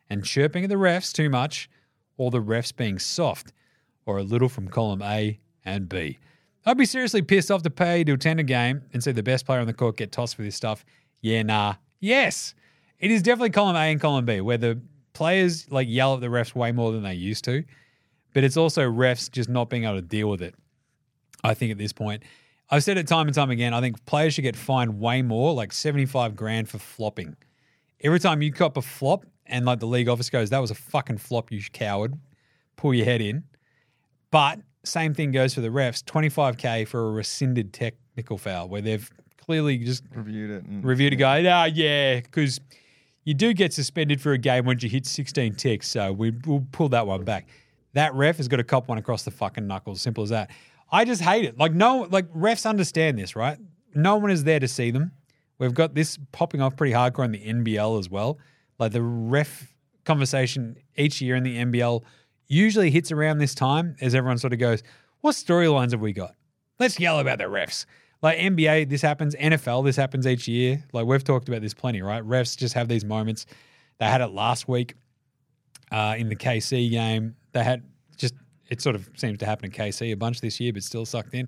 and 0.10 0.26
chirping 0.26 0.64
at 0.64 0.72
the 0.72 0.76
refs 0.76 1.14
too 1.14 1.30
much, 1.30 1.70
or 2.18 2.32
the 2.32 2.42
refs 2.42 2.76
being 2.76 2.98
soft, 2.98 3.54
or 4.08 4.18
a 4.18 4.24
little 4.24 4.50
from 4.50 4.70
column 4.70 5.04
A 5.04 5.40
and 5.64 5.88
B? 5.88 6.18
I'd 6.66 6.80
be 6.80 6.86
seriously 6.86 7.22
pissed 7.22 7.52
off 7.52 7.62
to 7.62 7.70
pay 7.70 8.04
to 8.04 8.14
attend 8.14 8.40
a 8.40 8.44
game 8.44 8.82
and 8.92 9.04
see 9.04 9.12
the 9.12 9.22
best 9.22 9.46
player 9.46 9.60
on 9.60 9.68
the 9.68 9.74
court 9.74 9.98
get 9.98 10.12
tossed 10.12 10.36
for 10.36 10.42
this 10.42 10.56
stuff. 10.56 10.84
Yeah, 11.22 11.44
nah. 11.44 11.76
Yes. 12.00 12.56
It 13.00 13.12
is 13.12 13.22
definitely 13.22 13.52
column 13.52 13.76
A 13.76 13.92
and 13.92 14.02
column 14.02 14.26
B, 14.26 14.42
where 14.42 14.58
the 14.58 14.82
players 15.14 15.70
like 15.70 15.88
yell 15.88 16.16
at 16.16 16.22
the 16.22 16.28
refs 16.28 16.56
way 16.56 16.72
more 16.72 16.92
than 16.92 17.04
they 17.04 17.14
used 17.14 17.44
to. 17.44 17.64
But 18.34 18.44
it's 18.44 18.58
also 18.58 18.82
refs 18.82 19.32
just 19.32 19.48
not 19.48 19.70
being 19.70 19.84
able 19.84 19.96
to 19.96 20.02
deal 20.02 20.28
with 20.28 20.42
it. 20.42 20.56
I 21.44 21.54
think 21.54 21.72
at 21.72 21.78
this 21.78 21.94
point. 21.94 22.24
I've 22.70 22.84
said 22.84 22.98
it 22.98 23.08
time 23.08 23.28
and 23.28 23.36
time 23.36 23.50
again. 23.50 23.74
I 23.74 23.82
think 23.82 24.06
players 24.06 24.36
should 24.36 24.44
get 24.44 24.56
fined 24.56 25.00
way 25.00 25.22
more, 25.22 25.54
like 25.54 25.74
75 25.74 26.36
grand 26.36 26.70
for 26.70 26.78
flopping. 26.78 27.36
Every 28.02 28.20
time 28.20 28.42
you 28.42 28.54
cop 28.54 28.78
a 28.78 28.82
flop 28.82 29.26
and 29.48 29.66
like 29.66 29.80
the 29.80 29.88
league 29.88 30.08
office 30.08 30.30
goes, 30.30 30.52
that 30.52 30.60
was 30.60 30.72
a 30.72 30.76
fucking 30.76 31.18
flop, 31.18 31.52
you 31.52 31.62
coward, 31.74 32.14
pull 32.78 32.94
your 32.94 33.06
head 33.06 33.22
in. 33.22 33.44
But 34.32 34.60
same 34.84 35.14
thing 35.14 35.32
goes 35.32 35.54
for 35.54 35.62
the 35.62 35.70
refs 35.70 36.04
25K 36.04 36.88
for 36.88 37.10
a 37.10 37.12
rescinded 37.12 37.74
technical 37.74 38.38
foul 38.38 38.70
where 38.70 38.82
they've 38.82 39.10
clearly 39.38 39.78
just 39.78 40.04
Reviewed 40.14 40.52
it. 40.52 40.64
And, 40.66 40.84
reviewed 40.84 41.14
a 41.14 41.16
guy. 41.16 41.44
Ah, 41.50 41.66
yeah, 41.66 42.20
because 42.20 42.60
you 43.24 43.34
do 43.34 43.54
get 43.54 43.74
suspended 43.74 44.22
for 44.22 44.34
a 44.34 44.38
game 44.38 44.66
once 44.66 44.84
you 44.84 44.90
hit 44.90 45.08
16 45.08 45.56
ticks. 45.56 45.90
So 45.90 46.14
we, 46.14 46.32
we'll 46.46 46.66
pull 46.72 46.90
that 46.90 47.08
one 47.08 47.24
back. 47.24 47.48
That 47.94 48.14
ref 48.14 48.38
has 48.38 48.48
got 48.48 48.58
to 48.58 48.64
cop 48.64 48.88
one 48.88 49.00
across 49.00 49.24
the 49.24 49.32
fucking 49.32 49.66
knuckles. 49.66 50.02
Simple 50.02 50.24
as 50.24 50.30
that. 50.30 50.52
I 50.92 51.06
just 51.06 51.22
hate 51.22 51.46
it. 51.46 51.58
Like 51.58 51.74
no, 51.74 52.08
like 52.10 52.32
refs 52.34 52.68
understand 52.68 53.18
this, 53.18 53.36
right? 53.36 53.58
No 53.94 54.18
one 54.18 54.32
is 54.32 54.44
there 54.44 54.60
to 54.60 54.68
see 54.68 54.92
them. 54.92 55.12
We've 55.58 55.74
got 55.74 55.94
this 55.94 56.18
popping 56.32 56.62
off 56.62 56.76
pretty 56.76 56.94
hardcore 56.94 57.26
in 57.26 57.32
the 57.32 57.40
NBL 57.40 58.00
as 58.00 58.10
well. 58.10 58.40
Like 58.80 58.94
the 58.94 59.02
ref 59.02 59.74
conversation 60.06 60.78
each 60.96 61.22
year 61.22 61.36
in 61.36 61.44
the 61.44 61.58
NBL 61.58 62.04
usually 62.48 62.90
hits 62.90 63.12
around 63.12 63.38
this 63.40 63.54
time 63.54 63.96
as 64.02 64.16
everyone 64.16 64.38
sort 64.38 64.54
of 64.54 64.60
goes, 64.60 64.84
"What 65.22 65.36
storylines 65.36 65.92
have 65.92 66.02
we 66.02 66.14
got? 66.14 66.36
Let's 66.80 67.00
yell 67.00 67.20
about 67.20 67.40
the 67.40 67.46
refs." 67.46 67.86
Like 68.22 68.38
NBA, 68.38 68.90
this 68.90 69.02
happens. 69.02 69.36
NFL, 69.36 69.86
this 69.86 69.96
happens 69.96 70.28
each 70.28 70.48
year. 70.48 70.84
Like 70.92 71.06
we've 71.06 71.24
talked 71.24 71.48
about 71.48 71.62
this 71.62 71.74
plenty, 71.74 72.02
right? 72.02 72.24
Refs 72.24 72.58
just 72.58 72.74
have 72.74 72.88
these 72.88 73.06
moments. 73.06 73.46
They 74.00 74.06
had 74.06 74.22
it 74.22 74.32
last 74.32 74.68
week 74.68 74.96
uh, 75.92 76.16
in 76.18 76.30
the 76.30 76.36
KC 76.36 76.90
game. 76.90 77.36
They 77.54 77.64
had 77.64 77.84
it 78.70 78.82
sort 78.82 78.96
of 78.96 79.10
seems 79.16 79.38
to 79.40 79.46
happen 79.46 79.66
in 79.66 79.72
KC 79.72 80.12
a 80.12 80.16
bunch 80.16 80.42
this 80.42 80.60
year, 80.60 80.74
but 80.74 80.84
still 80.84 81.06
sucked 81.06 81.34
in. 81.34 81.48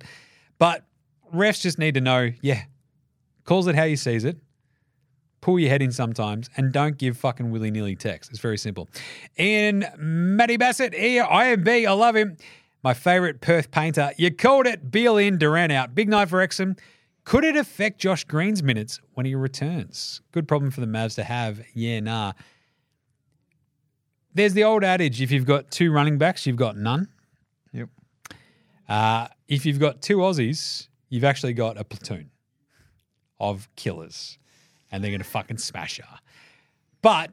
But 0.58 0.86
refs 1.34 1.62
just 1.62 1.80
need 1.80 1.94
to 1.96 2.02
know, 2.02 2.32
yeah, 2.42 2.64
calls 3.46 3.68
it 3.68 3.76
how 3.76 3.84
you 3.84 3.96
sees 3.96 4.26
it. 4.26 4.38
Pull 5.42 5.60
your 5.60 5.70
head 5.70 5.82
in 5.82 5.92
sometimes 5.92 6.50
and 6.56 6.72
don't 6.72 6.98
give 6.98 7.18
fucking 7.18 7.50
willy 7.50 7.72
nilly 7.72 7.96
text. 7.96 8.30
It's 8.30 8.40
very 8.40 8.58
simple. 8.58 8.88
Ian 9.40 9.86
Matty 9.98 10.58
Bassett 10.58 10.94
here, 10.94 11.24
IMB, 11.24 11.88
I 11.88 11.92
love 11.94 12.16
him. 12.16 12.38
My 12.84 12.94
favourite 12.94 13.42
Perth 13.42 13.70
painter. 13.72 14.12
You 14.18 14.32
called 14.32 14.66
it. 14.66 14.92
Beal 14.92 15.18
in, 15.18 15.38
Durant 15.38 15.72
out. 15.72 15.94
Big 15.94 16.10
night 16.10 16.30
for 16.30 16.46
Exum. 16.46 16.78
Could 17.24 17.44
it 17.44 17.56
affect 17.56 18.00
Josh 18.00 18.24
Green's 18.24 18.64
minutes 18.64 19.00
when 19.14 19.26
he 19.26 19.36
returns? 19.36 20.22
Good 20.32 20.48
problem 20.48 20.72
for 20.72 20.82
the 20.82 20.88
Mavs 20.88 21.16
to 21.16 21.24
have. 21.24 21.62
Yeah, 21.76 22.00
nah. 22.00 22.34
There's 24.34 24.54
the 24.54 24.64
old 24.64 24.84
adage 24.84 25.22
if 25.22 25.32
you've 25.32 25.46
got 25.46 25.70
two 25.70 25.92
running 25.92 26.18
backs, 26.18 26.46
you've 26.46 26.56
got 26.56 26.78
none. 26.78 27.10
Uh, 28.92 29.26
if 29.48 29.66
you've 29.66 29.80
got 29.80 30.02
two 30.02 30.18
Aussies, 30.18 30.90
you've 31.08 31.24
actually 31.24 31.54
got 31.54 31.78
a 31.78 31.84
platoon 31.86 32.30
of 33.40 33.74
killers, 33.78 34.38
and 34.92 35.02
they're 35.02 35.12
going 35.12 35.22
to 35.22 35.28
fucking 35.30 35.60
smash 35.60 35.98
her. 36.00 36.20
But 37.02 37.32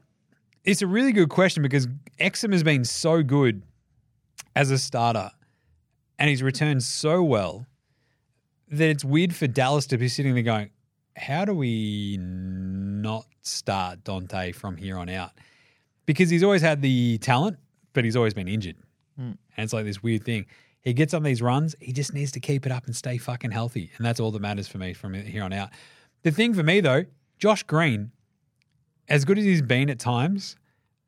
it's 0.63 0.81
a 0.81 0.87
really 0.87 1.11
good 1.11 1.27
question 1.27 1.61
because 1.61 1.85
Exum 2.17 2.53
has 2.53 2.63
been 2.63 2.85
so 2.85 3.23
good 3.23 3.61
as 4.55 4.71
a 4.71 4.77
starter, 4.77 5.31
and 6.17 6.29
he's 6.29 6.41
returned 6.41 6.81
so 6.81 7.21
well 7.21 7.65
that 8.69 8.87
it's 8.87 9.03
weird 9.03 9.35
for 9.35 9.45
Dallas 9.45 9.85
to 9.87 9.97
be 9.97 10.07
sitting 10.07 10.35
there 10.35 10.43
going, 10.43 10.69
"How 11.17 11.43
do 11.43 11.53
we 11.53 12.17
not 12.21 13.25
start 13.41 14.05
Dante 14.05 14.53
from 14.53 14.77
here 14.77 14.97
on 14.97 15.09
out?" 15.09 15.33
Because 16.05 16.29
he's 16.29 16.41
always 16.41 16.61
had 16.61 16.81
the 16.81 17.17
talent, 17.17 17.57
but 17.91 18.05
he's 18.05 18.15
always 18.15 18.33
been 18.33 18.47
injured. 18.47 18.77
Mm. 19.19 19.37
And 19.57 19.63
it's 19.65 19.73
like 19.73 19.83
this 19.83 20.01
weird 20.01 20.23
thing. 20.23 20.45
He 20.81 20.93
gets 20.93 21.13
on 21.13 21.23
these 21.23 21.41
runs. 21.41 21.75
He 21.79 21.91
just 21.91 22.13
needs 22.13 22.31
to 22.33 22.39
keep 22.39 22.65
it 22.65 22.71
up 22.71 22.85
and 22.85 22.95
stay 22.95 23.17
fucking 23.17 23.51
healthy. 23.51 23.91
And 23.97 24.05
that's 24.05 24.19
all 24.19 24.31
that 24.31 24.41
matters 24.41 24.67
for 24.67 24.77
me 24.77 24.93
from 24.93 25.13
here 25.13 25.43
on 25.43 25.53
out. 25.53 25.69
The 26.23 26.31
thing 26.31 26.53
for 26.53 26.63
me, 26.63 26.79
though, 26.79 27.05
Josh 27.37 27.63
Green, 27.63 28.11
as 29.07 29.25
good 29.25 29.37
as 29.37 29.45
he's 29.45 29.61
been 29.61 29.89
at 29.89 29.99
times, 29.99 30.55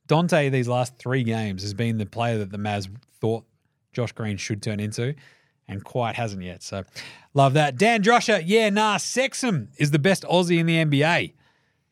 Dante, 0.07 0.49
these 0.49 0.67
last 0.67 0.97
three 0.97 1.23
games, 1.23 1.61
has 1.61 1.73
been 1.73 1.97
the 1.97 2.05
player 2.05 2.37
that 2.39 2.51
the 2.51 2.57
Mavs 2.57 2.89
thought 3.19 3.45
Josh 3.93 4.11
Green 4.11 4.37
should 4.37 4.61
turn 4.61 4.79
into 4.79 5.15
and 5.67 5.83
quite 5.83 6.15
hasn't 6.15 6.43
yet. 6.43 6.63
So 6.63 6.83
love 7.33 7.53
that. 7.53 7.77
Dan 7.77 8.01
Drosher, 8.01 8.41
yeah, 8.45 8.69
nah, 8.69 8.97
Sexham 8.97 9.69
is 9.77 9.91
the 9.91 9.99
best 9.99 10.23
Aussie 10.23 10.59
in 10.59 10.65
the 10.65 10.83
NBA. 10.83 11.33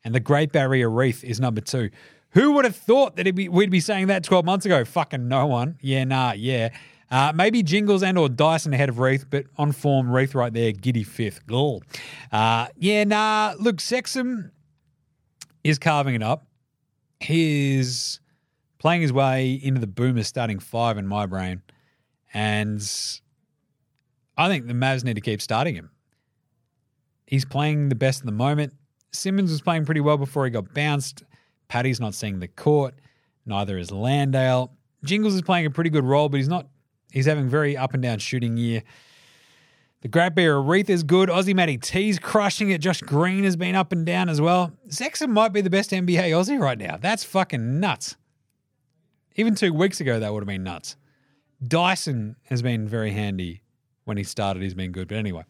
And 0.03 0.15
the 0.15 0.19
Great 0.19 0.51
Barrier 0.51 0.89
Reef 0.89 1.23
is 1.23 1.39
number 1.39 1.61
two. 1.61 1.89
Who 2.31 2.53
would 2.53 2.65
have 2.65 2.75
thought 2.75 3.15
that 3.15 3.35
be, 3.35 3.49
we'd 3.49 3.71
be 3.71 3.79
saying 3.79 4.07
that 4.07 4.23
12 4.23 4.45
months 4.45 4.65
ago? 4.65 4.85
Fucking 4.85 5.27
no 5.27 5.47
one. 5.47 5.77
Yeah, 5.81 6.03
nah, 6.03 6.33
yeah. 6.33 6.69
Uh, 7.11 7.31
maybe 7.33 7.63
Jingles 7.63 8.03
and 8.03 8.17
or 8.17 8.29
Dyson 8.29 8.73
ahead 8.73 8.89
of 8.89 8.99
Reith, 8.99 9.25
but 9.29 9.45
on 9.57 9.71
form, 9.71 10.11
Reith 10.11 10.35
right 10.35 10.53
there, 10.53 10.71
giddy 10.71 11.03
fifth. 11.03 11.45
Goal. 11.47 11.83
Uh, 12.31 12.67
yeah, 12.77 13.03
nah. 13.03 13.53
Look, 13.59 13.81
Sexham 13.81 14.51
is 15.63 15.79
carving 15.79 16.15
it 16.15 16.23
up. 16.23 16.45
He 17.19 17.77
is 17.77 18.19
playing 18.77 19.01
his 19.01 19.11
way 19.11 19.53
into 19.53 19.81
the 19.81 19.87
boomer 19.87 20.23
starting 20.23 20.59
five 20.59 20.97
in 20.97 21.07
my 21.07 21.25
brain. 21.25 21.61
And 22.33 22.81
I 24.37 24.47
think 24.47 24.67
the 24.67 24.73
Mavs 24.73 25.03
need 25.03 25.15
to 25.15 25.21
keep 25.21 25.41
starting 25.41 25.75
him. 25.75 25.89
He's 27.25 27.45
playing 27.45 27.89
the 27.89 27.95
best 27.95 28.21
at 28.21 28.25
the 28.25 28.31
moment. 28.31 28.73
Simmons 29.11 29.51
was 29.51 29.61
playing 29.61 29.85
pretty 29.85 30.01
well 30.01 30.17
before 30.17 30.45
he 30.45 30.51
got 30.51 30.73
bounced. 30.73 31.23
Paddy's 31.67 31.99
not 31.99 32.13
seeing 32.13 32.39
the 32.39 32.47
court. 32.47 32.95
Neither 33.45 33.77
is 33.77 33.91
Landale. 33.91 34.71
Jingles 35.03 35.33
is 35.33 35.41
playing 35.41 35.65
a 35.65 35.69
pretty 35.69 35.89
good 35.89 36.03
role, 36.03 36.29
but 36.29 36.37
he's 36.37 36.47
not. 36.47 36.67
He's 37.11 37.25
having 37.25 37.49
very 37.49 37.75
up 37.75 37.93
and 37.93 38.03
down 38.03 38.19
shooting 38.19 38.57
year. 38.57 38.83
The 40.01 40.07
Great 40.07 40.33
Bear 40.33 40.55
Aretha 40.55 40.91
is 40.91 41.03
good. 41.03 41.27
Aussie 41.27 41.53
Matty 41.53 41.77
T's 41.77 42.19
crushing 42.19 42.69
it. 42.69 42.79
Josh 42.79 43.01
Green 43.01 43.43
has 43.43 43.57
been 43.57 43.75
up 43.75 43.91
and 43.91 44.05
down 44.05 44.29
as 44.29 44.39
well. 44.39 44.71
Sexton 44.87 45.31
might 45.31 45.51
be 45.51 45.59
the 45.59 45.69
best 45.69 45.91
NBA 45.91 46.29
Aussie 46.31 46.59
right 46.59 46.77
now. 46.77 46.97
That's 46.97 47.25
fucking 47.25 47.79
nuts. 47.81 48.15
Even 49.35 49.55
two 49.55 49.73
weeks 49.73 49.99
ago, 49.99 50.19
that 50.19 50.33
would 50.33 50.41
have 50.41 50.47
been 50.47 50.63
nuts. 50.63 50.95
Dyson 51.65 52.37
has 52.43 52.61
been 52.61 52.87
very 52.87 53.11
handy 53.11 53.61
when 54.05 54.15
he 54.15 54.23
started. 54.23 54.63
He's 54.63 54.73
been 54.73 54.93
good. 54.93 55.09
But 55.09 55.17
anyway, 55.17 55.43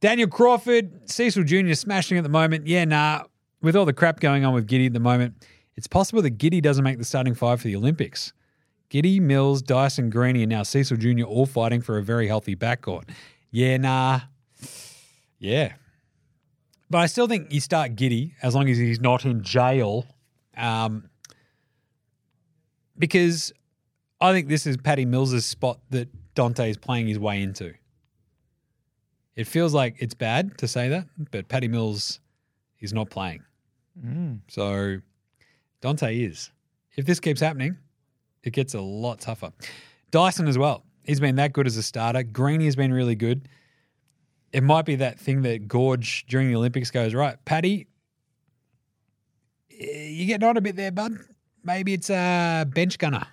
Daniel 0.00 0.28
Crawford, 0.28 1.10
Cecil 1.10 1.44
Jr. 1.44 1.72
smashing 1.72 2.18
at 2.18 2.24
the 2.24 2.30
moment. 2.30 2.66
Yeah, 2.66 2.84
nah. 2.84 3.24
With 3.62 3.74
all 3.74 3.86
the 3.86 3.92
crap 3.92 4.20
going 4.20 4.44
on 4.44 4.52
with 4.52 4.66
Giddy 4.66 4.86
at 4.86 4.92
the 4.92 5.00
moment, 5.00 5.34
it's 5.76 5.86
possible 5.86 6.22
that 6.22 6.30
Giddy 6.30 6.60
doesn't 6.60 6.84
make 6.84 6.98
the 6.98 7.04
starting 7.04 7.34
five 7.34 7.60
for 7.60 7.68
the 7.68 7.74
Olympics. 7.74 8.32
Giddy, 8.88 9.20
Mills, 9.20 9.62
Dyson, 9.62 10.10
Greeny, 10.10 10.42
and 10.42 10.50
now 10.50 10.62
Cecil 10.62 10.96
Jr. 10.96 11.24
all 11.24 11.46
fighting 11.46 11.80
for 11.80 11.98
a 11.98 12.02
very 12.02 12.26
healthy 12.26 12.56
backcourt. 12.56 13.08
Yeah, 13.50 13.76
nah. 13.76 14.20
Yeah. 15.38 15.74
But 16.90 16.98
I 16.98 17.06
still 17.06 17.26
think 17.26 17.52
you 17.52 17.60
start 17.60 17.96
Giddy 17.96 18.34
as 18.42 18.54
long 18.54 18.68
as 18.68 18.78
he's 18.78 19.00
not 19.00 19.24
in 19.24 19.42
jail. 19.42 20.06
Um, 20.56 21.10
because 22.98 23.52
I 24.20 24.32
think 24.32 24.48
this 24.48 24.66
is 24.66 24.76
Patty 24.76 25.04
Mills' 25.04 25.44
spot 25.44 25.78
that 25.90 26.08
Dante 26.34 26.70
is 26.70 26.76
playing 26.76 27.08
his 27.08 27.18
way 27.18 27.42
into. 27.42 27.74
It 29.36 29.46
feels 29.46 29.72
like 29.72 29.96
it's 29.98 30.14
bad 30.14 30.58
to 30.58 30.66
say 30.66 30.88
that, 30.88 31.06
but 31.30 31.48
Patty 31.48 31.68
Mills 31.68 32.20
is 32.80 32.92
not 32.92 33.10
playing. 33.10 33.42
Mm. 34.04 34.40
So 34.48 34.98
Dante 35.80 36.18
is. 36.18 36.50
If 36.96 37.06
this 37.06 37.20
keeps 37.20 37.40
happening, 37.40 37.76
it 38.42 38.52
gets 38.52 38.74
a 38.74 38.80
lot 38.80 39.20
tougher. 39.20 39.52
Dyson 40.10 40.48
as 40.48 40.58
well. 40.58 40.84
He's 41.04 41.20
been 41.20 41.36
that 41.36 41.52
good 41.52 41.66
as 41.66 41.76
a 41.76 41.82
starter. 41.82 42.22
Greeny 42.22 42.66
has 42.66 42.76
been 42.76 42.92
really 42.92 43.14
good. 43.14 43.48
It 44.52 44.62
might 44.62 44.84
be 44.84 44.96
that 44.96 45.18
thing 45.18 45.42
that 45.42 45.68
Gorge 45.68 46.26
during 46.26 46.48
the 46.48 46.56
Olympics 46.56 46.90
goes, 46.90 47.14
right, 47.14 47.42
Paddy, 47.44 47.86
eh, 49.70 50.08
you 50.08 50.26
getting 50.26 50.48
on 50.48 50.56
a 50.56 50.60
bit 50.60 50.76
there, 50.76 50.90
bud. 50.90 51.12
Maybe 51.64 51.92
it's 51.92 52.10
a 52.10 52.66
bench 52.68 52.98
gunner. 52.98 53.26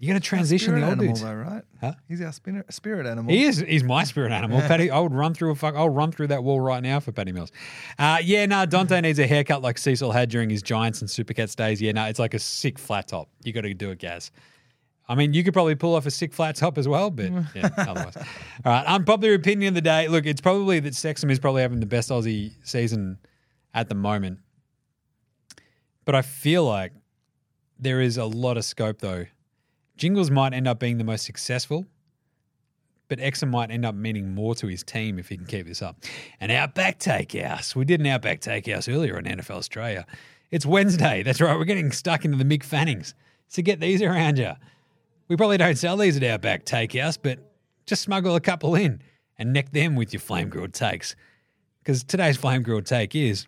You're 0.00 0.14
going 0.14 0.20
to 0.22 0.26
transition 0.26 0.76
the 0.76 0.80
old 0.80 0.92
animal, 0.92 1.06
dudes. 1.08 1.20
though, 1.20 1.34
right? 1.34 1.62
Huh? 1.78 1.92
He's 2.08 2.22
our 2.22 2.32
spirit, 2.32 2.72
spirit 2.72 3.06
animal. 3.06 3.30
He 3.30 3.44
is. 3.44 3.58
He's 3.58 3.84
my 3.84 4.04
spirit 4.04 4.32
animal, 4.32 4.62
Patty. 4.62 4.90
I 4.90 4.98
would 4.98 5.12
run 5.12 5.34
through 5.34 5.50
a 5.50 5.54
fuck. 5.54 5.74
I'll 5.74 5.90
run 5.90 6.10
through 6.10 6.28
that 6.28 6.42
wall 6.42 6.58
right 6.58 6.82
now 6.82 7.00
for 7.00 7.12
Patty 7.12 7.32
Mills. 7.32 7.52
Uh, 7.98 8.16
yeah, 8.22 8.46
no, 8.46 8.64
Dante 8.64 8.98
needs 9.02 9.18
a 9.18 9.26
haircut 9.26 9.60
like 9.60 9.76
Cecil 9.76 10.10
had 10.10 10.30
during 10.30 10.48
his 10.48 10.62
Giants 10.62 11.02
and 11.02 11.10
Supercats 11.10 11.54
days. 11.54 11.82
Yeah, 11.82 11.92
no, 11.92 12.06
it's 12.06 12.18
like 12.18 12.32
a 12.32 12.38
sick 12.38 12.78
flat 12.78 13.08
top. 13.08 13.28
You 13.44 13.52
got 13.52 13.60
to 13.60 13.74
do 13.74 13.90
it, 13.90 13.98
Gaz. 13.98 14.30
I 15.06 15.16
mean, 15.16 15.34
you 15.34 15.44
could 15.44 15.52
probably 15.52 15.74
pull 15.74 15.94
off 15.94 16.06
a 16.06 16.10
sick 16.10 16.32
flat 16.32 16.56
top 16.56 16.78
as 16.78 16.88
well, 16.88 17.10
but 17.10 17.30
yeah, 17.54 17.68
otherwise. 17.76 18.16
All 18.16 18.24
right, 18.72 18.86
unpopular 18.86 19.34
opinion 19.34 19.68
of 19.68 19.74
the 19.74 19.82
day. 19.82 20.08
Look, 20.08 20.24
it's 20.24 20.40
probably 20.40 20.80
that 20.80 20.94
Sexham 20.94 21.28
is 21.28 21.38
probably 21.38 21.60
having 21.60 21.80
the 21.80 21.84
best 21.84 22.08
Aussie 22.08 22.52
season 22.62 23.18
at 23.74 23.90
the 23.90 23.94
moment. 23.94 24.38
But 26.06 26.14
I 26.14 26.22
feel 26.22 26.64
like 26.64 26.92
there 27.78 28.00
is 28.00 28.16
a 28.16 28.24
lot 28.24 28.56
of 28.56 28.64
scope 28.64 29.00
though. 29.00 29.26
Jingles 30.00 30.30
might 30.30 30.54
end 30.54 30.66
up 30.66 30.78
being 30.78 30.96
the 30.96 31.04
most 31.04 31.26
successful, 31.26 31.84
but 33.08 33.18
Exum 33.18 33.50
might 33.50 33.70
end 33.70 33.84
up 33.84 33.94
meaning 33.94 34.34
more 34.34 34.54
to 34.54 34.66
his 34.66 34.82
team 34.82 35.18
if 35.18 35.28
he 35.28 35.36
can 35.36 35.44
keep 35.44 35.66
this 35.66 35.82
up. 35.82 35.98
And 36.40 36.50
Outback 36.50 36.98
Takehouse. 36.98 37.76
We 37.76 37.84
did 37.84 38.00
an 38.00 38.06
Outback 38.06 38.40
Takehouse 38.40 38.88
earlier 38.88 39.18
on 39.18 39.24
NFL 39.24 39.68
Straya. 39.68 40.06
It's 40.50 40.64
Wednesday. 40.64 41.22
That's 41.24 41.38
right. 41.38 41.54
We're 41.54 41.66
getting 41.66 41.92
stuck 41.92 42.24
into 42.24 42.38
the 42.42 42.44
Mick 42.46 42.64
Fannings. 42.64 43.12
So 43.48 43.60
get 43.60 43.78
these 43.78 44.00
around 44.00 44.38
you. 44.38 44.52
We 45.28 45.36
probably 45.36 45.58
don't 45.58 45.76
sell 45.76 45.98
these 45.98 46.16
at 46.16 46.22
Outback 46.22 46.64
Takehouse, 46.64 47.18
but 47.18 47.38
just 47.84 48.00
smuggle 48.00 48.34
a 48.36 48.40
couple 48.40 48.74
in 48.76 49.02
and 49.36 49.52
neck 49.52 49.70
them 49.72 49.96
with 49.96 50.14
your 50.14 50.20
flame 50.20 50.48
grilled 50.48 50.72
takes. 50.72 51.14
Because 51.80 52.04
today's 52.04 52.38
flame 52.38 52.62
grilled 52.62 52.86
take 52.86 53.14
is 53.14 53.46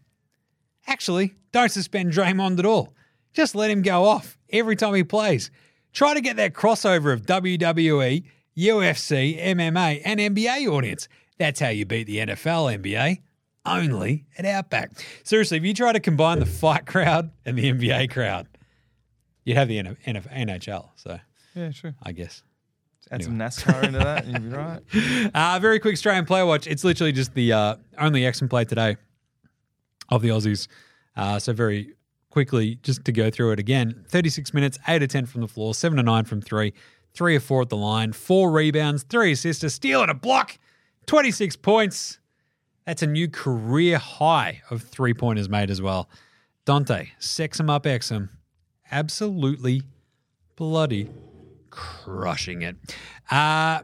actually 0.87 1.35
don't 1.51 1.73
suspend 1.73 2.13
Draymond 2.13 2.59
at 2.59 2.67
all. 2.67 2.93
Just 3.33 3.55
let 3.55 3.71
him 3.71 3.81
go 3.81 4.05
off 4.05 4.37
every 4.51 4.77
time 4.77 4.95
he 4.95 5.03
plays. 5.03 5.51
Try 5.93 6.15
to 6.15 6.21
get 6.21 6.37
that 6.37 6.55
crossover 6.55 7.13
of 7.13 7.27
WWE, 7.27 8.25
UFC, 8.57 9.41
MMA, 9.43 10.03
and 10.05 10.21
NBA 10.21 10.67
audience. 10.69 11.09
That's 11.39 11.61
how 11.61 11.69
you 11.69 11.85
beat 11.85 12.07
the 12.07 12.19
NFL, 12.19 12.79
NBA. 12.83 13.21
Only 13.65 14.25
at 14.39 14.45
Outback. 14.45 14.91
Seriously, 15.23 15.57
if 15.59 15.65
you 15.65 15.75
try 15.75 15.93
to 15.93 16.01
combine 16.01 16.41
the 16.41 16.47
fight 16.47 16.87
crowd 16.87 17.31
and 17.45 17.57
the 17.57 17.73
NBA 17.73 18.11
crowd, 18.11 18.49
you'd 19.45 19.57
have 19.57 19.69
the 19.69 19.79
N- 19.79 19.97
N- 20.05 20.23
NHL. 20.49 20.89
So 20.97 21.21
Yeah, 21.55 21.71
sure. 21.71 21.95
I 22.03 22.13
guess. 22.13 22.43
Add 23.11 23.25
some 23.25 23.39
NASCAR 23.39 23.85
into 23.85 23.99
that, 23.99 24.25
and 24.25 24.33
you'd 24.33 24.51
be 24.51 24.57
right. 24.57 25.31
Uh, 25.35 25.59
very 25.61 25.79
quick 25.79 25.93
Australian 25.93 26.25
player 26.25 26.47
watch. 26.47 26.67
It's 26.67 26.83
literally 26.83 27.13
just 27.13 27.35
the 27.35 27.53
uh, 27.53 27.77
only 27.99 28.23
Exum 28.23 28.49
play 28.49 28.65
today 28.65 28.97
of 30.09 30.23
the 30.23 30.31
Aussies. 30.31 30.67
Uh, 31.15 31.39
so 31.39 31.53
very 31.53 31.93
quickly, 32.33 32.79
just 32.83 33.05
to 33.05 33.13
go 33.13 33.31
through 33.31 33.53
it 33.53 33.59
again. 33.59 34.07
36 34.09 34.55
minutes, 34.55 34.79
8 34.89 35.01
to 35.01 35.07
10 35.07 35.27
from 35.27 35.43
the 35.43 35.49
floor, 35.49 35.75
7 35.75 35.99
to 35.99 36.03
9 36.03 36.25
from 36.25 36.41
3, 36.41 36.73
3 37.13 37.37
or 37.37 37.41
4 37.41 37.63
at 37.63 37.69
the 37.69 37.77
line, 37.77 38.13
4 38.15 38.51
rebounds, 38.51 39.03
3 39.03 39.33
assists, 39.33 39.63
a 39.63 39.69
steal 39.69 40.01
and 40.01 40.11
a 40.11 40.15
block, 40.15 40.59
26 41.05 41.57
points. 41.57 42.19
That's 42.87 43.03
a 43.03 43.07
new 43.07 43.29
career 43.29 43.99
high 43.99 44.63
of 44.71 44.83
three-pointers 44.83 45.51
made 45.51 45.71
as 45.71 45.83
well. 45.83 46.09
Dante, 46.65 47.11
sex 47.19 47.61
him 47.61 47.69
up, 47.69 47.85
Exum. 47.85 48.31
Absolutely 48.91 49.83
bloody 50.57 51.11
crushing 51.69 52.63
it. 52.63 52.77
Uh, 53.31 53.83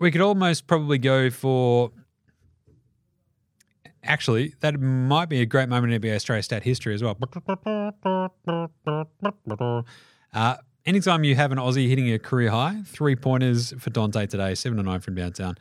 we 0.00 0.10
could 0.10 0.20
almost 0.20 0.66
probably 0.66 0.98
go 0.98 1.30
for. 1.30 1.92
Actually, 4.04 4.54
that 4.60 4.78
might 4.78 5.28
be 5.28 5.40
a 5.40 5.46
great 5.46 5.68
moment 5.68 5.92
in 5.92 6.00
NBA 6.00 6.16
Straya 6.16 6.44
stat 6.44 6.62
history 6.62 6.94
as 6.94 7.02
well. 7.02 7.18
Uh, 10.32 10.56
anytime 10.84 11.24
you 11.24 11.34
have 11.36 11.52
an 11.52 11.58
Aussie 11.58 11.88
hitting 11.88 12.12
a 12.12 12.18
career 12.18 12.50
high, 12.50 12.82
three 12.84 13.16
pointers 13.16 13.72
for 13.78 13.90
Dante 13.90 14.26
today, 14.26 14.54
seven 14.54 14.76
to 14.76 14.82
nine 14.82 15.00
from 15.00 15.14
downtown. 15.14 15.56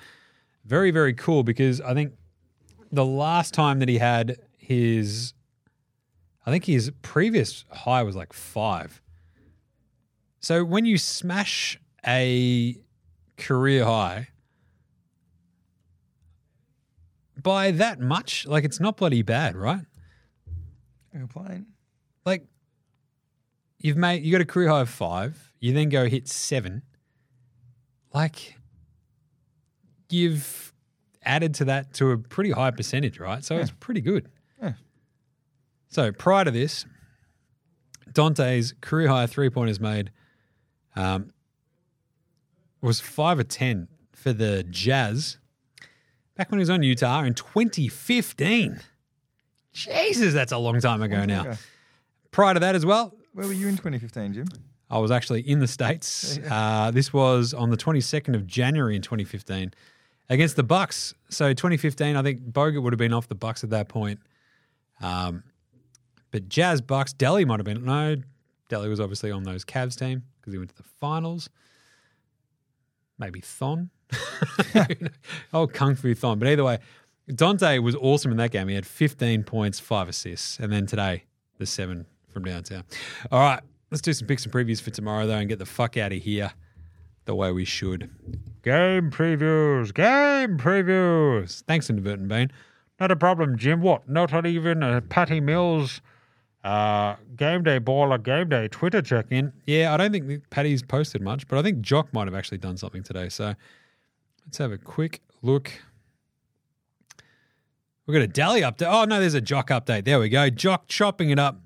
Very, 0.65 0.91
very 0.91 1.13
cool 1.13 1.43
because 1.43 1.79
I 1.81 1.93
think 1.93 2.13
the 2.91 3.05
last 3.05 3.53
time 3.53 3.79
that 3.79 3.89
he 3.89 3.97
had 3.97 4.37
his, 4.57 5.33
I 6.45 6.51
think 6.51 6.65
his 6.65 6.91
previous 7.01 7.65
high 7.71 8.03
was 8.03 8.15
like 8.15 8.33
five. 8.33 9.01
So 10.39 10.63
when 10.65 10.85
you 10.85 10.97
smash 10.97 11.79
a 12.05 12.75
career 13.37 13.85
high 13.85 14.27
by 17.41 17.71
that 17.71 17.99
much, 17.99 18.45
like 18.45 18.63
it's 18.63 18.79
not 18.79 18.97
bloody 18.97 19.21
bad, 19.21 19.55
right? 19.55 19.85
You're. 21.13 21.65
Like 22.25 22.45
you've 23.79 23.97
made 23.97 24.23
you 24.23 24.31
got 24.31 24.41
a 24.41 24.45
career 24.45 24.69
high 24.69 24.81
of 24.81 24.89
five, 24.89 25.51
you 25.59 25.73
then 25.73 25.89
go 25.89 26.07
hit 26.07 26.27
seven. 26.27 26.83
Like 28.13 28.57
you've 30.09 30.73
added 31.23 31.55
to 31.55 31.65
that 31.65 31.93
to 31.95 32.11
a 32.11 32.17
pretty 32.17 32.51
high 32.51 32.71
percentage, 32.71 33.19
right? 33.19 33.43
So 33.43 33.57
it's 33.57 33.71
pretty 33.79 34.01
good. 34.01 34.29
Yeah. 34.61 34.73
So 35.89 36.11
prior 36.11 36.45
to 36.45 36.51
this, 36.51 36.85
Dante's 38.11 38.73
career 38.81 39.07
high 39.07 39.27
three 39.27 39.49
pointers 39.49 39.79
made 39.79 40.11
um, 40.95 41.31
was 42.81 42.99
five 42.99 43.39
or 43.39 43.43
ten 43.43 43.87
for 44.13 44.33
the 44.33 44.63
Jazz 44.69 45.37
back 46.35 46.51
when 46.51 46.59
he 46.59 46.61
was 46.61 46.69
on 46.69 46.83
Utah 46.83 47.23
in 47.23 47.33
2015. 47.33 48.79
Jesus, 49.73 50.33
that's 50.33 50.51
a 50.51 50.57
long 50.57 50.79
time 50.79 51.01
ago 51.01 51.25
now. 51.25 51.41
ago. 51.41 51.53
Prior 52.31 52.53
to 52.53 52.59
that 52.59 52.75
as 52.75 52.85
well, 52.85 53.13
Where 53.33 53.47
were 53.47 53.53
you 53.53 53.67
in 53.67 53.75
2015, 53.75 54.33
Jim? 54.33 54.47
I 54.89 54.99
was 54.99 55.09
actually 55.11 55.41
in 55.41 55.59
the 55.59 55.67
States. 55.67 56.39
Uh, 56.49 56.91
this 56.91 57.11
was 57.11 57.53
on 57.53 57.71
the 57.71 57.77
22nd 57.77 58.35
of 58.35 58.45
January 58.45 58.95
in 58.95 59.01
2015 59.01 59.73
against 60.29 60.55
the 60.55 60.63
Bucks. 60.63 61.15
So 61.29 61.49
2015, 61.53 62.15
I 62.15 62.21
think 62.21 62.41
Bogut 62.51 62.83
would 62.83 62.93
have 62.93 62.99
been 62.99 63.13
off 63.13 63.27
the 63.27 63.35
Bucks 63.35 63.63
at 63.63 63.71
that 63.71 63.89
point. 63.89 64.19
Um, 65.01 65.43
but 66.29 66.47
Jazz 66.47 66.81
Bucks, 66.81 67.13
Delly 67.13 67.45
might 67.45 67.59
have 67.59 67.65
been. 67.65 67.83
No, 67.85 68.17
Delly 68.69 68.89
was 68.89 68.99
obviously 68.99 69.31
on 69.31 69.43
those 69.43 69.65
Cavs 69.65 69.97
team 69.97 70.23
because 70.39 70.53
he 70.53 70.59
went 70.59 70.69
to 70.69 70.77
the 70.77 70.83
finals. 70.99 71.49
Maybe 73.17 73.41
Thon. 73.41 73.89
oh, 75.53 75.67
Kung 75.67 75.95
Fu 75.95 76.13
Thon. 76.13 76.39
But 76.39 76.47
either 76.47 76.63
way, 76.63 76.79
Dante 77.33 77.79
was 77.79 77.95
awesome 77.95 78.31
in 78.31 78.37
that 78.37 78.51
game. 78.51 78.67
He 78.67 78.75
had 78.75 78.85
15 78.85 79.43
points, 79.43 79.79
five 79.79 80.09
assists. 80.09 80.59
And 80.59 80.71
then 80.71 80.85
today, 80.85 81.23
the 81.57 81.65
seven 81.65 82.05
from 82.29 82.43
downtown. 82.43 82.83
All 83.31 83.39
right, 83.39 83.61
let's 83.91 84.01
do 84.01 84.13
some 84.13 84.27
picks 84.27 84.43
and 84.43 84.53
previews 84.53 84.81
for 84.81 84.89
tomorrow, 84.89 85.27
though, 85.27 85.37
and 85.37 85.47
get 85.47 85.59
the 85.59 85.65
fuck 85.65 85.97
out 85.97 86.11
of 86.11 86.21
here 86.21 86.51
the 87.25 87.35
way 87.35 87.51
we 87.51 87.65
should. 87.65 88.09
Game 88.63 89.11
previews, 89.11 89.93
game 89.93 90.57
previews. 90.57 91.63
Thanks, 91.63 91.89
Inadvertent 91.89 92.27
Bean. 92.27 92.51
Not 92.99 93.11
a 93.11 93.15
problem, 93.15 93.57
Jim. 93.57 93.81
What? 93.81 94.09
Not 94.09 94.45
even 94.45 94.83
a 94.83 95.01
Patty 95.01 95.39
Mills 95.39 96.01
uh, 96.63 97.15
game 97.35 97.63
day 97.63 97.79
baller, 97.79 98.21
game 98.21 98.49
day 98.49 98.67
Twitter 98.67 99.01
check 99.01 99.25
in. 99.29 99.51
Yeah, 99.65 99.93
I 99.93 99.97
don't 99.97 100.11
think 100.11 100.49
Patty's 100.49 100.81
posted 100.81 101.21
much, 101.21 101.47
but 101.47 101.59
I 101.59 101.61
think 101.61 101.81
Jock 101.81 102.13
might 102.13 102.27
have 102.27 102.35
actually 102.35 102.59
done 102.59 102.77
something 102.77 103.03
today. 103.03 103.29
So 103.29 103.53
let's 104.45 104.57
have 104.57 104.71
a 104.71 104.77
quick 104.77 105.21
look. 105.41 105.71
We've 108.05 108.13
got 108.15 108.23
a 108.23 108.27
Delly 108.27 108.61
update. 108.61 108.91
Oh, 108.91 109.05
no, 109.05 109.19
there's 109.19 109.33
a 109.33 109.41
Jock 109.41 109.69
update. 109.69 110.03
There 110.03 110.19
we 110.19 110.29
go. 110.29 110.49
Jock 110.49 110.87
chopping 110.87 111.29
it 111.29 111.39
up 111.39 111.61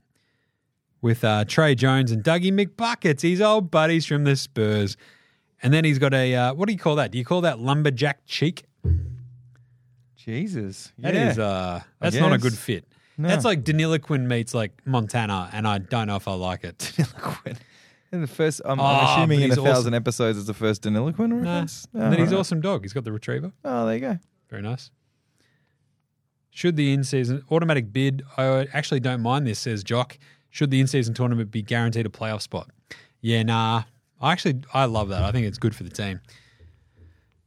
with 1.01 1.23
uh, 1.23 1.45
Tre 1.45 1.73
Jones 1.73 2.11
and 2.11 2.23
Dougie 2.23 2.51
McBuckets, 2.51 3.21
his 3.21 3.41
old 3.41 3.71
buddies 3.71 4.05
from 4.05 4.23
the 4.23 4.35
Spurs. 4.35 4.97
And 5.63 5.73
then 5.73 5.83
he's 5.83 5.97
got 5.97 6.13
a, 6.13 6.35
uh, 6.35 6.53
what 6.53 6.67
do 6.67 6.73
you 6.73 6.79
call 6.79 6.95
that? 6.97 7.11
Do 7.11 7.17
you 7.17 7.25
call 7.25 7.41
that 7.41 7.59
lumberjack 7.59 8.25
cheek? 8.25 8.65
Jesus. 10.15 10.91
That 10.99 11.15
yeah. 11.15 11.31
is, 11.31 11.39
uh, 11.39 11.81
that's 11.99 12.17
not 12.17 12.33
a 12.33 12.37
good 12.37 12.57
fit. 12.57 12.85
No. 13.17 13.29
That's 13.29 13.45
like 13.45 13.63
Deniliquin 13.63 14.27
meets 14.27 14.53
like 14.53 14.79
Montana, 14.85 15.49
and 15.51 15.67
I 15.67 15.79
don't 15.79 16.05
know 16.05 16.17
if 16.17 16.27
I 16.27 16.33
like 16.33 16.63
it. 16.63 16.91
In 18.11 18.21
the 18.21 18.27
first, 18.27 18.61
I'm, 18.63 18.79
I'm 18.79 19.05
but 19.05 19.13
assuming 19.19 19.39
in 19.41 19.51
a 19.51 19.55
he's 19.55 19.55
thousand 19.55 19.69
awesome. 19.71 19.93
episodes, 19.93 20.37
it's 20.37 20.47
the 20.47 20.53
first 20.53 20.83
Deniliquin 20.83 21.29
Nah. 21.29 21.35
reference. 21.37 21.87
And 21.93 22.03
then 22.03 22.11
he's 22.13 22.27
alright. 22.29 22.39
awesome 22.39 22.61
dog. 22.61 22.83
He's 22.83 22.93
got 22.93 23.03
the 23.03 23.11
retriever. 23.11 23.51
Oh, 23.65 23.85
there 23.85 23.95
you 23.95 23.99
go. 24.01 24.17
Very 24.49 24.61
nice. 24.61 24.91
Should 26.51 26.75
the 26.75 26.91
in 26.93 27.03
season 27.03 27.43
automatic 27.51 27.91
bid, 27.93 28.23
I 28.37 28.67
actually 28.73 28.99
don't 28.99 29.21
mind 29.21 29.45
this, 29.45 29.59
says 29.59 29.83
Jock. 29.83 30.17
Should 30.49 30.71
the 30.71 30.79
in 30.79 30.87
season 30.87 31.13
tournament 31.13 31.51
be 31.51 31.61
guaranteed 31.61 32.05
a 32.05 32.09
playoff 32.09 32.41
spot? 32.41 32.69
Yeah, 33.21 33.43
nah. 33.43 33.83
I 34.19 34.31
actually, 34.31 34.61
I 34.73 34.85
love 34.85 35.09
that. 35.09 35.23
I 35.23 35.31
think 35.31 35.45
it's 35.45 35.59
good 35.59 35.75
for 35.75 35.83
the 35.83 35.89
team. 35.91 36.21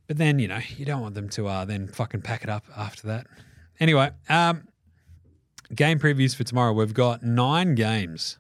But 0.07 0.19
then, 0.19 0.39
you 0.39 0.47
know, 0.49 0.61
you 0.77 0.85
don't 0.85 1.01
want 1.01 1.15
them 1.15 1.29
to 1.31 1.49
uh, 1.49 1.65
then 1.65 1.89
fucking 1.89 2.21
pack 2.23 2.45
it 2.45 2.51
up 2.51 2.65
after 2.77 3.07
that. 3.09 3.27
Anyway, 3.81 4.11
um, 4.29 4.69
game 5.75 5.99
previews 5.99 6.37
for 6.37 6.45
tomorrow. 6.45 6.73
We've 6.73 6.95
got 6.95 7.23
nine 7.23 7.75
games, 7.75 8.39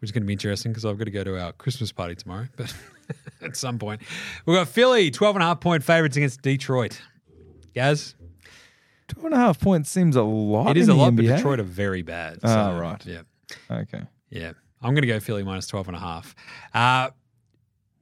which 0.00 0.08
is 0.08 0.12
going 0.12 0.22
to 0.22 0.26
be 0.26 0.32
interesting 0.32 0.72
because 0.72 0.84
I've 0.84 0.98
got 0.98 1.04
to 1.04 1.10
go 1.10 1.24
to 1.24 1.40
our 1.40 1.52
Christmas 1.52 1.92
party 1.92 2.14
tomorrow. 2.14 2.48
But 2.56 2.74
at 3.42 3.56
some 3.56 3.78
point, 3.78 4.02
we've 4.44 4.56
got 4.56 4.68
Philly, 4.68 5.10
12 5.10 5.36
and 5.36 5.42
a 5.42 5.46
half 5.46 5.60
point 5.60 5.82
favorites 5.82 6.16
against 6.16 6.42
Detroit. 6.42 7.00
Gaz? 7.74 8.14
Two 9.08 9.24
and 9.24 9.34
a 9.34 9.36
half 9.36 9.60
points 9.60 9.90
seems 9.90 10.16
a 10.16 10.22
lot. 10.22 10.76
It 10.76 10.80
is 10.80 10.88
in 10.88 10.96
a 10.96 10.98
lot, 10.98 11.14
but 11.14 11.22
Detroit 11.22 11.60
are 11.60 11.64
very 11.64 12.02
bad. 12.02 12.38
Oh, 12.42 12.48
so, 12.48 12.78
right. 12.80 13.06
Yeah. 13.06 13.22
Okay. 13.70 14.02
Yeah. 14.30 14.52
I'm 14.82 14.94
going 14.94 15.02
to 15.02 15.08
go 15.08 15.20
Philly 15.20 15.42
minus 15.44 15.66
12 15.68 15.88
and 15.88 15.96
a 15.96 16.00
half. 16.00 16.34
Uh, 16.74 17.10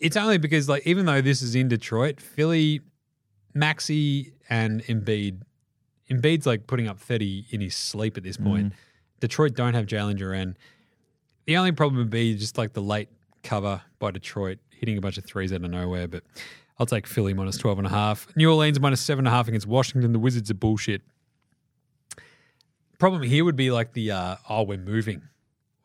it's 0.00 0.16
only 0.16 0.38
because, 0.38 0.68
like, 0.68 0.86
even 0.86 1.06
though 1.06 1.20
this 1.20 1.42
is 1.42 1.54
in 1.54 1.68
Detroit, 1.68 2.20
Philly, 2.20 2.80
Maxey, 3.52 4.32
and 4.48 4.82
Embiid, 4.84 5.42
Embiid's 6.10 6.46
like 6.46 6.66
putting 6.66 6.88
up 6.88 6.98
30 6.98 7.46
in 7.50 7.60
his 7.60 7.74
sleep 7.74 8.16
at 8.16 8.22
this 8.22 8.36
point. 8.36 8.72
Detroit 9.20 9.54
don't 9.54 9.74
have 9.74 9.86
Jalen 9.86 10.18
Duren. 10.18 10.54
The 11.46 11.56
only 11.56 11.72
problem 11.72 11.98
would 11.98 12.10
be 12.10 12.36
just 12.36 12.56
like 12.56 12.72
the 12.72 12.82
late 12.82 13.08
cover 13.42 13.82
by 13.98 14.10
Detroit 14.10 14.58
hitting 14.70 14.98
a 14.98 15.00
bunch 15.00 15.18
of 15.18 15.24
threes 15.24 15.52
out 15.52 15.62
of 15.62 15.70
nowhere, 15.70 16.08
but 16.08 16.24
I'll 16.78 16.86
take 16.86 17.06
Philly 17.06 17.34
minus 17.34 17.56
12 17.58 17.78
and 17.78 17.86
a 17.86 17.90
half. 17.90 18.26
New 18.36 18.50
Orleans 18.50 18.80
minus 18.80 19.00
seven 19.00 19.26
and 19.26 19.28
a 19.32 19.36
half 19.36 19.48
against 19.48 19.66
Washington. 19.66 20.12
The 20.12 20.18
Wizards 20.18 20.50
are 20.50 20.54
bullshit. 20.54 21.02
Problem 22.98 23.22
here 23.22 23.44
would 23.44 23.56
be 23.56 23.70
like 23.70 23.92
the, 23.92 24.10
uh, 24.10 24.36
oh, 24.48 24.62
we're 24.62 24.78
moving. 24.78 25.22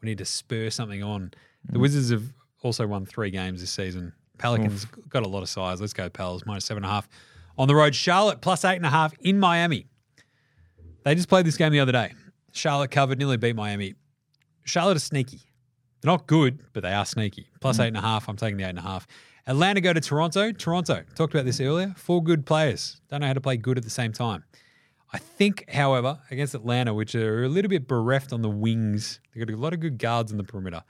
We 0.02 0.08
need 0.10 0.18
to 0.20 0.26
spur 0.26 0.70
something 0.70 1.04
on. 1.04 1.32
The 1.70 1.80
Wizards 1.80 2.10
have 2.10 2.34
also 2.64 2.88
won 2.88 3.06
three 3.06 3.30
games 3.30 3.62
this 3.62 3.72
season. 3.72 4.14
Pelicans 4.38 4.86
got 5.10 5.24
a 5.24 5.28
lot 5.28 5.44
of 5.44 5.50
size. 5.50 5.82
Let's 5.82 5.94
go, 5.94 6.10
Pels. 6.10 6.46
Minus 6.46 6.66
seven 6.66 6.84
and 6.84 6.90
a 6.90 6.94
half 6.94 7.10
on 7.58 7.68
the 7.68 7.76
road. 7.76 7.94
Charlotte 7.94 8.42
plus 8.42 8.64
eight 8.64 8.78
and 8.78 8.86
a 8.86 8.90
half 8.90 9.14
in 9.20 9.40
Miami. 9.40 9.88
They 11.04 11.14
just 11.16 11.28
played 11.28 11.46
this 11.46 11.58
game 11.58 11.72
the 11.72 11.82
other 11.82 11.92
day. 11.92 12.14
Charlotte 12.52 12.92
covered, 12.92 13.20
nearly 13.20 13.38
beat 13.38 13.56
Miami. 13.56 13.96
Charlotte 14.64 14.98
are 14.98 15.02
sneaky. 15.02 15.42
They're 16.02 16.12
not 16.12 16.28
good, 16.28 16.64
but 16.74 16.84
they 16.84 16.94
are 16.94 17.06
sneaky. 17.06 17.50
Plus 17.60 17.80
eight 17.80 17.88
and 17.90 17.98
a 17.98 18.02
half. 18.02 18.30
I'm 18.30 18.38
taking 18.38 18.58
the 18.58 18.64
eight 18.64 18.70
and 18.70 18.80
a 18.80 18.84
half. 18.84 19.08
Atlanta 19.48 19.82
go 19.82 19.94
to 19.94 20.00
Toronto. 20.00 20.52
Toronto, 20.52 21.04
talked 21.16 21.34
about 21.34 21.46
this 21.46 21.60
earlier. 21.60 21.94
Four 21.98 22.24
good 22.24 22.46
players. 22.46 23.02
Don't 23.10 23.22
know 23.22 23.28
how 23.28 23.34
to 23.34 23.42
play 23.42 23.58
good 23.58 23.78
at 23.78 23.84
the 23.84 23.90
same 23.90 24.14
time. 24.14 24.44
I 25.12 25.18
think, 25.18 25.68
however, 25.70 26.20
against 26.30 26.54
Atlanta, 26.54 26.94
which 26.94 27.16
are 27.16 27.44
a 27.44 27.50
little 27.50 27.70
bit 27.70 27.88
bereft 27.88 28.32
on 28.32 28.44
the 28.44 28.50
wings, 28.50 29.20
they've 29.34 29.46
got 29.46 29.54
a 29.54 29.58
lot 29.58 29.74
of 29.74 29.80
good 29.80 29.98
guards 29.98 30.32
in 30.32 30.38
the 30.38 30.44
perimeter. 30.44 30.84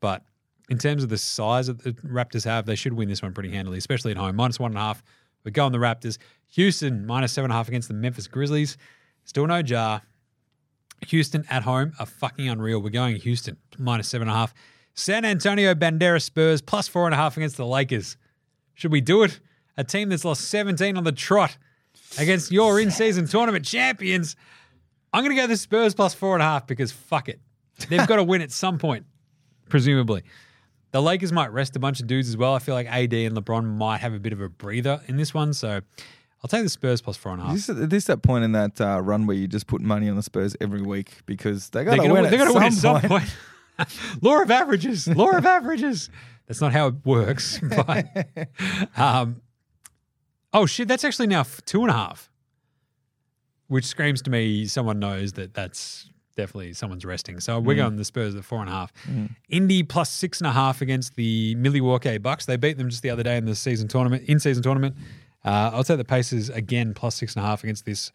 But 0.00 0.22
in 0.68 0.78
terms 0.78 1.02
of 1.02 1.08
the 1.08 1.18
size 1.18 1.66
that 1.66 1.82
the 1.82 1.92
Raptors 1.92 2.44
have, 2.44 2.66
they 2.66 2.76
should 2.76 2.92
win 2.92 3.08
this 3.08 3.20
one 3.20 3.32
pretty 3.32 3.50
handily, 3.50 3.78
especially 3.78 4.12
at 4.12 4.16
home. 4.16 4.36
Minus 4.36 4.60
one 4.60 4.70
and 4.70 4.78
a 4.78 4.82
half. 4.82 5.02
We 5.42 5.50
go 5.50 5.66
on 5.66 5.72
the 5.72 5.78
Raptors. 5.78 6.18
Houston, 6.52 7.04
minus 7.04 7.32
seven 7.32 7.46
and 7.50 7.52
a 7.52 7.56
half 7.56 7.68
against 7.68 7.88
the 7.88 7.94
Memphis 7.94 8.28
Grizzlies. 8.28 8.76
Still 9.24 9.46
no 9.46 9.56
Ja. 9.58 10.00
Houston 11.06 11.44
at 11.48 11.62
home 11.62 11.92
are 11.98 12.06
fucking 12.06 12.48
unreal. 12.48 12.80
We're 12.80 12.90
going 12.90 13.16
Houston, 13.16 13.56
minus 13.78 14.08
seven 14.08 14.28
and 14.28 14.34
a 14.34 14.38
half. 14.38 14.54
San 14.94 15.24
Antonio 15.24 15.74
Bandera 15.74 16.20
Spurs, 16.20 16.60
plus 16.60 16.88
four 16.88 17.06
and 17.06 17.14
a 17.14 17.16
half 17.16 17.36
against 17.36 17.56
the 17.56 17.66
Lakers. 17.66 18.16
Should 18.74 18.92
we 18.92 19.00
do 19.00 19.22
it? 19.22 19.40
A 19.76 19.84
team 19.84 20.08
that's 20.08 20.24
lost 20.24 20.42
17 20.48 20.96
on 20.96 21.04
the 21.04 21.12
trot 21.12 21.56
against 22.18 22.50
your 22.50 22.80
in 22.80 22.90
season 22.90 23.26
tournament 23.26 23.64
champions. 23.64 24.34
I'm 25.12 25.22
going 25.22 25.34
to 25.34 25.40
go 25.40 25.46
the 25.46 25.56
Spurs 25.56 25.94
plus 25.94 26.14
four 26.14 26.34
and 26.34 26.42
a 26.42 26.46
half 26.46 26.66
because 26.66 26.90
fuck 26.90 27.28
it. 27.28 27.40
They've 27.88 28.06
got 28.06 28.16
to 28.16 28.24
win 28.24 28.42
at 28.42 28.50
some 28.50 28.78
point, 28.78 29.06
presumably. 29.68 30.24
The 30.90 31.00
Lakers 31.00 31.32
might 31.32 31.52
rest 31.52 31.76
a 31.76 31.78
bunch 31.78 32.00
of 32.00 32.06
dudes 32.06 32.28
as 32.28 32.36
well. 32.36 32.54
I 32.54 32.58
feel 32.58 32.74
like 32.74 32.86
AD 32.86 33.12
and 33.12 33.36
LeBron 33.36 33.64
might 33.64 33.98
have 33.98 34.14
a 34.14 34.18
bit 34.18 34.32
of 34.32 34.40
a 34.40 34.48
breather 34.48 35.00
in 35.06 35.16
this 35.16 35.32
one. 35.32 35.52
So 35.52 35.82
I'll 36.42 36.48
take 36.48 36.62
the 36.62 36.68
Spurs 36.68 37.00
plus 37.02 37.16
four 37.16 37.32
and 37.32 37.40
a 37.42 37.46
half. 37.46 37.56
Is 37.56 37.66
this, 37.66 37.76
is 37.76 37.88
this 37.88 38.04
that 38.04 38.22
point 38.22 38.44
in 38.44 38.52
that 38.52 38.80
uh, 38.80 39.00
run 39.02 39.26
where 39.26 39.36
you 39.36 39.48
just 39.48 39.66
put 39.66 39.80
money 39.80 40.08
on 40.08 40.14
the 40.16 40.22
Spurs 40.22 40.54
every 40.60 40.82
week 40.82 41.18
because 41.26 41.70
they 41.70 41.82
got 41.84 41.96
They're 41.98 42.06
to 42.08 42.12
win, 42.14 42.22
they're 42.24 42.38
gonna 42.38 42.52
win 42.54 42.62
at 42.64 42.72
some 42.74 43.00
point. 43.00 43.08
point. 43.78 43.88
Law 44.22 44.42
of 44.42 44.50
averages. 44.50 45.08
Law 45.08 45.30
of 45.30 45.44
averages. 45.46 46.10
That's 46.46 46.60
not 46.60 46.72
how 46.72 46.86
it 46.88 46.94
works. 47.04 47.60
But 47.68 48.06
um, 48.96 49.42
oh 50.52 50.66
shit, 50.66 50.88
that's 50.88 51.04
actually 51.04 51.26
now 51.26 51.44
two 51.66 51.82
and 51.82 51.90
a 51.90 51.94
half, 51.94 52.30
which 53.68 53.84
screams 53.84 54.22
to 54.22 54.30
me 54.30 54.66
someone 54.66 54.98
knows 54.98 55.32
that 55.34 55.54
that's 55.54 56.08
definitely 56.36 56.72
someone's 56.72 57.04
resting. 57.04 57.40
So 57.40 57.58
we're 57.58 57.74
Mm. 57.74 57.78
going 57.78 57.96
the 57.96 58.04
Spurs 58.04 58.34
at 58.36 58.44
four 58.44 58.60
and 58.60 58.68
a 58.68 58.72
half. 58.72 58.92
Mm. 59.10 59.34
Indy 59.48 59.82
plus 59.82 60.08
six 60.10 60.40
and 60.40 60.46
a 60.46 60.52
half 60.52 60.80
against 60.80 61.16
the 61.16 61.54
Milwaukee 61.56 62.18
Bucks. 62.18 62.46
They 62.46 62.56
beat 62.56 62.78
them 62.78 62.88
just 62.90 63.02
the 63.02 63.10
other 63.10 63.24
day 63.24 63.36
in 63.36 63.44
the 63.44 63.54
season 63.56 63.88
tournament, 63.88 64.22
in 64.28 64.38
season 64.38 64.62
tournament. 64.62 64.94
Uh, 65.48 65.70
I'll 65.72 65.82
take 65.82 65.96
the 65.96 66.04
Pacers 66.04 66.50
again 66.50 66.92
plus 66.92 67.14
six 67.14 67.34
and 67.34 67.42
a 67.42 67.48
half 67.48 67.64
against 67.64 67.86
this 67.86 68.12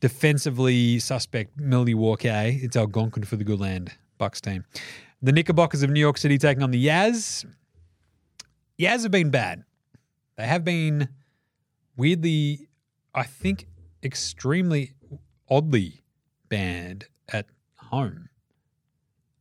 defensively 0.00 0.98
suspect 0.98 1.58
Milwaukee. 1.58 2.28
It's 2.62 2.76
Algonquin 2.76 3.24
for 3.24 3.36
the 3.36 3.44
good 3.44 3.58
land 3.58 3.92
Bucks 4.18 4.38
team. 4.38 4.66
The 5.22 5.32
Knickerbockers 5.32 5.82
of 5.82 5.88
New 5.88 5.98
York 5.98 6.18
City 6.18 6.36
taking 6.36 6.62
on 6.62 6.70
the 6.70 6.86
Yaz. 6.86 7.46
Yaz 8.78 9.02
have 9.02 9.10
been 9.10 9.30
bad. 9.30 9.64
They 10.36 10.46
have 10.46 10.62
been 10.62 11.08
weirdly, 11.96 12.68
I 13.14 13.22
think, 13.22 13.66
extremely 14.02 14.92
oddly 15.48 16.02
bad 16.50 17.06
at 17.32 17.46
home. 17.76 18.28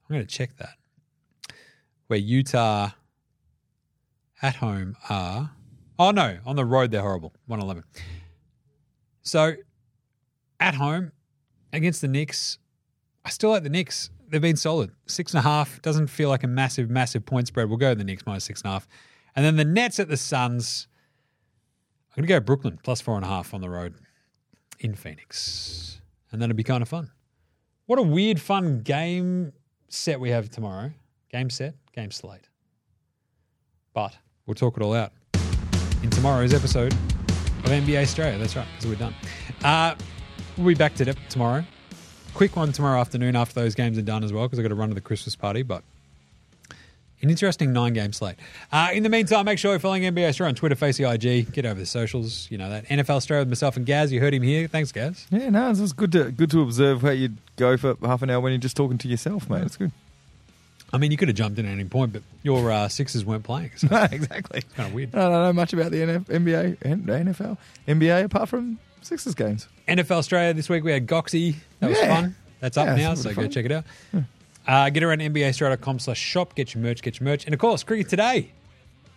I'm 0.10 0.16
going 0.16 0.26
to 0.26 0.34
check 0.34 0.56
that. 0.60 0.78
Where 2.08 2.20
Utah 2.20 2.92
at 4.42 4.56
home 4.56 4.96
are. 5.10 5.57
Oh, 6.00 6.12
no. 6.12 6.38
On 6.46 6.56
the 6.56 6.66
road, 6.66 6.92
they're 6.92 7.02
horrible. 7.02 7.34
111. 7.48 7.84
So 9.22 9.56
at 10.60 10.76
home 10.76 11.12
against 11.74 12.02
the 12.02 12.08
Knicks, 12.08 12.60
I 13.26 13.30
still 13.30 13.50
like 13.50 13.64
the 13.64 13.70
Knicks. 13.70 14.10
They've 14.30 14.42
been 14.42 14.56
solid. 14.58 14.92
Six 15.06 15.34
and 15.34 15.40
a 15.40 15.42
half 15.42 15.82
doesn't 15.82 16.08
feel 16.08 16.30
like 16.30 16.44
a 16.44 16.48
massive, 16.48 16.90
massive 16.90 17.26
point 17.26 17.48
spread. 17.48 17.68
We'll 17.68 17.78
go 17.78 17.94
the 17.94 18.04
Knicks 18.04 18.26
minus 18.26 18.46
six 18.46 18.62
and 18.62 18.70
a 18.70 18.74
half. 18.74 18.88
And 19.36 19.44
then 19.44 19.56
the 19.56 19.66
Nets 19.66 20.00
at 20.00 20.08
the 20.08 20.18
Suns. 20.18 20.88
I'm 22.16 22.24
to 22.24 22.28
go 22.28 22.40
Brooklyn 22.40 22.80
plus 22.84 23.00
four 23.02 23.16
and 23.16 23.26
a 23.26 23.28
half 23.28 23.54
on 23.54 23.62
the 23.62 23.70
road 23.70 23.96
in 24.80 24.96
Phoenix. 24.96 26.02
And 26.32 26.42
that'll 26.42 26.56
be 26.56 26.64
kind 26.64 26.82
of 26.82 26.90
fun. 26.90 27.12
What 27.86 28.00
a 28.00 28.04
weird, 28.04 28.40
fun 28.40 28.80
game 28.80 29.54
set 29.90 30.20
we 30.20 30.30
have 30.30 30.50
tomorrow. 30.50 30.92
Game 31.32 31.50
set, 31.50 31.76
game 31.94 32.12
slate. 32.12 32.50
But 33.94 34.18
we'll 34.46 34.56
talk 34.56 34.78
it 34.78 34.84
all 34.84 34.94
out 34.94 35.12
in 36.04 36.10
tomorrow's 36.10 36.54
episode 36.54 36.94
of 36.94 37.66
NBA 37.66 38.04
Straya. 38.04 38.40
That's 38.40 38.56
right, 38.56 38.68
because 38.76 38.88
we're 38.88 38.96
done. 38.96 39.16
Uh, 39.64 39.96
we'll 40.58 40.68
be 40.68 40.76
back 40.76 40.96
to 40.96 41.10
it 41.10 41.18
tomorrow. 41.30 41.64
Quick 42.34 42.56
one 42.56 42.72
tomorrow 42.72 43.00
afternoon 43.00 43.36
after 43.36 43.60
those 43.60 43.76
games 43.76 43.98
are 43.98 44.04
done 44.04 44.24
as 44.24 44.32
well, 44.32 44.46
because 44.46 44.60
I've 44.60 44.64
got 44.64 44.70
to 44.70 44.76
run 44.76 44.90
to 44.90 44.96
the 44.96 45.02
Christmas 45.02 45.36
party. 45.36 45.64
But 45.64 45.84
an 47.22 47.30
interesting 47.30 47.74
nine 47.74 47.94
game 47.94 48.14
slate. 48.14 48.36
Uh, 48.72 48.90
in 48.94 49.04
the 49.04 49.10
meantime, 49.10 49.46
make 49.46 49.58
sure 49.58 49.72
you're 49.72 49.80
following 49.80 50.04
NBA 50.04 50.30
Straya 50.30 50.50
on 50.50 50.56
Twitter, 50.56 50.76
Facebook, 50.76 51.16
IG. 51.16 51.52
Get 51.52 51.66
over 51.66 51.80
the 51.80 51.86
socials. 51.86 52.48
You 52.52 52.58
know 52.58 52.70
that. 52.70 52.86
NFL 52.86 53.26
Straya 53.26 53.40
with 53.40 53.50
myself 53.50 53.76
and 53.76 53.86
Gaz. 53.86 54.12
You 54.12 54.20
heard 54.20 54.34
him 54.34 54.44
here. 54.44 54.68
Thanks, 54.68 54.92
Gaz. 54.92 55.26
Yeah, 55.32 55.50
no, 55.50 55.70
it 55.72 55.80
was 55.80 55.94
good 55.94 56.12
to 56.12 56.32
good 56.32 56.52
to 56.52 56.62
observe 56.62 57.02
how 57.02 57.10
you'd 57.10 57.38
go 57.56 57.76
for 57.78 57.96
half 58.04 58.22
an 58.22 58.30
hour 58.30 58.40
when 58.40 58.52
you're 58.52 58.60
just 58.60 58.78
talking 58.78 58.98
to 59.00 59.08
yourself, 59.08 59.50
mate. 59.50 59.64
It's 59.64 59.78
good. 59.78 59.92
I 60.94 60.98
mean, 60.98 61.12
you 61.12 61.18
could 61.18 61.28
have 61.28 61.36
jumped 61.36 61.60
in 61.60 61.66
at 61.66 61.72
any 61.72 61.84
point, 61.86 62.14
but 62.14 62.24
your 62.44 62.72
uh, 62.72 62.88
Sixers 62.88 63.26
weren't 63.26 63.44
playing. 63.44 63.72
So 63.76 63.88
No, 63.92 64.04
exactly. 64.10 64.60
it's 64.60 64.74
kind 64.74 64.88
of 64.88 64.94
weird. 64.96 65.14
I 65.16 65.20
don't 65.24 65.32
know 65.32 65.54
much 65.54 65.74
about 65.74 65.92
the 65.92 65.98
NF, 65.98 66.26
NBA 66.26 66.78
and 66.82 67.06
NFL, 67.06 67.58
NBA 67.88 68.24
apart 68.26 68.48
from 68.50 68.80
Sixers 69.02 69.36
games. 69.36 69.68
NFL 69.88 70.20
Straya 70.28 70.56
this 70.56 70.70
week 70.70 70.84
we 70.84 70.92
had 70.92 71.06
Goxie. 71.08 71.58
That 71.80 71.90
was 71.90 72.00
Yeah. 72.00 72.16
fun. 72.16 72.36
That's 72.60 72.78
up 72.78 72.88
Yeah, 72.88 72.96
now, 72.96 73.14
so 73.16 73.30
go 73.34 73.42
fun. 73.44 73.52
check 73.52 73.66
it 73.66 73.72
out. 73.72 73.84
Uh, 74.66 74.90
get 74.90 75.04
around 75.04 75.20
NBAstraya.com 75.22 76.00
slash 76.00 76.20
shop, 76.20 76.56
get 76.56 76.74
your 76.74 76.84
merch, 76.84 77.02
get 77.02 77.20
your 77.20 77.26
merch. 77.30 77.46
And 77.46 77.54
of 77.54 77.60
course, 77.60 77.84
cricket 77.84 78.10
today. 78.10 78.52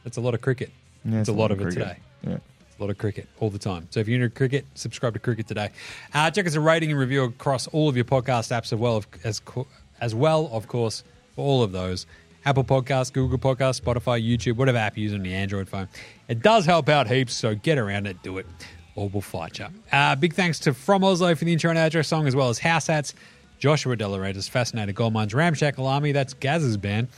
That's 0.05 0.17
a 0.17 0.21
lot 0.21 0.35
of 0.35 0.41
cricket. 0.41 0.71
Yeah, 1.05 1.21
it's 1.21 1.29
a 1.29 1.33
lot 1.33 1.51
of 1.51 1.61
it 1.61 1.71
today. 1.71 1.97
Yeah. 2.23 2.35
It's 2.69 2.79
a 2.79 2.83
lot 2.83 2.91
of 2.91 2.99
cricket 2.99 3.29
all 3.41 3.51
the 3.51 3.59
time. 3.59 3.89
So 3.91 4.01
if 4.01 4.07
you're 4.09 4.23
into 4.23 4.35
cricket, 4.35 4.65
subscribe 4.75 5.15
to 5.15 5.19
Cricket 5.19 5.47
Today. 5.49 5.71
Uh, 6.15 6.31
check 6.31 6.47
us 6.47 6.55
a 6.55 6.61
rating 6.61 6.91
and 6.91 6.99
review 7.01 7.25
across 7.25 7.67
all 7.69 7.89
of 7.89 7.97
your 7.97 8.05
podcast 8.05 8.51
apps 8.57 8.73
as 8.73 8.75
well, 8.77 9.03
as, 9.25 9.41
co- 9.41 9.67
as 10.01 10.15
well, 10.15 10.49
of 10.53 10.69
course, 10.69 11.03
for 11.35 11.45
all 11.45 11.63
of 11.63 11.73
those. 11.73 12.07
Apple 12.45 12.65
Podcasts, 12.65 13.13
Google 13.13 13.39
Podcasts, 13.39 13.81
Spotify, 13.81 14.27
YouTube, 14.27 14.57
whatever 14.57 14.79
app 14.79 14.97
you 14.97 15.05
use 15.05 15.15
on 15.15 15.23
the 15.23 15.35
Android 15.35 15.69
phone. 15.69 15.89
It 16.29 16.41
does 16.41 16.65
help 16.65 16.89
out 16.89 17.07
heaps, 17.07 17.35
so 17.35 17.55
get 17.55 17.77
around 17.77 18.07
it, 18.07 18.23
do 18.23 18.39
it, 18.39 18.47
or 18.95 19.09
we'll 19.09 19.21
fight 19.21 19.59
you. 19.59 19.67
Uh, 19.93 20.17
big 20.17 20.33
thanks 20.33 20.59
to 20.61 20.73
From 20.73 21.05
Oslo 21.05 21.35
for 21.35 21.45
the 21.45 21.53
intro 21.53 21.71
and 21.71 21.79
outro 21.79 22.05
song, 22.05 22.27
as 22.27 22.35
well 22.35 22.49
as 22.49 22.59
House 22.59 22.87
Hats, 22.87 23.15
Joshua 23.59 23.95
Delaretas, 23.95 24.49
Fascinated 24.49 24.95
Gold 24.95 25.15
Ramshackle 25.15 25.87
Army, 25.87 26.13
that's 26.13 26.33
Gaz's 26.33 26.79
band. 26.79 27.09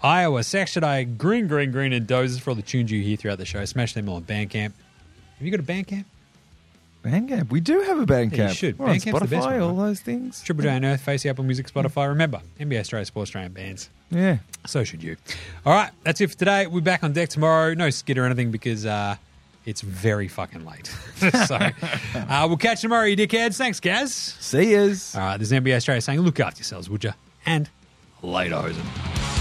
Iowa, 0.00 0.44
Section 0.44 0.84
I, 0.84 1.02
Green, 1.02 1.48
Green, 1.48 1.72
Green, 1.72 1.92
and 1.92 2.06
Dozes 2.06 2.38
for 2.38 2.50
all 2.50 2.56
the 2.56 2.62
tunes 2.62 2.92
you 2.92 3.02
hear 3.02 3.16
throughout 3.16 3.38
the 3.38 3.44
show. 3.44 3.64
Smash 3.64 3.94
them 3.94 4.08
all 4.08 4.16
on 4.16 4.22
Bandcamp. 4.22 4.72
Have 5.38 5.46
you 5.46 5.50
got 5.50 5.58
a 5.58 5.62
Bandcamp? 5.64 6.04
Bandcamp. 7.02 7.50
We 7.50 7.60
do 7.60 7.80
have 7.82 7.98
a 7.98 8.06
Bandcamp. 8.06 8.36
Yeah, 8.36 8.48
you 8.48 8.54
should. 8.54 8.78
We're 8.78 8.86
on 8.86 8.96
Bandcamp's 8.96 9.20
the 9.20 9.26
best 9.28 9.46
Spotify, 9.46 9.50
one, 9.52 9.60
all 9.60 9.68
right? 9.70 9.76
those 9.86 10.00
things. 10.00 10.42
Triple 10.42 10.62
J 10.64 10.70
and 10.70 10.84
Earth, 10.84 11.00
Face 11.00 11.24
Apple 11.26 11.44
Music, 11.44 11.72
Spotify. 11.72 12.08
Remember, 12.08 12.40
NBA 12.60 12.80
Straya 12.80 13.06
Sports 13.06 13.28
Australian 13.28 13.52
bands. 13.52 13.88
Yeah. 14.10 14.38
So 14.66 14.84
should 14.84 15.02
you. 15.02 15.16
All 15.64 15.74
right, 15.74 15.90
that's 16.02 16.20
it 16.20 16.30
for 16.30 16.36
today. 16.36 16.66
We'll 16.66 16.80
be 16.80 16.84
back 16.84 17.04
on 17.04 17.12
deck 17.12 17.28
tomorrow. 17.28 17.74
No 17.74 17.90
skid 17.90 18.18
or 18.18 18.24
anything 18.24 18.50
because 18.50 18.84
uh, 18.86 19.16
it's 19.64 19.80
very 19.80 20.28
fucking 20.28 20.64
late. 20.64 20.86
so 21.46 21.56
uh, 22.14 22.44
we'll 22.48 22.56
catch 22.56 22.82
you 22.82 22.88
tomorrow, 22.88 23.04
you 23.04 23.16
dickheads. 23.16 23.56
Thanks, 23.56 23.80
Gaz. 23.80 24.12
See 24.12 24.72
yous. 24.72 25.14
All 25.14 25.22
right, 25.22 25.36
there's 25.36 25.52
NBA 25.52 25.76
Straya 25.76 26.02
saying, 26.02 26.20
look 26.20 26.40
after 26.40 26.58
yourselves, 26.58 26.90
would 26.90 27.04
you? 27.04 27.12
And 27.46 27.68
later, 28.22 28.56
hosen. 28.56 29.37